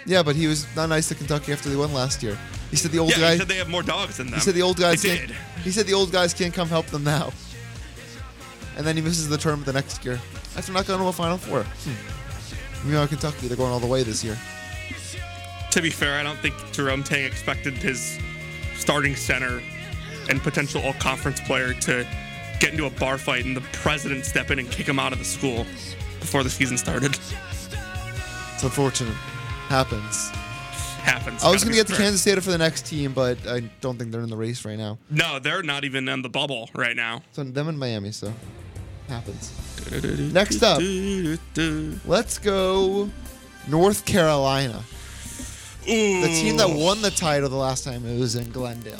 Yeah, 0.05 0.23
but 0.23 0.35
he 0.35 0.47
was 0.47 0.67
not 0.75 0.89
nice 0.89 1.07
to 1.09 1.15
Kentucky 1.15 1.53
after 1.53 1.69
they 1.69 1.75
won 1.75 1.93
last 1.93 2.21
year. 2.21 2.37
He 2.69 2.75
said 2.75 2.91
the 2.91 2.99
old 2.99 3.11
yeah, 3.11 3.19
guy. 3.19 3.31
he 3.33 3.37
said 3.39 3.47
they 3.47 3.55
have 3.57 3.69
more 3.69 3.83
dogs 3.83 4.17
than 4.17 4.27
them. 4.27 4.35
He 4.35 4.41
said 4.41 4.53
the 4.53 4.61
old 4.61 4.77
guys 4.77 5.01
They 5.01 5.17
can't. 5.17 5.29
did. 5.29 5.37
He 5.63 5.71
said 5.71 5.85
the 5.85 5.93
old 5.93 6.11
guys 6.11 6.33
can't 6.33 6.53
come 6.53 6.67
help 6.67 6.87
them 6.87 7.03
now. 7.03 7.31
And 8.75 8.85
then 8.85 8.95
he 8.95 9.01
misses 9.01 9.29
the 9.29 9.37
tournament 9.37 9.65
the 9.65 9.73
next 9.73 10.03
year. 10.03 10.19
After 10.57 10.71
not 10.71 10.87
going 10.87 10.99
to 10.99 11.05
a 11.07 11.13
Final 11.13 11.37
Four. 11.37 11.63
Hmm. 11.63 12.91
know, 12.91 13.07
Kentucky, 13.07 13.47
they're 13.47 13.57
going 13.57 13.71
all 13.71 13.79
the 13.79 13.87
way 13.87 14.03
this 14.03 14.23
year. 14.23 14.37
To 15.71 15.81
be 15.81 15.89
fair, 15.89 16.19
I 16.19 16.23
don't 16.23 16.37
think 16.39 16.55
Jerome 16.71 17.03
Tang 17.03 17.25
expected 17.25 17.73
his 17.73 18.19
starting 18.75 19.15
center 19.15 19.61
and 20.29 20.41
potential 20.41 20.81
all 20.83 20.93
conference 20.93 21.39
player 21.41 21.73
to 21.73 22.05
get 22.59 22.71
into 22.71 22.85
a 22.85 22.89
bar 22.91 23.17
fight 23.17 23.45
and 23.45 23.55
the 23.55 23.61
president 23.71 24.25
step 24.25 24.51
in 24.51 24.59
and 24.59 24.69
kick 24.69 24.87
him 24.87 24.99
out 24.99 25.13
of 25.13 25.19
the 25.19 25.25
school 25.25 25.65
before 26.23 26.43
the 26.43 26.49
season 26.49 26.77
started. 26.77 27.17
It's 28.55 28.63
unfortunate. 28.63 29.13
Happens. 29.67 30.29
Happens. 31.01 31.43
I 31.43 31.51
was 31.51 31.63
going 31.63 31.73
to 31.73 31.77
get 31.77 31.87
to. 31.87 31.95
Kansas 31.95 32.21
State 32.21 32.41
for 32.41 32.49
the 32.49 32.57
next 32.57 32.85
team, 32.85 33.11
but 33.11 33.37
I 33.45 33.59
don't 33.81 33.99
think 33.99 34.11
they're 34.11 34.21
in 34.21 34.29
the 34.29 34.37
race 34.37 34.63
right 34.63 34.77
now. 34.77 34.97
No, 35.09 35.37
they're 35.37 35.63
not 35.63 35.83
even 35.83 36.07
in 36.07 36.21
the 36.21 36.29
bubble 36.29 36.69
right 36.73 36.95
now. 36.95 37.23
So 37.33 37.43
them 37.43 37.67
in 37.67 37.77
Miami, 37.77 38.11
so 38.11 38.33
happens. 39.09 39.51
Next 40.33 40.63
up, 40.63 40.81
let's 42.05 42.39
go 42.39 43.09
North 43.67 44.05
Carolina. 44.05 44.81
The 45.81 46.39
team 46.41 46.55
that 46.55 46.69
won 46.69 47.01
the 47.01 47.11
title 47.11 47.49
the 47.49 47.57
last 47.57 47.83
time 47.83 48.05
it 48.05 48.17
was 48.17 48.35
in 48.35 48.49
Glendale. 48.51 48.95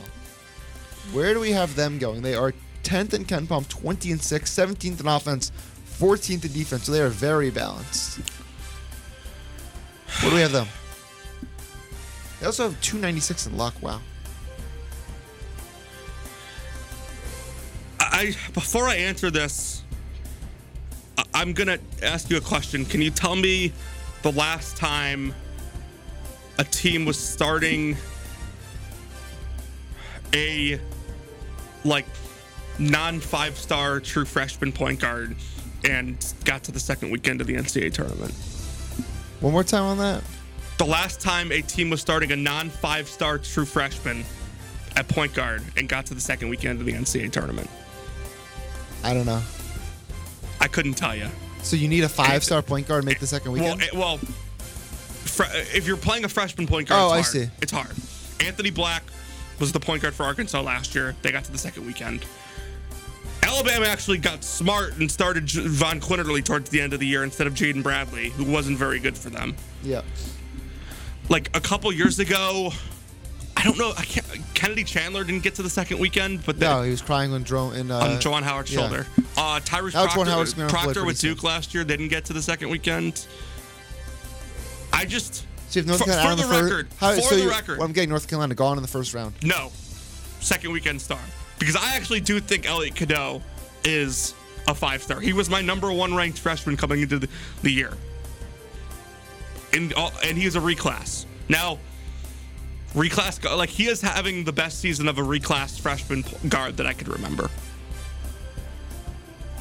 Where 1.13 1.33
do 1.33 1.39
we 1.39 1.51
have 1.51 1.73
them 1.75 1.99
going? 1.99 2.21
They 2.21 2.35
are 2.35 2.53
10th 2.83 3.13
in 3.13 3.23
KenPom, 3.23 3.69
20 3.69 4.11
and 4.11 4.21
6, 4.21 4.51
17th 4.51 4.99
in 4.99 5.07
offense, 5.07 5.53
14th 5.97 6.45
in 6.45 6.51
defense. 6.51 6.85
So 6.85 6.91
they 6.91 7.01
are 7.01 7.09
very 7.09 7.49
balanced. 7.49 8.19
What 10.21 10.29
do 10.29 10.35
we 10.35 10.41
have 10.41 10.51
them? 10.51 10.67
They 12.39 12.45
also 12.45 12.63
have 12.63 12.79
296 12.81 13.47
in 13.47 13.57
luck. 13.57 13.73
Wow. 13.81 14.01
I 17.99 18.35
before 18.53 18.87
I 18.87 18.95
answer 18.95 19.31
this, 19.31 19.83
I'm 21.33 21.53
gonna 21.53 21.79
ask 22.01 22.29
you 22.29 22.37
a 22.37 22.41
question. 22.41 22.85
Can 22.85 23.01
you 23.01 23.11
tell 23.11 23.35
me 23.35 23.73
the 24.21 24.31
last 24.31 24.77
time 24.77 25.33
a 26.57 26.63
team 26.63 27.05
was 27.05 27.17
starting 27.17 27.97
a 30.33 30.79
like 31.83 32.05
non 32.79 33.19
five 33.19 33.57
star 33.57 33.99
true 33.99 34.25
freshman 34.25 34.71
point 34.71 34.99
guard 34.99 35.35
and 35.83 36.17
got 36.45 36.63
to 36.63 36.71
the 36.71 36.79
second 36.79 37.11
weekend 37.11 37.41
of 37.41 37.47
the 37.47 37.55
NCAA 37.55 37.93
tournament? 37.93 38.33
One 39.41 39.53
more 39.53 39.63
time 39.63 39.83
on 39.83 39.97
that. 39.97 40.23
The 40.77 40.85
last 40.85 41.21
time 41.21 41.51
a 41.51 41.61
team 41.61 41.89
was 41.89 42.01
starting 42.01 42.31
a 42.31 42.35
non 42.35 42.69
five 42.69 43.07
star 43.07 43.37
true 43.37 43.65
freshman 43.65 44.23
at 44.95 45.07
point 45.07 45.33
guard 45.33 45.63
and 45.77 45.87
got 45.89 46.05
to 46.07 46.13
the 46.13 46.21
second 46.21 46.49
weekend 46.49 46.79
of 46.79 46.85
the 46.85 46.93
NCAA 46.93 47.31
tournament. 47.31 47.69
I 49.03 49.13
don't 49.13 49.25
know. 49.25 49.41
I 50.61 50.67
couldn't 50.67 50.93
tell 50.93 51.15
you. 51.15 51.27
So 51.61 51.75
you 51.75 51.87
need 51.87 52.03
a 52.03 52.09
five-star 52.09 52.61
point 52.61 52.87
guard 52.87 53.03
to 53.03 53.05
make 53.05 53.19
the 53.19 53.27
second 53.27 53.53
Well, 53.53 53.63
weekend. 53.75 53.81
it, 53.83 53.93
well, 53.93 54.17
fre- 54.17 55.43
if 55.73 55.87
you're 55.87 55.97
playing 55.97 56.23
a 56.25 56.29
freshman 56.29 56.67
point 56.67 56.89
guard, 56.89 57.01
Oh, 57.01 57.13
I 57.13 57.21
see. 57.21 57.47
It's 57.61 57.71
hard. 57.71 57.91
Anthony 58.39 58.69
Black 58.69 59.03
was 59.59 59.71
the 59.71 59.79
point 59.79 60.01
guard 60.01 60.13
for 60.13 60.23
Arkansas 60.23 60.61
last 60.61 60.93
year. 60.95 61.15
They 61.21 61.31
got 61.31 61.43
to 61.45 61.51
the 61.51 61.57
second 61.57 61.85
weekend. 61.85 62.25
Alabama 63.43 63.85
actually 63.85 64.17
got 64.17 64.43
smart 64.43 64.97
and 64.97 65.11
started 65.11 65.49
Von 65.51 65.99
Quinerly 65.99 66.43
towards 66.43 66.69
the 66.69 66.79
end 66.81 66.93
of 66.93 66.99
the 66.99 67.05
year 67.07 67.23
instead 67.23 67.45
of 67.47 67.53
Jaden 67.53 67.83
Bradley, 67.83 68.29
who 68.29 68.43
wasn't 68.43 68.77
very 68.77 68.99
good 68.99 69.17
for 69.17 69.29
them. 69.29 69.55
yeah. 69.83 70.01
Like 71.29 71.55
a 71.55 71.61
couple 71.61 71.91
years 71.93 72.19
ago, 72.19 72.71
I 73.55 73.63
don't 73.63 73.77
know. 73.77 73.93
I 73.97 74.03
can't, 74.03 74.25
Kennedy 74.53 74.83
Chandler 74.83 75.23
didn't 75.23 75.43
get 75.43 75.55
to 75.55 75.63
the 75.63 75.69
second 75.69 75.99
weekend, 75.99 76.45
but 76.45 76.57
No, 76.57 76.81
he 76.81 76.89
was 76.91 77.01
crying 77.01 77.31
when 77.31 77.43
Drone 77.43 77.73
and 77.75 77.91
uh, 77.91 77.99
on 77.99 78.09
Juwan 78.19 78.41
Howard's 78.43 78.73
yeah. 78.73 78.81
shoulder. 78.81 79.07
Uh, 79.37 79.59
Tyrese 79.63 79.93
Proctor, 79.93 80.67
Proctor 80.67 81.05
with 81.05 81.17
soon. 81.17 81.33
Duke 81.35 81.43
last 81.43 81.73
year 81.73 81.85
didn't 81.85 82.09
get 82.09 82.25
to 82.25 82.33
the 82.33 82.41
second 82.41 82.69
weekend. 82.69 83.25
I 84.91 85.05
just 85.05 85.45
So 85.69 85.79
if 85.79 85.85
North 85.85 85.99
for, 85.99 86.05
Carolina 86.05 86.41
for 86.41 86.47
on 86.47 86.49
the, 86.49 86.55
the, 86.57 86.63
record, 86.63 86.87
how- 86.97 87.15
for 87.15 87.21
so 87.21 87.35
the 87.37 87.47
record, 87.47 87.77
well, 87.77 87.87
I'm 87.87 87.93
getting 87.93 88.09
North 88.09 88.27
Carolina 88.27 88.53
gone 88.53 88.77
in 88.77 88.81
the 88.81 88.89
first 88.89 89.13
round. 89.13 89.33
no, 89.43 89.71
second 90.41 90.71
weekend 90.73 91.01
star 91.01 91.19
because 91.59 91.75
I 91.75 91.95
actually 91.95 92.19
do 92.21 92.39
think 92.39 92.65
Elliot 92.67 92.95
Cadeau 92.95 93.41
is 93.83 94.33
a 94.67 94.73
five 94.75 95.03
star. 95.03 95.19
He 95.19 95.33
was 95.33 95.49
my 95.49 95.61
number 95.61 95.91
one 95.91 96.13
ranked 96.15 96.39
freshman 96.39 96.77
coming 96.77 97.01
into 97.01 97.19
the, 97.19 97.29
the 97.61 97.71
year, 97.71 97.93
and 99.73 99.93
all- 99.93 100.13
and 100.23 100.37
he 100.37 100.45
is 100.45 100.55
a 100.55 100.59
reclass 100.59 101.25
now. 101.49 101.79
Reclass 102.93 103.43
like 103.57 103.69
he 103.69 103.87
is 103.87 104.01
having 104.01 104.43
the 104.43 104.51
best 104.53 104.79
season 104.79 105.07
of 105.07 105.17
a 105.17 105.21
reclass 105.21 105.79
freshman 105.79 106.23
guard 106.47 106.77
that 106.77 106.85
I 106.85 106.93
could 106.93 107.07
remember. 107.07 107.49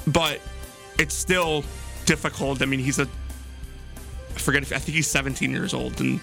But 0.07 0.40
it's 0.99 1.14
still 1.14 1.64
difficult. 2.05 2.61
I 2.61 2.66
mean, 2.66 2.80
he's 2.80 2.99
a 2.99 3.09
I 4.34 4.38
forget 4.38 4.62
if 4.62 4.72
I 4.72 4.78
think 4.78 4.97
he's 4.97 5.07
17 5.09 5.51
years 5.51 5.72
old, 5.74 6.01
and 6.01 6.20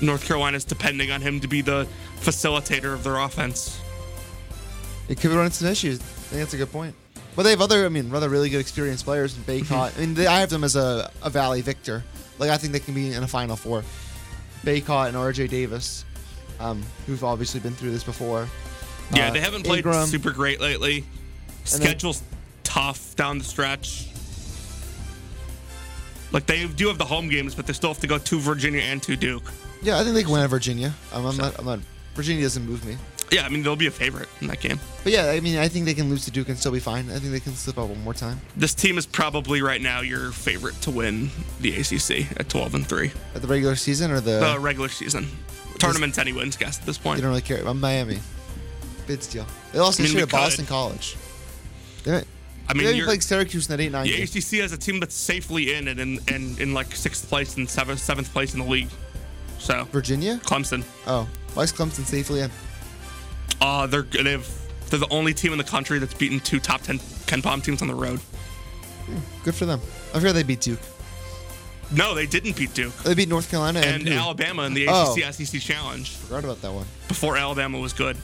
North 0.00 0.24
Carolina 0.26 0.56
is 0.56 0.64
depending 0.64 1.10
on 1.10 1.20
him 1.20 1.40
to 1.40 1.48
be 1.48 1.60
the 1.60 1.86
facilitator 2.20 2.92
of 2.94 3.04
their 3.04 3.18
offense. 3.18 3.80
It 5.08 5.20
could 5.20 5.30
run 5.30 5.44
into 5.46 5.56
some 5.56 5.68
issues. 5.68 6.00
I 6.00 6.02
think 6.02 6.40
that's 6.42 6.54
a 6.54 6.58
good 6.58 6.70
point. 6.72 6.94
But 7.34 7.44
they 7.44 7.50
have 7.50 7.60
other, 7.60 7.86
I 7.86 7.88
mean, 7.88 8.12
other 8.14 8.28
really 8.28 8.50
good 8.50 8.60
experienced 8.60 9.04
players 9.04 9.36
in 9.36 9.42
Bacot. 9.44 9.96
I 9.96 10.00
mean, 10.00 10.14
they, 10.14 10.26
I 10.26 10.40
have 10.40 10.50
them 10.50 10.64
as 10.64 10.76
a, 10.76 11.10
a 11.22 11.30
Valley 11.30 11.60
victor. 11.62 12.02
Like, 12.38 12.50
I 12.50 12.56
think 12.56 12.72
they 12.72 12.80
can 12.80 12.94
be 12.94 13.12
in 13.12 13.22
a 13.22 13.28
Final 13.28 13.56
Four. 13.56 13.84
Bacot 14.64 15.08
and 15.08 15.16
RJ 15.16 15.48
Davis, 15.48 16.04
um, 16.60 16.82
who've 17.06 17.22
obviously 17.22 17.60
been 17.60 17.74
through 17.74 17.92
this 17.92 18.02
before. 18.04 18.48
Yeah, 19.14 19.28
Uh, 19.28 19.32
they 19.32 19.40
haven't 19.40 19.64
played 19.64 19.84
Ingram. 19.86 20.06
super 20.08 20.30
great 20.32 20.60
lately. 20.60 20.98
And 20.98 21.06
then- 21.66 21.80
Schedule's 21.80 22.22
tough 22.64 23.14
down 23.16 23.38
the 23.38 23.44
stretch. 23.44 24.08
Like 26.32 26.44
they 26.46 26.66
do 26.66 26.88
have 26.88 26.98
the 26.98 27.04
home 27.06 27.28
games, 27.28 27.54
but 27.54 27.66
they 27.66 27.72
still 27.72 27.88
have 27.90 28.00
to 28.00 28.06
go 28.06 28.18
to 28.18 28.38
Virginia 28.40 28.82
and 28.82 29.02
to 29.04 29.16
Duke. 29.16 29.50
Yeah, 29.82 29.98
I 29.98 30.02
think 30.02 30.14
they 30.14 30.22
can 30.22 30.32
win 30.32 30.42
at 30.42 30.50
Virginia. 30.50 30.92
Um, 31.12 31.24
I'm, 31.24 31.36
not, 31.36 31.58
I'm 31.58 31.64
not. 31.64 31.78
Virginia 32.14 32.42
doesn't 32.42 32.66
move 32.66 32.84
me. 32.84 32.96
Yeah, 33.30 33.44
I 33.44 33.48
mean 33.48 33.62
they'll 33.62 33.76
be 33.76 33.86
a 33.86 33.90
favorite 33.90 34.28
in 34.40 34.46
that 34.48 34.60
game. 34.60 34.80
But 35.04 35.12
yeah, 35.12 35.30
I 35.30 35.40
mean, 35.40 35.58
I 35.58 35.68
think 35.68 35.84
they 35.84 35.94
can 35.94 36.08
lose 36.08 36.24
to 36.24 36.30
Duke 36.30 36.48
and 36.48 36.58
still 36.58 36.72
be 36.72 36.80
fine. 36.80 37.10
I 37.10 37.18
think 37.18 37.32
they 37.32 37.40
can 37.40 37.52
slip 37.54 37.78
out 37.78 37.88
one 37.88 38.02
more 38.02 38.14
time. 38.14 38.40
This 38.56 38.74
team 38.74 38.98
is 38.98 39.06
probably 39.06 39.62
right 39.62 39.80
now 39.80 40.00
your 40.00 40.30
favorite 40.32 40.74
to 40.82 40.90
win 40.90 41.30
the 41.60 41.74
ACC 41.74 42.38
at 42.38 42.48
12 42.48 42.74
and 42.74 42.86
three. 42.86 43.12
At 43.34 43.42
the 43.42 43.48
regular 43.48 43.76
season 43.76 44.10
or 44.10 44.20
the. 44.20 44.40
The 44.40 44.58
regular 44.58 44.88
season 44.88 45.24
Tournament 45.78 46.14
tournament's 46.14 46.18
anyone's 46.18 46.56
guess 46.56 46.78
at 46.78 46.86
this 46.86 46.98
point. 46.98 47.16
They 47.16 47.22
don't 47.22 47.30
really 47.30 47.42
care. 47.42 47.66
I'm 47.66 47.80
Miami. 47.80 48.20
Bid 49.06 49.22
steal. 49.22 49.46
They 49.72 49.78
lost 49.78 50.00
I 50.00 50.02
mean, 50.02 50.06
this 50.08 50.14
year 50.14 50.24
we 50.24 50.30
to 50.30 50.36
Boston. 50.36 50.66
College. 50.66 51.16
They, 52.04 52.22
I 52.68 52.74
mean, 52.74 52.84
they 52.86 52.92
you're- 52.94 53.06
played 53.06 53.22
Syracuse 53.22 53.68
in 53.70 53.76
that 53.76 53.82
8 53.82 53.92
9 53.92 54.04
The 54.04 54.12
game. 54.12 54.22
ACC 54.22 54.62
has 54.62 54.72
a 54.72 54.76
team 54.76 55.00
that's 55.00 55.14
safely 55.14 55.74
in 55.74 55.88
and 55.88 56.00
in, 56.00 56.18
and 56.28 56.58
in 56.60 56.74
like 56.74 56.94
sixth 56.94 57.28
place 57.28 57.56
and 57.56 57.68
seventh 57.68 58.00
seventh 58.00 58.32
place 58.32 58.54
in 58.54 58.60
the 58.60 58.66
league. 58.66 58.88
So 59.58 59.84
Virginia? 59.92 60.36
Clemson. 60.44 60.84
Oh, 61.06 61.28
why 61.54 61.62
is 61.64 61.72
Clemson 61.72 62.04
safely 62.04 62.40
in? 62.40 62.50
Uh, 63.60 63.86
they're 63.86 64.02
they've 64.02 64.46
they're 64.90 64.98
the 65.00 65.08
only 65.10 65.34
team 65.34 65.52
in 65.52 65.58
the 65.58 65.64
country 65.64 65.98
that's 65.98 66.14
beaten 66.14 66.40
two 66.40 66.60
top 66.60 66.82
ten 66.82 66.98
KenPom 66.98 67.62
teams 67.64 67.82
on 67.82 67.88
the 67.88 67.94
road. 67.94 68.20
Good 69.44 69.54
for 69.54 69.66
them. 69.66 69.80
I 70.14 70.18
forgot 70.20 70.34
they 70.34 70.42
beat 70.42 70.60
Duke. 70.60 70.80
No, 71.90 72.14
they 72.14 72.26
didn't 72.26 72.54
beat 72.54 72.74
Duke 72.74 72.94
They 72.98 73.14
beat 73.14 73.30
North 73.30 73.50
Carolina 73.50 73.80
and, 73.80 74.02
and? 74.06 74.10
Alabama 74.10 74.64
in 74.64 74.74
the 74.74 74.86
Oh. 74.90 75.14
ACC 75.16 75.32
SEC 75.32 75.58
Challenge 75.58 76.10
Forgot 76.16 76.44
about 76.44 76.60
that 76.60 76.70
one. 76.70 76.84
before 77.08 77.38
Alabama 77.38 77.78
was 77.78 77.94
good. 77.94 78.14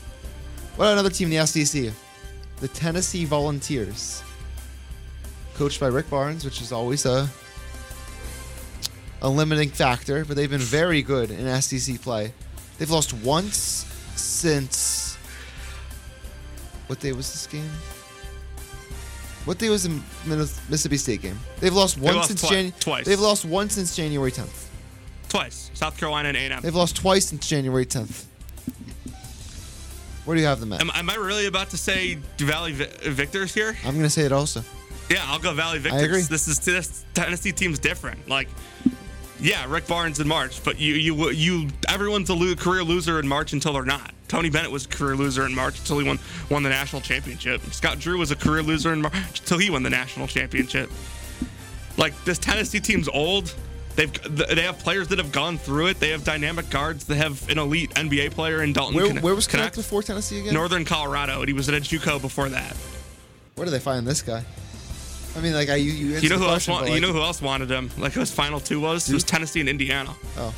What 0.77 0.89
another 0.89 1.09
team 1.09 1.33
in 1.33 1.39
the 1.39 1.47
SEC? 1.47 1.91
The 2.61 2.68
Tennessee 2.68 3.25
Volunteers, 3.25 4.22
coached 5.55 5.81
by 5.81 5.87
Rick 5.87 6.11
Barnes, 6.11 6.45
which 6.45 6.61
is 6.61 6.72
always 6.72 7.07
a 7.07 7.29
a 9.22 9.29
limiting 9.29 9.70
factor, 9.70 10.25
but 10.27 10.37
they've 10.37 10.51
been 10.51 10.61
very 10.61 11.01
good 11.01 11.31
in 11.31 11.47
SEC 11.62 12.01
play. 12.03 12.33
They've 12.79 12.91
lost 12.91 13.14
once 13.14 13.87
since 14.16 15.04
what 16.87 17.01
day 17.01 17.12
was 17.12 17.30
this 17.32 17.47
game? 17.47 17.70
What 19.45 19.59
day 19.59 19.68
was 19.68 19.82
the 19.82 20.01
Mississippi 20.26 20.97
State 20.97 21.20
game? 21.22 21.39
They've 21.61 21.72
lost 21.74 21.99
once 21.99 22.16
lost 22.16 22.28
since 22.28 22.41
twi- 22.41 22.51
January. 22.51 22.74
twice. 22.80 23.05
They've 23.07 23.20
lost 23.20 23.45
once 23.45 23.74
since 23.74 23.95
January 23.95 24.32
10th. 24.32 24.66
Twice, 25.28 25.70
South 25.74 25.97
Carolina 25.99 26.28
and 26.30 26.37
A&M. 26.37 26.62
They've 26.62 26.74
lost 26.74 26.97
twice 26.97 27.26
since 27.26 27.47
January 27.47 27.85
10th. 27.85 28.24
Where 30.24 30.35
do 30.35 30.41
you 30.41 30.47
have 30.47 30.61
them 30.61 30.72
at? 30.72 30.80
Am, 30.80 30.91
am 30.95 31.11
I 31.11 31.16
really 31.16 31.47
about 31.47 31.70
to 31.70 31.76
say 31.76 32.14
Valley 32.39 32.72
Vi- 32.72 33.11
Victors 33.11 33.53
here? 33.53 33.76
I'm 33.85 33.93
going 33.93 34.05
to 34.05 34.11
say 34.11 34.22
it 34.22 34.32
also. 34.32 34.64
Yeah, 35.11 35.22
I'll 35.26 35.39
go 35.39 35.53
Valley 35.53 35.78
Victors. 35.78 36.03
agree. 36.03 36.22
This 36.22 36.49
is 36.49 36.59
this 36.61 37.05
Tennessee 37.12 37.53
team's 37.53 37.78
different. 37.78 38.26
Like, 38.26 38.49
yeah, 39.39 39.66
Rick 39.68 39.87
Barnes 39.87 40.20
in 40.20 40.26
March, 40.28 40.64
but 40.64 40.78
you 40.80 40.95
you 40.95 41.28
you 41.30 41.68
everyone's 41.89 42.30
a 42.30 42.35
lo- 42.35 42.55
career 42.55 42.82
loser 42.82 43.20
in 43.20 43.28
March 43.28 43.53
until 43.53 43.74
they're 43.74 43.85
not. 43.85 44.14
Tony 44.35 44.51
Bennett 44.51 44.72
was 44.72 44.85
a 44.85 44.89
career 44.89 45.14
loser 45.14 45.47
in 45.47 45.55
March 45.55 45.78
until 45.78 45.97
he 46.01 46.05
won 46.09 46.18
won 46.51 46.64
the 46.64 46.68
national 46.68 47.01
championship. 47.01 47.62
Scott 47.70 48.01
Drew 48.01 48.18
was 48.18 48.32
a 48.32 48.37
career 48.37 48.64
loser 48.64 48.93
in 48.93 49.01
March 49.01 49.14
until 49.39 49.59
he 49.59 49.70
won 49.70 49.85
the 49.85 49.91
national 49.91 50.26
championship. 50.26 50.91
Like 51.97 52.12
this 52.24 52.37
Tennessee 52.39 52.80
team's 52.80 53.07
old. 53.07 53.55
They've 53.95 54.12
they 54.37 54.62
have 54.62 54.80
players 54.80 55.07
that 55.09 55.18
have 55.18 55.30
gone 55.30 55.57
through 55.57 55.87
it. 55.87 56.01
They 56.01 56.09
have 56.11 56.24
dynamic 56.24 56.68
guards. 56.68 57.05
They 57.05 57.14
have 57.14 57.49
an 57.49 57.61
elite 57.61 57.91
NBA 57.95 58.32
player 58.32 58.64
in 58.64 58.72
Dalton. 58.72 58.97
Where, 58.97 59.07
Conne- 59.07 59.22
where 59.22 59.37
was 59.37 59.47
Knecht- 59.47 59.76
before 59.76 60.03
Tennessee 60.03 60.41
again? 60.41 60.53
Northern 60.53 60.85
Colorado, 60.85 61.39
and 61.39 61.47
he 61.49 61.53
was 61.55 61.68
at 61.68 61.76
a 61.76 61.80
JUCO 61.80 62.20
before 62.20 62.49
that. 62.49 62.74
Where 63.55 63.64
do 63.66 63.70
they 63.70 63.78
find 63.78 64.05
this 64.05 64.20
guy? 64.20 64.45
I 65.37 65.41
mean, 65.43 65.53
like, 65.55 65.68
I 65.68 65.76
you 65.76 65.93
you, 65.93 66.18
You 66.18 66.28
know 66.28 66.39
who 66.39 66.43
else? 66.43 66.53
question, 66.66 66.72
Want, 66.72 66.82
but, 66.87 66.89
you 66.89 66.95
like, 66.95 67.03
know 67.03 67.12
who 67.12 67.22
else 67.22 67.41
wanted 67.41 67.70
him? 67.70 67.89
Like 67.99 68.14
his 68.14 68.32
final 68.32 68.59
two 68.59 68.80
was 68.80 69.09
it 69.09 69.14
was 69.14 69.22
Tennessee 69.22 69.61
and 69.61 69.68
Indiana. 69.68 70.12
Oh, 70.39 70.53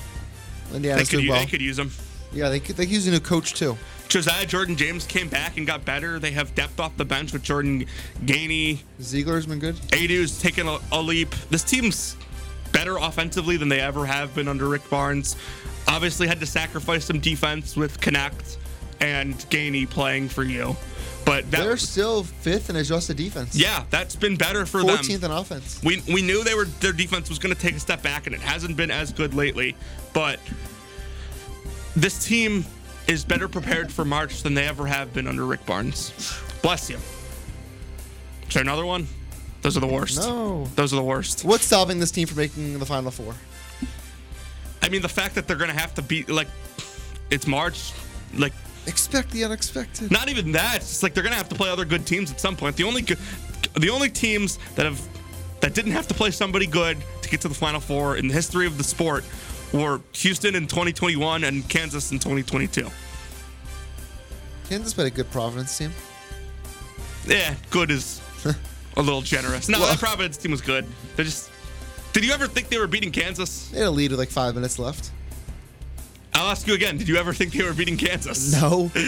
They 0.73 1.05
could, 1.05 1.29
well. 1.29 1.39
they 1.39 1.45
could 1.45 1.61
use 1.61 1.79
him. 1.79 1.91
Yeah, 2.33 2.49
they 2.49 2.61
could, 2.61 2.77
they 2.77 2.85
could 2.85 2.93
use 2.95 3.07
a 3.07 3.11
new 3.11 3.21
coach 3.21 3.55
too. 3.55 3.77
Josiah 4.09 4.47
Jordan 4.47 4.77
James 4.77 5.05
came 5.05 5.29
back 5.29 5.57
and 5.57 5.67
got 5.67 5.85
better. 5.85 6.19
They 6.19 6.31
have 6.33 6.55
depth 6.55 6.79
off 6.79 6.97
the 6.97 7.05
bench 7.05 7.33
with 7.33 7.43
Jordan 7.43 7.87
Gainey. 8.25 8.81
Zeigler's 9.01 9.47
been 9.47 9.59
good. 9.59 9.75
Aidoo's 9.93 10.41
taken 10.41 10.69
a, 10.69 10.79
a 10.93 11.01
leap. 11.03 11.31
This 11.51 11.65
team's 11.65 12.17
better 12.73 12.97
offensively 12.99 13.57
than 13.57 13.69
they 13.69 13.81
ever 13.81 14.07
have 14.07 14.35
been 14.35 14.49
under 14.49 14.69
Rick 14.69 14.89
Barnes. 14.91 15.35
Obviously, 15.89 16.27
had 16.27 16.41
to 16.41 16.47
sacrifice 16.47 17.05
some 17.05 17.19
defense 17.21 17.77
with 17.77 18.01
Knecht 18.01 18.59
and 19.01 19.35
Gainey 19.51 19.89
playing 19.89 20.29
for 20.29 20.45
you. 20.45 20.77
But 21.25 21.51
that, 21.51 21.65
They're 21.65 21.77
still 21.77 22.23
fifth 22.23 22.71
in 22.71 22.77
adjusted 22.77 23.17
defense. 23.17 23.57
yeah, 23.57 23.85
that's 23.91 24.15
been 24.15 24.37
better 24.37 24.65
for 24.65 24.85
them. 24.85 24.97
14th 24.97 25.25
in 25.25 25.31
offense. 25.33 25.81
We 25.83 26.01
we 26.13 26.23
knew 26.23 26.45
they 26.45 26.55
were 26.55 26.67
their 26.67 26.93
defense 26.93 27.29
was 27.29 27.41
going 27.41 27.53
to 27.55 27.61
take 27.61 27.75
a 27.75 27.81
step 27.81 28.01
back, 28.03 28.27
and 28.27 28.35
it 28.35 28.41
hasn't 28.41 28.77
been 28.77 28.93
as 28.93 29.13
good 29.13 29.35
lately. 29.35 29.75
But 30.13 30.39
this 31.97 32.25
team 32.25 32.65
is 33.09 33.25
better 33.25 33.49
prepared 33.49 33.93
for 33.93 34.05
March 34.05 34.43
than 34.43 34.55
they 34.55 34.67
ever 34.67 34.87
have 34.87 35.13
been 35.13 35.27
under 35.27 35.45
Rick 35.45 35.65
Barnes. 35.67 36.13
Bless 36.63 36.91
you. 36.91 36.97
Is 38.47 38.55
there 38.55 38.63
another 38.63 38.87
one? 38.87 39.07
Those 39.63 39.77
are 39.77 39.81
the 39.81 39.87
worst. 39.87 40.19
No. 40.19 40.67
Those 40.77 40.93
are 40.93 40.97
the 40.97 41.03
worst. 41.03 41.45
What's 41.45 41.65
stopping 41.65 41.99
this 41.99 42.11
team 42.11 42.27
from 42.27 42.39
making 42.39 42.79
the 42.79 42.87
Final 42.87 43.11
Four? 43.11 43.35
I 44.83 44.89
mean, 44.89 45.03
the 45.03 45.09
fact 45.09 45.35
that 45.35 45.49
they're 45.49 45.57
going 45.57 45.71
to 45.71 45.79
have 45.79 45.95
to 45.95 46.03
beat 46.03 46.29
like 46.29 46.49
it's 47.31 47.47
March, 47.47 47.93
like 48.35 48.53
Expect 48.87 49.31
the 49.33 49.45
unexpected. 49.45 50.11
Not 50.11 50.29
even 50.29 50.53
that. 50.53 50.77
It's 50.77 50.89
just 50.89 51.03
like 51.03 51.13
they're 51.13 51.25
gonna 51.25 51.37
have 51.37 51.49
to 51.49 51.55
play 51.55 51.69
other 51.69 51.85
good 51.85 52.07
teams 52.07 52.31
at 52.31 52.41
some 52.41 52.57
point. 52.57 52.77
The 52.77 52.85
only 52.85 53.03
good, 53.03 53.19
the 53.75 53.91
only 53.91 54.09
teams 54.09 54.59
that 54.77 54.87
have 54.87 55.01
that 55.61 55.75
didn't 55.75 55.93
have 55.93 56.07
to 56.09 56.15
play 56.15 56.31
somebody 56.31 56.67
good 56.67 56.97
to 57.23 57.29
get 57.29 57.41
to 57.41 57.49
the 57.49 57.55
Final 57.55 57.81
Four 57.81 58.17
in 58.17 58.29
the 58.29 58.35
history 58.35 58.67
of 58.67 58.79
the 58.79 58.85
sport 58.85 59.25
were 59.73 60.01
Houston 60.13 60.55
in 60.55 60.67
2021 60.67 61.45
and 61.45 61.69
Kansas 61.69 62.13
in 62.13 62.19
2022. 62.19 62.89
Kansas 64.69 64.95
played 64.95 65.07
a 65.07 65.11
good 65.11 65.31
Providence 65.31 65.77
team. 65.77 65.93
Yeah, 67.27 67.55
good 67.71 67.91
is 67.91 68.21
a 68.97 69.03
little 69.03 69.23
generous. 69.23 69.69
No, 69.69 69.79
Well- 69.79 69.89
that 69.89 69.99
Providence 69.99 70.37
team 70.37 70.51
was 70.51 70.61
good. 70.61 70.87
They 71.17 71.25
just. 71.25 71.51
Did 72.13 72.25
you 72.25 72.33
ever 72.33 72.47
think 72.47 72.69
they 72.69 72.79
were 72.79 72.87
beating 72.87 73.13
Kansas? 73.13 73.69
They 73.69 73.79
had 73.81 73.89
a 73.89 73.91
lead 73.91 74.11
with 74.11 74.19
like 74.19 74.31
five 74.31 74.55
minutes 74.55 74.79
left. 74.79 75.11
I'll 76.33 76.51
ask 76.51 76.67
you 76.67 76.75
again. 76.75 76.97
Did 76.99 77.09
you 77.09 77.17
ever 77.17 77.33
think 77.35 77.53
they 77.53 77.63
were 77.63 77.75
beating 77.75 77.97
Kansas? 77.97 78.53
No. 78.61 78.91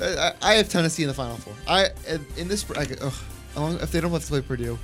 I, 0.00 0.32
I- 0.42 0.54
have 0.54 0.68
Tennessee 0.68 1.02
in 1.02 1.08
the 1.08 1.14
Final 1.14 1.36
Four. 1.36 1.54
I 1.66 1.86
in- 2.06 2.26
in 2.36 2.48
this. 2.48 2.64
I, 2.72 2.82
If 2.82 3.90
they 3.92 4.00
don't 4.00 4.12
have 4.12 4.22
to 4.22 4.28
play 4.28 4.40
Purdue, 4.42 4.78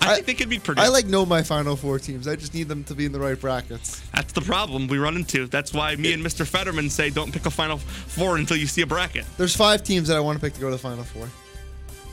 I, 0.00 0.14
think 0.14 0.26
they 0.26 0.34
could 0.34 0.48
be 0.48 0.58
Purdue. 0.58 0.80
I 0.80 0.88
like 0.88 1.06
know 1.06 1.26
my 1.26 1.42
Final 1.42 1.76
Four 1.76 1.98
teams. 1.98 2.26
I 2.26 2.36
just 2.36 2.54
need 2.54 2.68
them 2.68 2.84
to 2.84 2.94
be 2.94 3.04
in 3.06 3.12
the 3.12 3.20
right 3.20 3.38
brackets. 3.38 4.00
That's 4.14 4.32
the 4.32 4.40
problem 4.40 4.88
we 4.88 4.98
run 4.98 5.16
into. 5.16 5.46
That's 5.46 5.72
why 5.72 5.94
me 5.96 6.12
and 6.12 6.24
Mr. 6.24 6.46
Fetterman 6.46 6.88
say 6.90 7.10
don't 7.10 7.32
pick 7.32 7.46
a 7.46 7.50
Final 7.50 7.78
Four 7.78 8.36
until 8.36 8.56
you 8.56 8.66
see 8.66 8.82
a 8.82 8.86
bracket. 8.86 9.24
There's 9.36 9.54
five 9.54 9.82
teams 9.82 10.08
that 10.08 10.16
I 10.16 10.20
want 10.20 10.38
to 10.38 10.44
pick 10.44 10.54
to 10.54 10.60
go 10.60 10.66
to 10.66 10.72
the 10.72 10.78
Final 10.78 11.04
Four: 11.04 11.28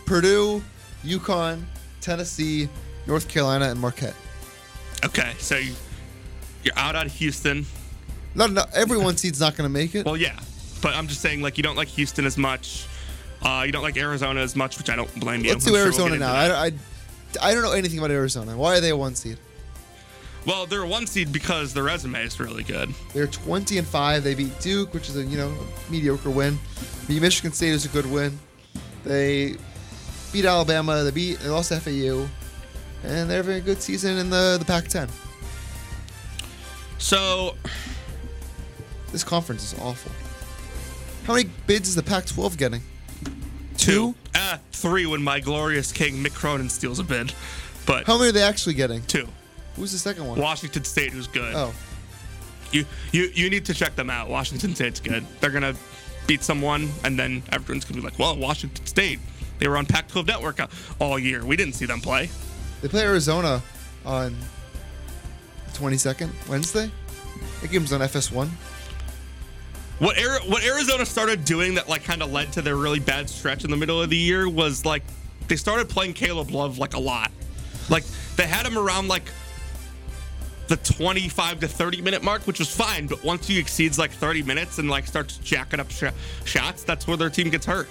Purdue, 0.05 0.63
UConn, 1.03 1.63
Tennessee, 2.01 2.69
North 3.05 3.27
Carolina, 3.27 3.69
and 3.69 3.79
Marquette. 3.79 4.15
Okay, 5.05 5.33
so 5.39 5.57
you- 5.57 5.75
you're 6.63 6.77
out 6.77 6.95
on 6.95 7.07
Houston. 7.07 7.65
No, 8.35 8.47
no, 8.47 8.65
every 8.73 8.97
one 8.97 9.15
seed's 9.17 9.39
not 9.39 9.55
going 9.55 9.67
to 9.69 9.73
make 9.73 9.95
it. 9.95 10.05
Well, 10.05 10.17
yeah, 10.17 10.37
but 10.81 10.93
I'm 10.95 11.07
just 11.07 11.21
saying 11.21 11.41
like 11.41 11.57
you 11.57 11.63
don't 11.63 11.77
like 11.77 11.87
Houston 11.89 12.25
as 12.25 12.37
much. 12.37 12.85
Uh, 13.41 13.63
you 13.65 13.71
don't 13.71 13.83
like 13.83 13.97
Arizona 13.97 14.41
as 14.41 14.55
much, 14.55 14.77
which 14.77 14.89
I 14.89 14.95
don't 14.95 15.13
blame 15.19 15.43
you. 15.45 15.51
Let's 15.51 15.65
I'm 15.65 15.71
do 15.73 15.77
sure 15.77 15.91
we'll 15.91 16.07
Arizona 16.07 16.17
now. 16.17 16.33
I, 16.33 16.65
I, 16.67 16.71
I 17.41 17.53
don't 17.53 17.63
know 17.63 17.71
anything 17.71 17.99
about 17.99 18.11
Arizona. 18.11 18.55
Why 18.57 18.77
are 18.77 18.81
they 18.81 18.89
a 18.89 18.97
one 18.97 19.15
seed? 19.15 19.37
Well, 20.45 20.65
they're 20.65 20.83
a 20.83 20.87
one 20.87 21.07
seed 21.07 21.33
because 21.33 21.73
their 21.73 21.83
resume 21.83 22.23
is 22.23 22.39
really 22.39 22.63
good. 22.63 22.93
They're 23.13 23.27
20 23.27 23.77
and 23.79 23.87
five. 23.87 24.23
They 24.23 24.33
beat 24.33 24.57
Duke, 24.61 24.93
which 24.93 25.09
is 25.09 25.17
a 25.17 25.23
you 25.23 25.37
know 25.37 25.53
mediocre 25.89 26.29
win. 26.29 26.57
Beat 27.07 27.21
Michigan 27.21 27.51
State 27.51 27.73
is 27.73 27.85
a 27.85 27.89
good 27.89 28.05
win. 28.09 28.37
They 29.03 29.55
beat 30.31 30.45
Alabama. 30.45 31.03
They 31.03 31.11
beat 31.11 31.39
they 31.39 31.49
lost 31.49 31.71
FAU, 31.73 32.27
and 33.03 33.29
they're 33.29 33.37
having 33.43 33.57
a 33.57 33.61
good 33.61 33.81
season 33.81 34.17
in 34.17 34.29
the 34.29 34.55
the 34.59 34.65
Pac-10. 34.65 35.09
So 36.97 37.55
This 39.11 39.23
conference 39.23 39.73
is 39.73 39.79
awful. 39.79 40.11
How 41.25 41.33
many 41.33 41.49
bids 41.67 41.89
is 41.89 41.95
the 41.95 42.03
Pac-12 42.03 42.57
getting? 42.57 42.81
two, 43.77 44.15
uh, 44.37 44.57
three 44.71 45.05
when 45.05 45.21
my 45.23 45.39
glorious 45.39 45.91
king 45.91 46.23
Mick 46.23 46.33
Cronin 46.33 46.69
steals 46.69 46.99
a 46.99 47.03
bid, 47.03 47.33
but 47.85 48.05
How 48.05 48.17
many 48.17 48.29
are 48.29 48.31
they 48.33 48.43
actually 48.43 48.75
getting? 48.75 49.01
two. 49.03 49.27
Who's 49.75 49.91
the 49.91 49.97
second 49.99 50.25
one? 50.27 50.39
Washington 50.39 50.83
State, 50.83 51.11
who's 51.13 51.27
good. 51.27 51.53
Oh, 51.55 51.73
You 52.71 52.85
you 53.11 53.29
you 53.33 53.49
need 53.49 53.65
to 53.65 53.73
check 53.73 53.95
them 53.95 54.09
out. 54.09 54.29
Washington 54.29 54.73
State's 54.75 54.99
good. 54.99 55.25
They're 55.39 55.51
gonna 55.51 55.75
beat 56.25 56.43
someone, 56.43 56.89
and 57.03 57.17
then 57.17 57.43
everyone's 57.51 57.85
gonna 57.85 58.01
be 58.01 58.05
like, 58.05 58.17
"Well, 58.19 58.35
Washington 58.37 58.85
State, 58.85 59.19
they 59.59 59.67
were 59.67 59.77
on 59.77 59.85
Pac-12 59.85 60.27
Network 60.27 60.59
all 60.99 61.17
year. 61.19 61.45
We 61.45 61.55
didn't 61.55 61.73
see 61.75 61.85
them 61.85 62.01
play." 62.01 62.29
they 62.81 62.87
play 62.87 63.01
Arizona 63.03 63.61
on 64.05 64.35
the 65.65 65.77
22nd 65.79 66.29
Wednesday. 66.47 66.91
That 67.61 67.71
game's 67.71 67.91
on 67.93 68.01
FS1. 68.01 68.49
What 69.99 70.17
Ari- 70.17 70.47
what 70.47 70.63
Arizona 70.63 71.05
started 71.05 71.43
doing 71.43 71.73
that 71.75 71.89
like 71.89 72.03
kind 72.03 72.21
of 72.21 72.31
led 72.31 72.53
to 72.53 72.61
their 72.61 72.75
really 72.75 72.99
bad 72.99 73.29
stretch 73.29 73.63
in 73.63 73.71
the 73.71 73.77
middle 73.77 74.01
of 74.01 74.09
the 74.09 74.17
year 74.17 74.47
was 74.47 74.85
like 74.85 75.03
they 75.47 75.55
started 75.55 75.89
playing 75.89 76.13
Caleb 76.13 76.51
Love 76.51 76.77
like 76.77 76.93
a 76.93 76.99
lot. 76.99 77.31
Like 77.89 78.03
they 78.35 78.45
had 78.45 78.65
him 78.65 78.77
around 78.77 79.07
like 79.07 79.23
the 80.67 80.77
25 80.77 81.61
to 81.61 81.67
30 81.67 82.01
minute 82.01 82.23
mark, 82.23 82.45
which 82.45 82.59
was 82.59 82.69
fine, 82.69 83.07
but 83.07 83.23
once 83.23 83.47
he 83.47 83.57
exceeds 83.57 83.97
like 83.97 84.11
30 84.11 84.43
minutes 84.43 84.77
and 84.77 84.89
like 84.89 85.07
starts 85.07 85.37
jacking 85.37 85.79
up 85.79 85.89
sh- 85.89 86.03
shots, 86.45 86.83
that's 86.83 87.07
where 87.07 87.17
their 87.17 87.29
team 87.29 87.49
gets 87.49 87.65
hurt. 87.65 87.87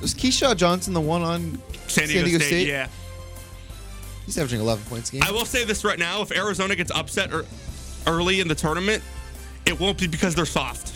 Was 0.00 0.14
Keshad 0.14 0.56
Johnson 0.56 0.94
the 0.94 1.00
one 1.00 1.22
on 1.22 1.60
San 1.88 2.08
Diego, 2.08 2.38
State, 2.38 2.68
yeah. 2.68 2.88
He's 4.24 4.38
averaging 4.38 4.60
11 4.60 4.84
points 4.86 5.10
a 5.10 5.12
game. 5.12 5.22
I 5.22 5.30
will 5.32 5.44
say 5.44 5.64
this 5.64 5.84
right 5.84 5.98
now: 5.98 6.22
if 6.22 6.32
Arizona 6.32 6.74
gets 6.74 6.90
upset 6.90 7.32
or 7.32 7.44
early 8.06 8.40
in 8.40 8.48
the 8.48 8.54
tournament, 8.54 9.02
it 9.66 9.78
won't 9.78 9.98
be 9.98 10.06
because 10.06 10.34
they're 10.34 10.46
soft, 10.46 10.90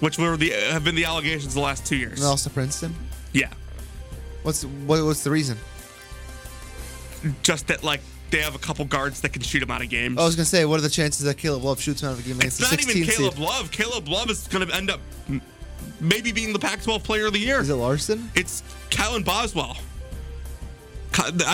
which 0.00 0.18
were 0.18 0.36
the 0.36 0.50
have 0.50 0.84
been 0.84 0.94
the 0.94 1.04
allegations 1.04 1.54
the 1.54 1.60
last 1.60 1.86
two 1.86 1.96
years. 1.96 2.20
And 2.20 2.28
also 2.28 2.50
Princeton. 2.50 2.94
Yeah, 3.32 3.50
What's 4.42 4.64
what, 4.64 5.04
what's 5.04 5.24
the 5.24 5.30
reason? 5.30 5.58
just 7.42 7.66
that 7.66 7.82
like 7.82 8.00
they 8.30 8.40
have 8.40 8.54
a 8.54 8.58
couple 8.58 8.84
guards 8.84 9.20
that 9.22 9.32
can 9.32 9.42
shoot 9.42 9.60
them 9.60 9.70
out 9.70 9.82
of 9.82 9.88
games. 9.88 10.18
I 10.18 10.24
was 10.24 10.36
gonna 10.36 10.46
say, 10.46 10.64
what 10.64 10.78
are 10.78 10.82
the 10.82 10.88
chances 10.88 11.24
that 11.24 11.36
Caleb 11.36 11.64
Love 11.64 11.80
shoots 11.80 12.02
him 12.02 12.08
out 12.10 12.12
of 12.12 12.20
a 12.20 12.22
game 12.22 12.36
it's 12.40 12.58
against 12.58 12.60
not 12.60 12.70
the 12.70 12.76
16 12.82 13.02
even 13.02 13.14
Caleb 13.14 13.34
seed? 13.34 13.42
Love. 13.42 13.70
Caleb 13.70 14.08
Love 14.08 14.30
is 14.30 14.46
to 14.46 14.70
end 14.74 14.90
up 14.90 15.00
maybe 16.00 16.32
being 16.32 16.52
the 16.52 16.58
Pac-12 16.58 17.02
Player 17.02 17.26
of 17.26 17.32
the 17.32 17.40
Year. 17.40 17.60
Is 17.60 17.70
it 17.70 17.74
Larsson? 17.74 18.30
It's 18.34 18.62
Kylan 18.90 19.24
Boswell. 19.24 19.76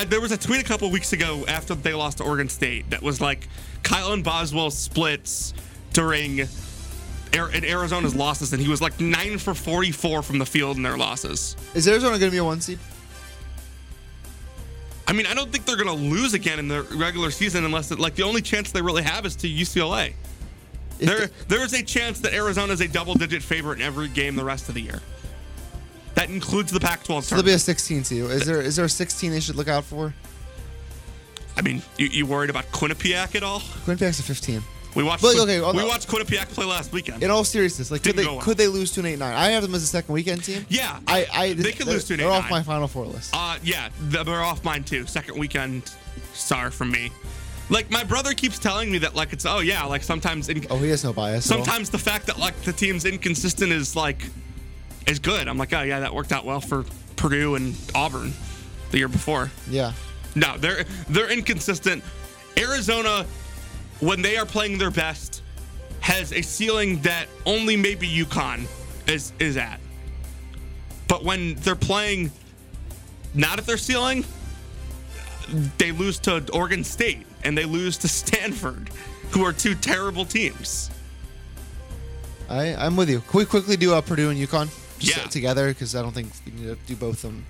There 0.06 0.20
was 0.20 0.30
a 0.30 0.36
tweet 0.36 0.60
a 0.60 0.64
couple 0.64 0.90
weeks 0.90 1.14
ago 1.14 1.44
after 1.48 1.74
they 1.74 1.94
lost 1.94 2.18
to 2.18 2.24
Oregon 2.24 2.48
State 2.48 2.90
that 2.90 3.02
was 3.02 3.20
like 3.20 3.48
Kylan 3.82 4.22
Boswell 4.22 4.70
splits 4.70 5.54
during 5.94 6.46
in 7.32 7.64
Arizona's 7.64 8.14
losses, 8.14 8.52
and 8.52 8.62
he 8.62 8.68
was 8.68 8.80
like 8.80 9.00
nine 9.00 9.38
for 9.38 9.54
44 9.54 10.22
from 10.22 10.38
the 10.38 10.46
field 10.46 10.76
in 10.76 10.82
their 10.82 10.96
losses. 10.96 11.56
Is 11.74 11.88
Arizona 11.88 12.18
gonna 12.18 12.30
be 12.30 12.36
a 12.36 12.44
one 12.44 12.60
seed? 12.60 12.78
I 15.06 15.12
mean, 15.12 15.26
I 15.26 15.34
don't 15.34 15.50
think 15.52 15.64
they're 15.64 15.76
going 15.76 15.86
to 15.86 16.02
lose 16.02 16.32
again 16.32 16.58
in 16.58 16.66
the 16.66 16.82
regular 16.82 17.30
season 17.30 17.64
unless, 17.64 17.90
it, 17.90 17.98
like, 17.98 18.14
the 18.14 18.22
only 18.22 18.40
chance 18.40 18.72
they 18.72 18.80
really 18.80 19.02
have 19.02 19.26
is 19.26 19.36
to 19.36 19.46
UCLA. 19.46 20.14
There, 20.98 21.28
there 21.48 21.62
is 21.62 21.74
a 21.74 21.82
chance 21.82 22.20
that 22.20 22.32
Arizona 22.32 22.72
is 22.72 22.80
a 22.80 22.88
double-digit 22.88 23.42
favorite 23.42 23.80
in 23.80 23.82
every 23.82 24.08
game 24.08 24.34
the 24.34 24.44
rest 24.44 24.68
of 24.68 24.74
the 24.74 24.80
year. 24.80 25.00
That 26.14 26.30
includes 26.30 26.72
the 26.72 26.80
Pac-12 26.80 27.24
So 27.24 27.34
they'll 27.34 27.44
be 27.44 27.52
a 27.52 27.58
16 27.58 28.04
seed. 28.04 28.24
Is 28.24 28.46
there 28.46 28.60
is 28.60 28.76
there 28.76 28.84
a 28.84 28.88
16 28.88 29.30
they 29.32 29.40
should 29.40 29.56
look 29.56 29.68
out 29.68 29.84
for? 29.84 30.14
I 31.56 31.62
mean, 31.62 31.82
you, 31.98 32.06
you 32.06 32.26
worried 32.26 32.50
about 32.50 32.64
Quinnipiac 32.66 33.34
at 33.34 33.42
all? 33.42 33.60
Quinnipiac's 33.60 34.20
a 34.20 34.22
15. 34.22 34.62
We 34.94 35.02
watched. 35.02 35.22
But, 35.22 35.36
okay, 35.36 35.60
we 35.60 35.78
the- 35.78 35.86
watched 35.86 36.08
Quinnipiac 36.08 36.48
play 36.50 36.64
last 36.66 36.92
weekend. 36.92 37.22
In 37.22 37.30
all 37.30 37.44
seriousness, 37.44 37.90
like 37.90 38.02
could 38.02 38.14
they 38.16 38.24
well. 38.26 38.40
could 38.40 38.56
they 38.56 38.68
lose 38.68 38.92
to 38.92 39.00
an 39.00 39.06
8 39.06 39.18
9? 39.18 39.34
I 39.34 39.50
have 39.50 39.62
them 39.62 39.74
as 39.74 39.82
a 39.82 39.86
second 39.86 40.12
weekend 40.12 40.44
team. 40.44 40.64
Yeah, 40.68 40.98
I, 41.08 41.26
I 41.32 41.52
they 41.54 41.72
could 41.72 41.86
lose 41.86 42.04
to 42.04 42.14
an 42.14 42.20
They're 42.20 42.30
off 42.30 42.48
my 42.50 42.62
Final 42.62 42.86
Four 42.88 43.06
list. 43.06 43.30
Uh, 43.34 43.56
yeah, 43.62 43.88
they're 44.00 44.42
off 44.42 44.62
mine 44.64 44.84
too. 44.84 45.06
Second 45.06 45.38
weekend 45.38 45.92
star 46.32 46.70
from 46.70 46.90
me. 46.92 47.10
Like 47.70 47.90
my 47.90 48.04
brother 48.04 48.34
keeps 48.34 48.58
telling 48.58 48.92
me 48.92 48.98
that 48.98 49.14
like 49.14 49.32
it's 49.32 49.46
oh 49.46 49.60
yeah 49.60 49.84
like 49.84 50.02
sometimes 50.02 50.48
in, 50.48 50.66
Oh, 50.70 50.76
he 50.76 50.90
has 50.90 51.02
no 51.02 51.12
bias. 51.12 51.44
sometimes 51.46 51.88
the 51.90 51.98
fact 51.98 52.26
that 52.26 52.38
like 52.38 52.54
the 52.62 52.72
team's 52.72 53.04
inconsistent 53.04 53.72
is 53.72 53.96
like 53.96 54.22
is 55.06 55.18
good. 55.18 55.48
I'm 55.48 55.56
like 55.58 55.72
oh 55.72 55.82
yeah 55.82 56.00
that 56.00 56.14
worked 56.14 56.30
out 56.32 56.44
well 56.44 56.60
for 56.60 56.84
Purdue 57.16 57.54
and 57.54 57.74
Auburn 57.94 58.32
the 58.90 58.98
year 58.98 59.08
before. 59.08 59.50
Yeah. 59.68 59.92
No, 60.36 60.56
they're 60.58 60.84
they're 61.08 61.30
inconsistent. 61.30 62.04
Arizona, 62.58 63.24
when 64.04 64.22
they 64.22 64.36
are 64.36 64.46
playing 64.46 64.78
their 64.78 64.90
best, 64.90 65.42
has 66.00 66.32
a 66.32 66.42
ceiling 66.42 67.00
that 67.02 67.26
only 67.46 67.76
maybe 67.76 68.08
UConn 68.08 68.66
is 69.06 69.32
is 69.38 69.56
at. 69.56 69.80
But 71.08 71.24
when 71.24 71.54
they're 71.56 71.74
playing 71.76 72.30
not 73.34 73.58
at 73.58 73.66
their 73.66 73.76
ceiling, 73.78 74.24
they 75.78 75.92
lose 75.92 76.18
to 76.20 76.44
Oregon 76.52 76.84
State 76.84 77.26
and 77.44 77.56
they 77.56 77.64
lose 77.64 77.96
to 77.98 78.08
Stanford, 78.20 78.90
who 79.30 79.44
are 79.44 79.52
two 79.52 79.74
terrible 79.74 80.24
teams. 80.24 80.90
I 82.50 82.74
I'm 82.74 82.96
with 82.96 83.08
you. 83.08 83.20
Can 83.20 83.38
we 83.38 83.44
quickly 83.46 83.76
do 83.76 83.94
uh, 83.94 84.00
Purdue 84.00 84.30
and 84.30 84.38
UConn 84.38 84.68
just 84.98 85.16
Yeah. 85.16 85.24
together 85.28 85.68
because 85.68 85.94
I 85.94 86.02
don't 86.02 86.12
think 86.12 86.30
we 86.46 86.52
need 86.52 86.66
to 86.66 86.76
do 86.86 86.96
both 86.96 87.24
of 87.24 87.32
them. 87.32 87.46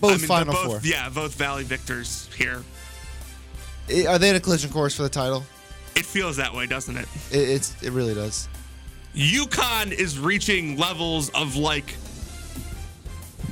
Both 0.00 0.12
I 0.12 0.16
mean, 0.16 0.26
Final 0.26 0.54
both, 0.54 0.66
Four. 0.66 0.80
Yeah, 0.84 1.08
both 1.10 1.34
Valley 1.34 1.64
victors 1.64 2.28
here. 2.36 2.62
Are 4.08 4.18
they 4.18 4.30
in 4.30 4.36
a 4.36 4.40
collision 4.40 4.70
course 4.70 4.94
for 4.94 5.02
the 5.02 5.08
title? 5.08 5.44
It 5.98 6.06
feels 6.06 6.36
that 6.36 6.54
way, 6.54 6.66
doesn't 6.66 6.96
it? 6.96 7.08
It, 7.32 7.48
it's 7.48 7.82
it 7.82 7.90
really 7.90 8.14
does. 8.14 8.48
UConn 9.16 9.90
is 9.90 10.16
reaching 10.16 10.76
levels 10.76 11.28
of 11.30 11.56
like 11.56 11.86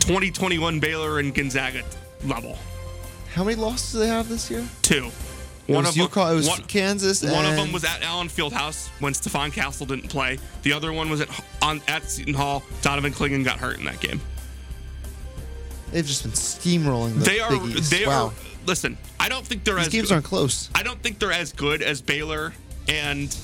2021 0.01 0.79
Baylor 0.79 1.19
and 1.19 1.35
Gonzaga 1.35 1.83
level. 2.25 2.57
How 3.35 3.43
many 3.43 3.57
losses 3.57 3.93
do 3.93 3.99
they 3.99 4.07
have 4.07 4.29
this 4.29 4.49
year? 4.49 4.65
Two. 4.83 5.11
It 5.67 5.75
was 5.75 5.95
them- 5.97 6.07
UConn. 6.07 6.33
It 6.33 6.37
was 6.37 6.49
one- 6.49 6.63
Kansas. 6.63 7.25
One 7.25 7.45
of 7.45 7.57
them 7.57 7.73
was 7.73 7.83
at 7.85 8.01
Allen 8.03 8.29
Fieldhouse 8.29 8.89
when 9.01 9.13
Stephon 9.13 9.53
Castle 9.53 9.87
didn't 9.87 10.09
play. 10.09 10.39
The 10.63 10.73
other 10.73 10.93
one 10.93 11.11
was 11.11 11.21
at 11.23 11.29
on 11.61 11.83
at 11.89 12.09
Seton 12.09 12.35
Hall. 12.35 12.63
Donovan 12.83 13.13
Clingan 13.13 13.45
got 13.45 13.59
hurt 13.59 13.79
in 13.79 13.85
that 13.87 13.99
game. 13.99 14.21
They've 15.91 16.07
just 16.07 16.23
been 16.23 16.33
steamrolling 16.33 17.19
the 17.19 17.25
they 17.25 17.41
are. 17.41 17.51
Big 17.51 17.77
East. 17.77 17.91
They 17.91 18.07
wow. 18.07 18.27
are. 18.27 18.33
Listen, 18.67 18.99
I 19.21 19.29
don't 19.29 19.47
think 19.47 19.65
they're 19.65 19.77
These 19.77 19.87
as 19.87 19.93
games 19.93 20.09
good- 20.09 20.15
aren't 20.15 20.25
close. 20.27 20.69
I 20.75 20.83
don't 20.83 21.01
think 21.03 21.19
they're 21.19 21.33
as 21.33 21.53
good 21.53 21.83
as 21.83 22.01
Baylor 22.03 22.53
and 22.89 23.35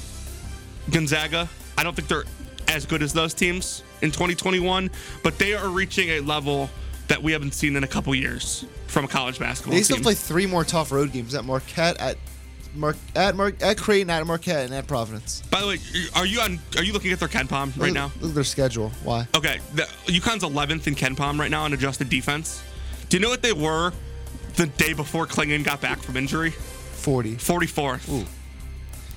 Gonzaga. 0.91 1.49
I 1.79 1.83
don't 1.83 1.95
think 1.95 2.09
they're 2.09 2.25
as 2.69 2.87
good 2.87 3.03
as 3.03 3.13
those 3.13 3.35
teams 3.35 3.83
in 4.03 4.11
2021, 4.11 4.91
but 5.23 5.39
they 5.39 5.55
are 5.55 5.69
reaching 5.69 6.11
a 6.11 6.21
level 6.21 6.71
that 7.09 7.23
we 7.23 7.33
haven't 7.33 7.53
seen 7.55 7.77
in 7.77 7.85
a 7.85 7.87
couple 7.89 8.15
years 8.15 8.65
from 8.87 9.05
a 9.05 9.09
college 9.09 9.39
basketball 9.39 9.75
They 9.75 9.83
still 9.83 9.97
team. 9.97 10.05
play 10.05 10.15
three 10.15 10.47
more 10.47 10.65
tough 10.65 10.91
road 10.93 11.13
games 11.13 11.35
at 11.35 11.45
Marquette, 11.45 11.99
at 11.99 12.17
Mar- 12.75 12.97
at 13.15 13.37
Mar- 13.37 13.53
at 13.61 13.77
Creighton, 13.77 14.09
at 14.11 14.27
Marquette, 14.27 14.65
and 14.65 14.75
at 14.75 14.87
Providence. 14.87 15.43
By 15.51 15.61
the 15.61 15.67
way, 15.67 15.79
are 16.15 16.25
you 16.25 16.41
on? 16.41 16.59
Are 16.79 16.83
you 16.83 16.93
looking 16.95 17.13
at 17.13 17.19
their 17.21 17.29
KenPom 17.29 17.79
right 17.79 17.93
now? 17.93 18.11
Look 18.21 18.31
at 18.31 18.35
their 18.35 18.45
schedule. 18.45 18.91
Why? 19.05 19.27
Okay, 19.37 19.59
the, 19.75 19.83
UConn's 20.07 20.43
11th 20.43 20.87
in 20.87 20.95
KenPom 20.95 21.39
right 21.39 21.51
now 21.51 21.65
on 21.65 21.73
adjusted 21.75 22.09
defense. 22.09 22.63
Do 23.11 23.17
you 23.19 23.21
know 23.21 23.29
what 23.29 23.43
they 23.43 23.53
were 23.53 23.93
the 24.57 24.67
day 24.67 24.93
before 24.93 25.27
Clingan 25.27 25.65
got 25.65 25.81
back 25.81 25.99
from 25.99 26.17
injury? 26.17 26.51
40. 26.51 27.35
44th. 27.37 28.09
Ooh. 28.11 28.25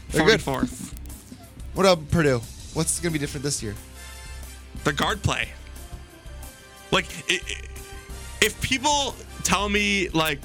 They're 0.10 0.26
good. 0.26 0.42
What 1.74 1.86
up, 1.86 2.10
Purdue? 2.12 2.40
What's 2.74 3.00
going 3.00 3.12
to 3.14 3.20
be 3.20 3.24
different 3.24 3.44
this 3.44 3.62
year? 3.62 3.76
The 4.84 4.94
guard 4.94 5.22
play. 5.24 5.50
Like, 6.92 7.06
it, 7.30 7.42
it- 7.48 7.70
if 8.42 8.62
people 8.62 9.16
tell 9.44 9.68
me 9.70 10.10
like, 10.10 10.40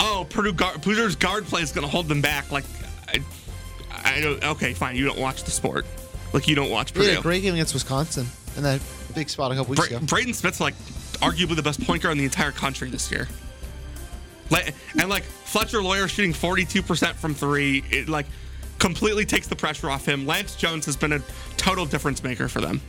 oh, 0.00 0.26
Purdue 0.28 0.52
guard, 0.52 0.82
Purdue's 0.82 1.16
guard 1.16 1.44
play 1.46 1.62
is 1.62 1.72
going 1.72 1.84
to 1.86 1.90
hold 1.90 2.08
them 2.08 2.20
back, 2.20 2.50
like, 2.52 2.64
I, 3.08 3.22
I 4.04 4.20
don't. 4.20 4.42
Okay, 4.44 4.74
fine. 4.74 4.96
You 4.96 5.06
don't 5.06 5.18
watch 5.20 5.44
the 5.44 5.50
sport. 5.50 5.86
Like 6.32 6.48
you 6.48 6.54
don't 6.56 6.68
watch 6.70 6.92
Purdue. 6.92 7.18
a 7.18 7.22
great 7.22 7.42
game 7.42 7.54
against 7.54 7.72
Wisconsin 7.74 8.26
in 8.56 8.64
that 8.64 8.80
big 9.14 9.28
spot 9.30 9.52
a 9.52 9.54
couple 9.54 9.70
weeks 9.70 9.86
Bra- 9.88 9.96
ago. 9.98 10.06
Braden 10.06 10.34
Smith's 10.34 10.60
like 10.60 10.74
arguably 11.20 11.56
the 11.56 11.62
best 11.62 11.80
point 11.86 12.02
guard 12.02 12.12
in 12.12 12.18
the 12.18 12.24
entire 12.24 12.52
country 12.52 12.90
this 12.90 13.10
year. 13.10 13.28
And 14.98 15.08
like 15.08 15.24
Fletcher 15.24 15.82
Loyer 15.82 16.08
shooting 16.08 16.32
42% 16.32 17.14
from 17.14 17.34
three, 17.34 17.84
it 17.90 18.08
like 18.08 18.26
completely 18.78 19.24
takes 19.24 19.46
the 19.46 19.56
pressure 19.56 19.88
off 19.90 20.06
him. 20.06 20.26
Lance 20.26 20.54
Jones 20.56 20.86
has 20.86 20.96
been 20.96 21.12
a 21.12 21.22
total 21.56 21.86
difference 21.86 22.22
maker 22.22 22.48
for 22.48 22.60
them. 22.60 22.80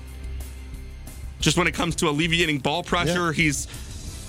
Just 1.40 1.58
when 1.58 1.68
it 1.68 1.74
comes 1.74 1.96
to 1.98 2.10
alleviating 2.10 2.60
ball 2.60 2.84
pressure, 2.84 3.32
he's 3.32 3.68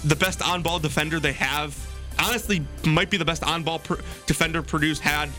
the 0.05 0.17
best 0.17 0.43
on-ball 0.43 0.81
defender 0.81 1.21
they 1.21 1.33
have. 1.33 1.79
Honestly, 2.19 2.65
might 2.85 3.09
be 3.11 3.17
the 3.17 3.25
best 3.25 3.43
on-ball 3.45 3.79
pr- 3.79 4.01
defender 4.27 4.63
Purdue's 4.63 4.99
had 4.99 5.31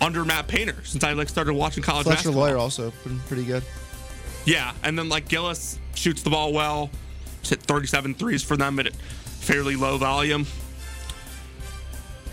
under 0.00 0.24
Matt 0.24 0.48
Painter 0.48 0.76
since 0.84 1.04
I 1.04 1.12
like 1.12 1.28
started 1.28 1.54
watching 1.54 1.82
college 1.82 2.04
Fletcher 2.04 2.16
basketball. 2.18 2.42
Loyer 2.42 2.58
also 2.58 2.92
been 3.04 3.18
pretty 3.20 3.44
good. 3.44 3.62
Yeah, 4.44 4.72
and 4.82 4.98
then 4.98 5.08
like 5.08 5.28
Gillis 5.28 5.78
shoots 5.94 6.22
the 6.22 6.30
ball 6.30 6.52
well, 6.52 6.90
hit 7.42 7.62
37 7.62 8.14
threes 8.14 8.42
for 8.42 8.56
them 8.56 8.78
at 8.78 8.94
fairly 8.94 9.76
low 9.76 9.98
volume. 9.98 10.46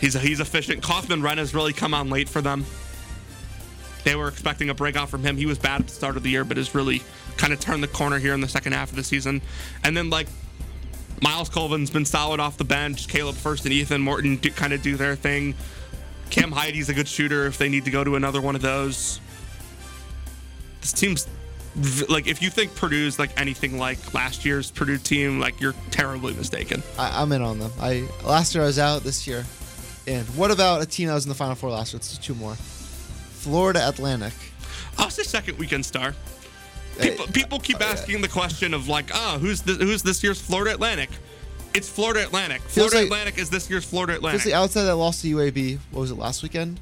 He's 0.03 0.15
he's 0.15 0.41
efficient. 0.41 0.83
Kaufman-Renn 0.83 1.37
has 1.37 1.53
really 1.53 1.71
come 1.71 1.93
on 1.93 2.09
late 2.09 2.27
for 2.27 2.41
them. 2.41 2.65
They 4.03 4.17
were 4.17 4.27
expecting 4.27 4.69
a 4.69 4.73
breakout 4.73 5.07
from 5.07 5.23
him. 5.23 5.37
He 5.37 5.45
was 5.45 5.57
bad 5.57 5.79
at 5.79 5.87
the 5.87 5.93
start 5.93 6.17
of 6.17 6.23
the 6.23 6.29
year, 6.29 6.43
but 6.43 6.57
has 6.57 6.75
really 6.75 7.01
kind 7.37 7.53
of 7.53 7.61
turned 7.61 7.81
the 7.81 7.87
corner 7.87 8.19
here 8.19 8.33
in 8.33 8.41
the 8.41 8.49
second 8.49 8.73
half 8.73 8.89
of 8.89 8.97
the 8.97 9.03
season. 9.05 9.41
And 9.81 9.95
then 9.95 10.09
like 10.09 10.27
Myles 11.21 11.47
Colvin's 11.47 11.89
been 11.89 12.03
solid 12.03 12.41
off 12.41 12.57
the 12.57 12.65
bench. 12.65 13.07
Caleb 13.07 13.35
Furst 13.35 13.63
and 13.63 13.73
Ethan 13.73 14.01
Morton 14.01 14.35
do, 14.35 14.51
kind 14.51 14.73
of 14.73 14.81
do 14.81 14.97
their 14.97 15.15
thing. 15.15 15.55
Cam 16.29 16.51
Heide's 16.51 16.89
a 16.89 16.93
good 16.93 17.07
shooter 17.07 17.45
if 17.45 17.57
they 17.57 17.69
need 17.69 17.85
to 17.85 17.91
go 17.91 18.03
to 18.03 18.17
another 18.17 18.41
one 18.41 18.55
of 18.55 18.61
those. 18.61 19.21
This 20.81 20.91
team's 20.91 21.29
like 22.09 22.27
if 22.27 22.41
you 22.41 22.49
think 22.49 22.75
Purdue's 22.75 23.19
like 23.19 23.39
anything 23.39 23.77
like 23.77 24.13
last 24.13 24.43
year's 24.43 24.69
Purdue 24.69 24.97
team, 24.97 25.39
like 25.39 25.61
you're 25.61 25.75
terribly 25.91 26.33
mistaken. 26.33 26.83
I, 26.99 27.21
I'm 27.21 27.31
in 27.31 27.41
on 27.41 27.57
them. 27.59 27.71
I 27.79 28.05
last 28.25 28.53
year 28.53 28.65
I 28.65 28.67
was 28.67 28.79
out. 28.79 29.03
This 29.03 29.25
year, 29.25 29.45
in. 30.05 30.23
What 30.35 30.51
about 30.51 30.81
a 30.81 30.85
team 30.85 31.07
that 31.07 31.13
was 31.13 31.25
in 31.25 31.29
the 31.29 31.35
Final 31.35 31.55
Four 31.55 31.69
last 31.71 31.93
year? 31.93 31.97
Let's 31.99 32.17
do 32.17 32.21
two 32.33 32.35
more. 32.35 32.55
Florida 32.55 33.87
Atlantic. 33.87 34.33
I'll 34.97 35.09
say 35.09 35.23
second 35.23 35.57
weekend 35.57 35.85
star. 35.85 36.13
People, 36.99 37.25
people 37.27 37.59
keep 37.59 37.81
asking 37.81 38.21
the 38.21 38.27
question 38.27 38.73
of 38.73 38.87
like, 38.87 39.09
ah, 39.13 39.37
who's 39.41 39.61
this, 39.63 39.77
who's 39.77 40.03
this 40.03 40.23
year's 40.23 40.39
Florida 40.39 40.71
Atlantic? 40.73 41.09
It's 41.73 41.89
Florida 41.89 42.21
Atlantic. 42.23 42.61
Florida 42.61 42.97
like- 42.97 43.05
Atlantic 43.05 43.37
is 43.39 43.49
this 43.49 43.67
year's 43.69 43.83
Florida 43.83 44.13
Atlantic. 44.13 44.39
Especially 44.41 44.53
outside 44.53 44.83
that 44.83 44.95
lost 44.95 45.21
to 45.23 45.27
UAB. 45.35 45.79
What 45.89 46.01
was 46.01 46.11
it 46.11 46.17
last 46.19 46.43
weekend? 46.43 46.79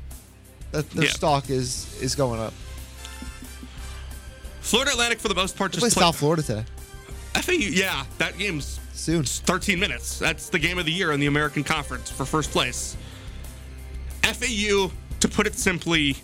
That 0.72 0.90
their 0.92 1.06
Yeah. 1.06 1.12
stock 1.12 1.50
is 1.50 1.88
is 2.02 2.14
going 2.16 2.42
up. 2.42 2.54
Florida 4.60 4.92
Atlantic 4.92 5.20
for 5.20 5.28
the 5.30 5.36
most 5.36 5.56
part 5.58 5.72
just 5.72 5.80
play 5.82 5.90
play- 5.90 6.02
South 6.02 6.18
Florida 6.18 6.44
today. 6.44 6.66
FAU, 7.36 7.54
yeah, 7.54 8.04
that 8.18 8.38
game's 8.38 8.81
soon. 9.02 9.24
13 9.24 9.80
minutes. 9.80 10.20
That's 10.20 10.50
the 10.50 10.60
game 10.60 10.78
of 10.78 10.86
the 10.86 10.92
year 10.92 11.12
in 11.12 11.20
the 11.20 11.28
American 11.28 11.64
Conference 11.64 12.10
for 12.10 12.26
first 12.26 12.52
place. 12.52 12.96
FAU, 14.24 14.92
to 15.20 15.28
put 15.28 15.48
it 15.48 15.56
simply, 15.56 16.16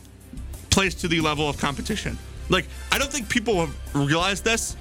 plays 0.70 0.96
to 0.96 1.08
the 1.08 1.20
level 1.20 1.50
of 1.50 1.58
competition. 1.58 2.18
Like, 2.50 2.66
I 2.92 2.98
don't 2.98 3.12
think 3.12 3.30
people 3.30 3.66
have 3.66 3.76
realized 3.94 4.44
this. 4.44 4.78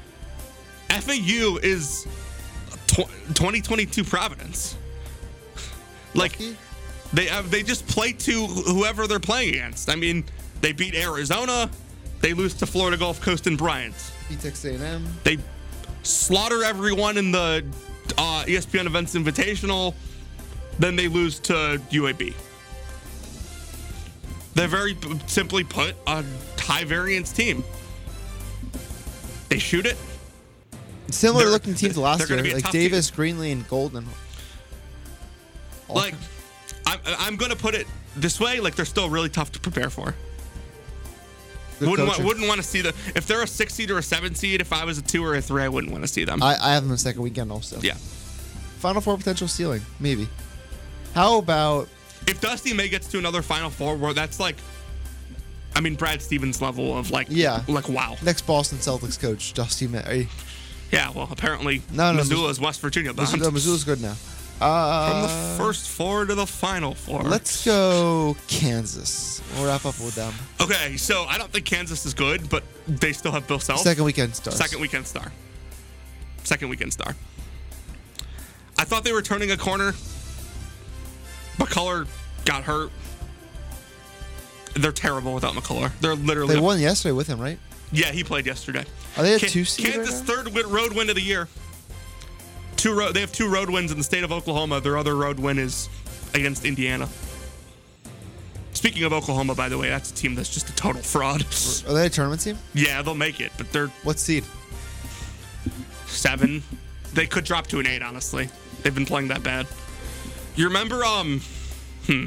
FAU 0.90 1.56
is 1.62 2.06
2022 2.88 4.04
Providence. 4.04 4.76
Like, 6.14 6.38
they 7.12 7.26
have, 7.26 7.50
they 7.50 7.62
just 7.62 7.86
play 7.86 8.12
to 8.12 8.46
whoever 8.46 9.06
they're 9.06 9.18
playing 9.18 9.54
against. 9.54 9.90
I 9.90 9.96
mean, 9.96 10.24
they 10.60 10.72
beat 10.72 10.94
Arizona, 10.94 11.70
they 12.20 12.34
lose 12.34 12.54
to 12.54 12.66
Florida 12.66 12.96
Gulf 12.96 13.20
Coast 13.20 13.46
and 13.46 13.58
Bryant. 13.58 13.94
Beat 14.28 14.40
Texas 14.40 14.80
A&M. 14.80 15.06
They 15.24 15.38
slaughter 16.02 16.62
everyone 16.64 17.16
in 17.16 17.32
the 17.32 17.64
uh, 18.18 18.44
ESPN 18.46 18.86
Events 18.86 19.14
Invitational. 19.14 19.94
Then 20.78 20.96
they 20.96 21.08
lose 21.08 21.38
to 21.40 21.80
UAB. 21.90 22.34
They're 24.54 24.68
very 24.68 24.96
simply 25.26 25.64
put 25.64 25.94
a 26.06 26.24
high 26.58 26.84
variance 26.84 27.32
team. 27.32 27.62
They 29.48 29.58
shoot 29.58 29.86
it. 29.86 29.96
Similar 31.10 31.44
They're- 31.44 31.52
looking 31.52 31.74
teams 31.74 31.96
last 31.96 32.28
year, 32.28 32.42
like 32.42 32.70
Davis, 32.70 33.10
Greenlee, 33.10 33.52
and 33.52 33.66
Goldin. 33.68 34.04
Like, 35.88 36.14
I'm, 36.84 36.98
I'm 37.04 37.36
going 37.36 37.52
to 37.52 37.56
put 37.56 37.74
it 37.74 37.86
this 38.16 38.40
way: 38.40 38.58
like 38.60 38.74
they're 38.74 38.84
still 38.84 39.08
really 39.08 39.28
tough 39.28 39.52
to 39.52 39.60
prepare 39.60 39.88
for. 39.88 40.14
Wouldn't 41.80 41.98
want, 41.98 42.10
coaching. 42.12 42.24
wouldn't 42.26 42.48
want 42.48 42.60
to 42.60 42.66
see 42.66 42.80
them 42.80 42.94
if 43.14 43.26
they're 43.26 43.42
a 43.42 43.46
six 43.46 43.74
seed 43.74 43.90
or 43.90 43.98
a 43.98 44.02
seven 44.02 44.34
seed. 44.34 44.60
If 44.60 44.72
I 44.72 44.84
was 44.84 44.98
a 44.98 45.02
two 45.02 45.24
or 45.24 45.34
a 45.34 45.42
three, 45.42 45.62
I 45.62 45.68
wouldn't 45.68 45.92
want 45.92 46.04
to 46.04 46.08
see 46.08 46.24
them. 46.24 46.42
I, 46.42 46.56
I 46.60 46.72
have 46.74 46.82
them 46.82 46.90
in 46.90 46.94
the 46.94 46.98
second 46.98 47.22
weekend 47.22 47.50
also. 47.52 47.80
yeah. 47.80 47.94
Final 48.78 49.00
Four 49.00 49.16
potential 49.16 49.48
ceiling, 49.48 49.82
maybe. 50.00 50.28
How 51.14 51.38
about 51.38 51.88
if 52.26 52.40
Dusty 52.40 52.72
May 52.72 52.88
gets 52.88 53.08
to 53.08 53.18
another 53.18 53.42
Final 53.42 53.70
Four, 53.70 53.96
where 53.96 54.12
that's 54.12 54.38
like, 54.38 54.56
I 55.74 55.80
mean, 55.80 55.94
Brad 55.94 56.20
Stevens 56.22 56.60
level 56.62 56.96
of 56.96 57.10
like, 57.10 57.26
yeah, 57.30 57.62
like 57.68 57.88
wow, 57.88 58.16
next 58.22 58.42
Boston 58.46 58.78
Celtics 58.78 59.18
coach 59.18 59.52
Dusty 59.54 59.86
May? 59.88 60.28
yeah. 60.92 61.10
Well, 61.10 61.28
apparently, 61.30 61.82
No, 61.92 62.12
no, 62.12 62.18
Missoula 62.18 62.48
Miss- 62.48 62.56
is 62.58 62.60
West 62.60 62.80
Virginia. 62.80 63.12
bound. 63.12 63.30
Missoula, 63.32 63.50
Missoula's 63.50 63.84
good 63.84 64.00
now. 64.02 64.14
From 64.58 64.66
Uh, 64.68 65.22
the 65.22 65.58
first 65.58 65.88
four 65.88 66.24
to 66.24 66.34
the 66.34 66.46
Final 66.46 66.94
Four. 66.94 67.22
Let's 67.22 67.64
go 67.64 68.36
Kansas. 68.48 69.42
We'll 69.54 69.66
wrap 69.66 69.84
up 69.84 69.98
with 70.00 70.14
them. 70.14 70.32
Okay, 70.60 70.96
so 70.96 71.24
I 71.24 71.36
don't 71.36 71.52
think 71.52 71.66
Kansas 71.66 72.06
is 72.06 72.14
good, 72.14 72.48
but 72.48 72.64
they 72.88 73.12
still 73.12 73.32
have 73.32 73.46
Bill 73.46 73.58
Self. 73.60 73.80
Second 73.80 74.04
weekend 74.04 74.34
star. 74.34 74.52
Second 74.54 74.80
weekend 74.80 75.06
star. 75.06 75.30
Second 76.44 76.68
weekend 76.70 76.92
star. 76.92 77.14
I 78.78 78.84
thought 78.84 79.04
they 79.04 79.12
were 79.12 79.22
turning 79.22 79.50
a 79.50 79.56
corner. 79.58 79.92
McCullar 81.58 82.06
got 82.44 82.64
hurt. 82.64 82.90
They're 84.74 84.92
terrible 84.92 85.34
without 85.34 85.54
McCullar. 85.54 85.90
They're 86.00 86.14
literally 86.14 86.54
They 86.54 86.60
won 86.60 86.78
yesterday 86.80 87.12
with 87.12 87.26
him, 87.26 87.38
right? 87.40 87.58
Yeah, 87.92 88.10
he 88.12 88.24
played 88.24 88.46
yesterday. 88.46 88.84
Are 89.16 89.22
they 89.22 89.34
a 89.34 89.38
two 89.38 89.64
seed 89.64 89.86
right 89.86 89.94
Kansas 89.96 90.20
now? 90.20 90.34
third 90.34 90.48
win, 90.54 90.68
road 90.70 90.92
win 90.94 91.08
of 91.08 91.14
the 91.14 91.22
year. 91.22 91.48
Two 92.86 92.94
road. 92.94 93.14
They 93.14 93.20
have 93.20 93.32
two 93.32 93.48
road 93.48 93.68
wins 93.68 93.90
in 93.90 93.98
the 93.98 94.04
state 94.04 94.22
of 94.22 94.30
Oklahoma. 94.30 94.80
Their 94.80 94.96
other 94.96 95.16
road 95.16 95.40
win 95.40 95.58
is 95.58 95.88
against 96.34 96.64
Indiana. 96.64 97.08
Speaking 98.74 99.02
of 99.02 99.12
Oklahoma, 99.12 99.56
by 99.56 99.68
the 99.68 99.76
way, 99.76 99.88
that's 99.88 100.12
a 100.12 100.14
team 100.14 100.36
that's 100.36 100.54
just 100.54 100.68
a 100.68 100.76
total 100.76 101.02
fraud. 101.02 101.44
Are 101.88 101.94
they 101.94 102.06
a 102.06 102.08
tournament 102.08 102.42
team? 102.42 102.56
Yeah, 102.74 103.02
they'll 103.02 103.16
make 103.16 103.40
it, 103.40 103.50
but 103.58 103.72
they're 103.72 103.88
what 104.04 104.20
seed? 104.20 104.44
Seven. 106.06 106.62
They 107.12 107.26
could 107.26 107.42
drop 107.42 107.66
to 107.68 107.80
an 107.80 107.88
eight. 107.88 108.02
Honestly, 108.02 108.48
they've 108.82 108.94
been 108.94 109.04
playing 109.04 109.26
that 109.28 109.42
bad. 109.42 109.66
You 110.54 110.66
remember? 110.66 111.04
Um, 111.04 111.40
hmm. 112.06 112.26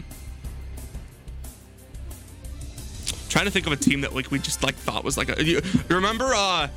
Trying 3.30 3.46
to 3.46 3.52
think 3.52 3.66
of 3.66 3.72
a 3.72 3.78
team 3.78 4.02
that 4.02 4.14
like 4.14 4.30
we 4.30 4.40
just 4.40 4.62
like 4.62 4.76
thought 4.76 5.06
was 5.06 5.16
like 5.16 5.30
a. 5.40 5.42
You, 5.42 5.62
you 5.90 5.96
remember? 5.96 6.34
Uh, 6.36 6.68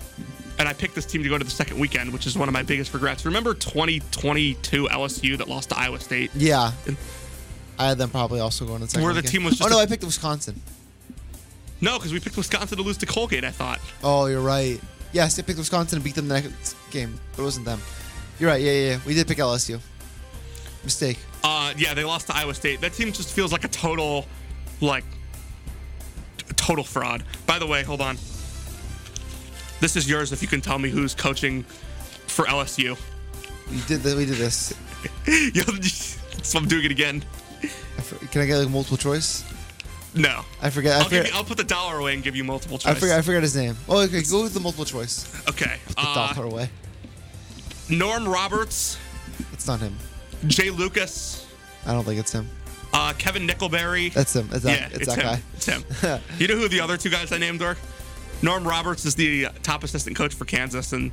and 0.58 0.68
I 0.68 0.72
picked 0.72 0.94
this 0.94 1.06
team 1.06 1.22
to 1.22 1.28
go 1.28 1.38
to 1.38 1.44
the 1.44 1.50
second 1.50 1.78
weekend, 1.78 2.12
which 2.12 2.26
is 2.26 2.36
one 2.38 2.48
of 2.48 2.52
my 2.52 2.62
biggest 2.62 2.92
regrets. 2.94 3.24
Remember 3.24 3.54
2022 3.54 4.88
LSU 4.88 5.38
that 5.38 5.48
lost 5.48 5.70
to 5.70 5.78
Iowa 5.78 5.98
State? 6.00 6.30
Yeah. 6.34 6.72
I 7.78 7.88
had 7.88 7.98
them 7.98 8.10
probably 8.10 8.40
also 8.40 8.64
going 8.66 8.78
to 8.80 8.84
the 8.84 8.90
second 8.90 9.04
Where 9.04 9.12
the 9.14 9.18
weekend. 9.18 9.32
team 9.32 9.44
was 9.44 9.60
Oh 9.60 9.66
no, 9.68 9.78
a- 9.78 9.82
I 9.82 9.86
picked 9.86 10.04
Wisconsin. 10.04 10.60
No, 11.80 11.98
because 11.98 12.12
we 12.12 12.20
picked 12.20 12.36
Wisconsin 12.36 12.76
to 12.78 12.82
lose 12.84 12.96
to 12.98 13.06
Colgate. 13.06 13.44
I 13.44 13.50
thought. 13.50 13.80
Oh, 14.04 14.26
you're 14.26 14.40
right. 14.40 14.80
Yes, 15.12 15.38
I 15.38 15.42
picked 15.42 15.58
Wisconsin 15.58 15.96
and 15.96 16.04
beat 16.04 16.14
them 16.14 16.28
the 16.28 16.34
next 16.40 16.76
game, 16.90 17.18
but 17.34 17.42
it 17.42 17.44
wasn't 17.44 17.66
them. 17.66 17.80
You're 18.38 18.50
right. 18.50 18.62
Yeah, 18.62 18.70
yeah, 18.72 18.90
yeah. 18.92 18.98
We 19.04 19.14
did 19.14 19.26
pick 19.26 19.38
LSU. 19.38 19.80
Mistake. 20.84 21.18
Uh, 21.42 21.74
yeah, 21.76 21.92
they 21.94 22.04
lost 22.04 22.28
to 22.28 22.36
Iowa 22.36 22.54
State. 22.54 22.80
That 22.80 22.92
team 22.92 23.12
just 23.12 23.30
feels 23.32 23.50
like 23.52 23.64
a 23.64 23.68
total, 23.68 24.26
like, 24.80 25.04
total 26.56 26.84
fraud. 26.84 27.24
By 27.46 27.58
the 27.58 27.66
way, 27.66 27.82
hold 27.82 28.00
on. 28.00 28.16
This 29.82 29.96
is 29.96 30.08
yours 30.08 30.30
if 30.30 30.40
you 30.42 30.46
can 30.46 30.60
tell 30.60 30.78
me 30.78 30.90
who's 30.90 31.12
coaching 31.12 31.64
for 31.64 32.44
LSU. 32.44 32.96
We 33.68 33.80
did. 33.88 34.02
The, 34.04 34.14
we 34.16 34.24
did 34.26 34.36
this. 34.36 34.72
So 36.42 36.58
I'm 36.58 36.66
doing 36.66 36.84
it 36.84 36.90
again. 36.90 37.24
I 37.62 38.26
Can 38.32 38.42
I 38.42 38.46
get 38.46 38.58
like 38.58 38.68
multiple 38.68 38.96
choice? 38.96 39.44
No. 40.14 40.44
I 40.60 40.70
forget. 40.70 40.94
I 40.94 40.98
I'll, 40.98 41.04
forget. 41.04 41.28
you, 41.28 41.32
I'll 41.34 41.44
put 41.44 41.56
the 41.56 41.64
dollar 41.64 41.98
away 41.98 42.14
and 42.14 42.22
give 42.22 42.34
you 42.34 42.42
multiple 42.42 42.78
choice. 42.78 42.96
I 42.96 43.22
forget. 43.22 43.38
I 43.38 43.40
his 43.40 43.54
name. 43.56 43.76
Oh, 43.88 44.00
okay. 44.02 44.22
Go 44.22 44.42
with 44.42 44.54
the 44.54 44.60
multiple 44.60 44.84
choice. 44.84 45.24
Okay. 45.48 45.76
Put 45.86 45.96
the 45.96 46.02
Uh, 46.02 46.32
dollar 46.32 46.46
away. 46.46 46.70
Norm 47.88 48.26
Roberts, 48.28 48.98
It's 49.52 49.66
not 49.66 49.80
him. 49.80 49.96
Jay 50.46 50.70
Lucas, 50.70 51.46
I 51.86 51.92
don't 51.92 52.04
think 52.04 52.18
it's 52.18 52.32
him. 52.32 52.48
uh, 52.92 53.12
Kevin 53.18 53.46
Nickelberry. 53.46 54.12
That's 54.12 54.34
him. 54.34 54.48
It's 54.52 54.64
that, 54.64 54.80
yeah, 54.80 54.86
it's 54.86 54.96
it's, 54.96 55.06
that 55.14 55.18
him. 55.18 55.24
guy. 55.24 55.42
It's 55.54 55.66
him. 55.66 56.20
you 56.38 56.48
know 56.48 56.56
who 56.56 56.68
the 56.68 56.80
other 56.80 56.96
two 56.96 57.10
guys 57.10 57.30
I 57.32 57.38
named 57.38 57.62
are? 57.62 57.76
Norm 58.42 58.66
Roberts 58.66 59.04
is 59.04 59.14
the 59.14 59.46
top 59.62 59.84
assistant 59.84 60.16
coach 60.16 60.34
for 60.34 60.44
Kansas, 60.44 60.92
and 60.92 61.10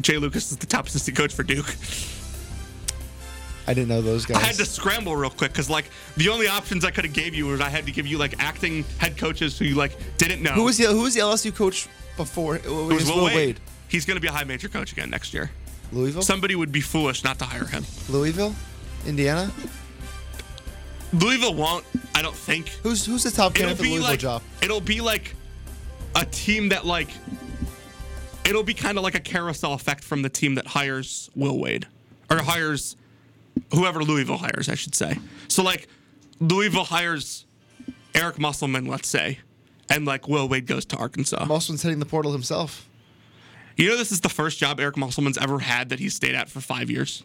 Jay 0.00 0.18
Lucas 0.18 0.50
is 0.52 0.58
the 0.58 0.66
top 0.66 0.86
assistant 0.86 1.16
coach 1.16 1.32
for 1.32 1.42
Duke. 1.42 1.74
I 3.68 3.74
didn't 3.74 3.88
know 3.88 4.00
those 4.00 4.26
guys. 4.26 4.36
I 4.36 4.46
had 4.46 4.54
to 4.56 4.64
scramble 4.64 5.16
real 5.16 5.30
quick 5.30 5.50
because 5.52 5.68
like 5.68 5.86
the 6.16 6.28
only 6.28 6.46
options 6.46 6.84
I 6.84 6.90
could 6.92 7.04
have 7.04 7.14
gave 7.14 7.34
you 7.34 7.46
was 7.46 7.60
I 7.60 7.68
had 7.68 7.86
to 7.86 7.92
give 7.92 8.06
you 8.06 8.16
like 8.16 8.34
acting 8.38 8.84
head 8.98 9.18
coaches 9.18 9.58
who 9.58 9.64
you 9.64 9.74
like 9.74 9.96
didn't 10.18 10.42
know. 10.42 10.52
Who 10.52 10.64
was 10.64 10.76
the 10.78 10.84
Who 10.84 11.02
was 11.02 11.14
the 11.14 11.20
LSU 11.20 11.52
coach 11.54 11.88
before? 12.16 12.56
It 12.56 12.64
It 12.64 12.70
was 12.70 12.94
was 12.94 13.10
Will 13.10 13.24
Wade. 13.24 13.58
He's 13.88 14.04
going 14.04 14.16
to 14.16 14.20
be 14.20 14.28
a 14.28 14.32
high 14.32 14.44
major 14.44 14.68
coach 14.68 14.92
again 14.92 15.10
next 15.10 15.34
year. 15.34 15.50
Louisville. 15.92 16.22
Somebody 16.22 16.54
would 16.54 16.72
be 16.72 16.80
foolish 16.80 17.24
not 17.24 17.38
to 17.38 17.44
hire 17.44 17.64
him. 17.64 17.84
Louisville, 18.08 18.54
Indiana. 19.06 19.50
Louisville 21.12 21.54
won't. 21.54 21.84
I 22.14 22.22
don't 22.22 22.36
think. 22.36 22.68
Who's 22.82 23.04
Who's 23.04 23.22
the 23.24 23.30
top 23.30 23.54
candidate 23.54 23.78
for 23.78 23.84
Louisville 23.84 24.02
like 24.10 24.18
job? 24.20 24.42
it'll 24.62 24.80
be 24.80 25.00
like 25.00 25.34
a 26.16 26.24
team 26.24 26.70
that 26.70 26.84
like 26.84 27.08
it'll 28.44 28.62
be 28.62 28.74
kind 28.74 28.98
of 28.98 29.04
like 29.04 29.14
a 29.14 29.20
carousel 29.20 29.74
effect 29.74 30.02
from 30.02 30.22
the 30.22 30.28
team 30.28 30.54
that 30.56 30.66
hires 30.66 31.30
Will 31.36 31.58
Wade 31.58 31.86
or 32.30 32.38
hires 32.38 32.96
whoever 33.72 34.02
Louisville 34.02 34.38
hires, 34.38 34.68
I 34.68 34.74
should 34.74 34.94
say. 34.94 35.18
So 35.48 35.62
like 35.62 35.88
Louisville 36.40 36.84
hires 36.84 37.44
Eric 38.14 38.38
Musselman, 38.38 38.86
let's 38.86 39.08
say, 39.08 39.38
and 39.90 40.04
like 40.04 40.26
Will 40.26 40.48
Wade 40.48 40.66
goes 40.66 40.84
to 40.86 40.96
Arkansas. 40.96 41.44
Musselman's 41.44 41.82
hitting 41.82 41.98
the 41.98 42.06
portal 42.06 42.32
himself. 42.32 42.88
You 43.76 43.90
know, 43.90 43.96
this 43.98 44.10
is 44.10 44.22
the 44.22 44.30
first 44.30 44.58
job 44.58 44.80
Eric 44.80 44.96
Musselman's 44.96 45.36
ever 45.36 45.58
had 45.58 45.90
that 45.90 45.98
he's 45.98 46.14
stayed 46.14 46.34
at 46.34 46.48
for 46.48 46.60
five 46.60 46.90
years. 46.90 47.22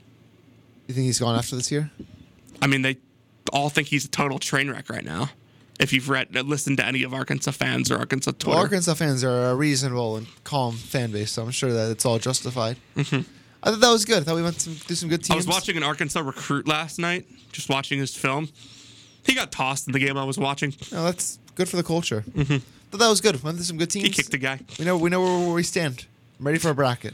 You 0.87 0.93
think 0.93 1.05
he's 1.05 1.19
gone 1.19 1.37
after 1.37 1.55
this 1.55 1.71
year? 1.71 1.89
I 2.61 2.67
mean, 2.67 2.81
they 2.81 2.97
all 3.53 3.69
think 3.69 3.87
he's 3.87 4.03
a 4.03 4.09
total 4.09 4.37
train 4.37 4.69
wreck 4.69 4.89
right 4.89 5.05
now. 5.05 5.29
If 5.82 5.91
you've 5.93 6.09
read, 6.09 6.34
listened 6.47 6.77
to 6.77 6.86
any 6.86 7.03
of 7.03 7.13
Arkansas 7.13 7.51
fans 7.51 7.89
or 7.91 7.97
Arkansas 7.97 8.32
Twitter, 8.32 8.49
Well, 8.51 8.59
Arkansas 8.59 8.93
fans 8.93 9.23
are 9.23 9.49
a 9.49 9.55
reasonable 9.55 10.15
and 10.17 10.27
calm 10.43 10.75
fan 10.77 11.11
base, 11.11 11.32
so 11.32 11.41
I'm 11.43 11.51
sure 11.51 11.73
that 11.73 11.89
it's 11.91 12.05
all 12.05 12.19
justified. 12.19 12.77
Mhm. 12.95 13.25
I 13.63 13.71
thought 13.71 13.79
that 13.79 13.89
was 13.91 14.05
good. 14.05 14.21
I 14.21 14.23
thought 14.23 14.36
we 14.36 14.43
went 14.43 14.61
some, 14.61 14.75
through 14.75 14.95
some 14.95 15.09
good 15.09 15.21
teams. 15.23 15.32
I 15.32 15.36
was 15.36 15.47
watching 15.47 15.77
an 15.77 15.84
Arkansas 15.84 16.19
recruit 16.21 16.67
last 16.67 16.99
night, 16.99 17.25
just 17.51 17.67
watching 17.69 17.99
his 17.99 18.15
film. 18.15 18.49
He 19.25 19.34
got 19.36 19.51
tossed 19.51 19.88
in 19.88 19.93
the 19.93 19.99
game 19.99 20.17
I 20.17 20.23
was 20.23 20.38
watching. 20.38 20.73
No, 20.91 21.03
that's 21.03 21.38
good 21.55 21.67
for 21.69 21.77
the 21.77 21.84
culture. 21.84 22.23
Mm-hmm. 22.32 22.57
Thought 22.91 22.97
that 22.99 23.09
was 23.09 23.21
good. 23.21 23.41
Went 23.43 23.57
through 23.57 23.65
some 23.65 23.77
good 23.77 23.89
teams. 23.89 24.05
He 24.05 24.11
kicked 24.11 24.34
a 24.34 24.38
guy. 24.38 24.59
We 24.79 24.86
know 24.86 24.97
we 24.97 25.09
know 25.09 25.21
where, 25.21 25.39
where 25.47 25.53
we 25.55 25.63
stand. 25.63 26.05
I'm 26.39 26.45
ready 26.45 26.57
for 26.59 26.69
a 26.69 26.75
bracket. 26.75 27.13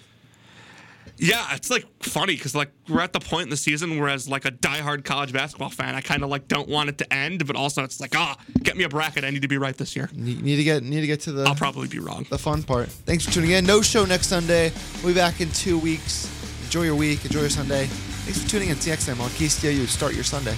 Yeah, 1.17 1.55
it's 1.55 1.69
like 1.69 1.85
funny 2.03 2.35
because 2.35 2.53
like 2.53 2.71
we're 2.87 3.01
at 3.01 3.13
the 3.13 3.19
point 3.19 3.43
in 3.43 3.49
the 3.49 3.57
season 3.57 3.99
where, 3.99 4.09
as 4.09 4.29
like 4.29 4.45
a 4.45 4.51
diehard 4.51 5.03
college 5.03 5.33
basketball 5.33 5.69
fan, 5.69 5.95
I 5.95 6.01
kind 6.01 6.23
of 6.23 6.29
like 6.29 6.47
don't 6.47 6.69
want 6.69 6.89
it 6.89 6.97
to 6.99 7.13
end, 7.13 7.45
but 7.47 7.55
also 7.55 7.83
it's 7.83 7.99
like, 7.99 8.15
ah, 8.15 8.37
get 8.61 8.77
me 8.77 8.83
a 8.83 8.89
bracket. 8.89 9.23
I 9.23 9.31
need 9.31 9.41
to 9.41 9.47
be 9.47 9.57
right 9.57 9.75
this 9.75 9.95
year. 9.95 10.09
Need, 10.13 10.43
need 10.43 10.57
to 10.57 10.63
get 10.63 10.83
need 10.83 11.01
to 11.01 11.07
get 11.07 11.21
to 11.21 11.31
the. 11.31 11.43
I'll 11.43 11.55
probably 11.55 11.87
be 11.87 11.99
wrong. 11.99 12.25
The 12.29 12.37
fun 12.37 12.63
part. 12.63 12.89
Thanks 12.89 13.25
for 13.25 13.31
tuning 13.31 13.51
in. 13.51 13.65
No 13.65 13.81
show 13.81 14.05
next 14.05 14.27
Sunday. 14.27 14.71
We'll 15.03 15.13
be 15.13 15.19
back 15.19 15.41
in 15.41 15.49
two 15.51 15.79
weeks. 15.79 16.31
Enjoy 16.65 16.83
your 16.83 16.95
week. 16.95 17.25
Enjoy 17.25 17.41
your 17.41 17.49
Sunday. 17.49 17.85
Thanks 17.87 18.43
for 18.43 18.49
tuning 18.49 18.69
in. 18.69 18.75
See 18.79 18.89
you 18.89 18.93
next 18.93 19.07
time 19.07 19.19
on 19.21 19.29
KCOU. 19.29 19.87
Start 19.87 20.13
your 20.13 20.23
Sunday. 20.23 20.55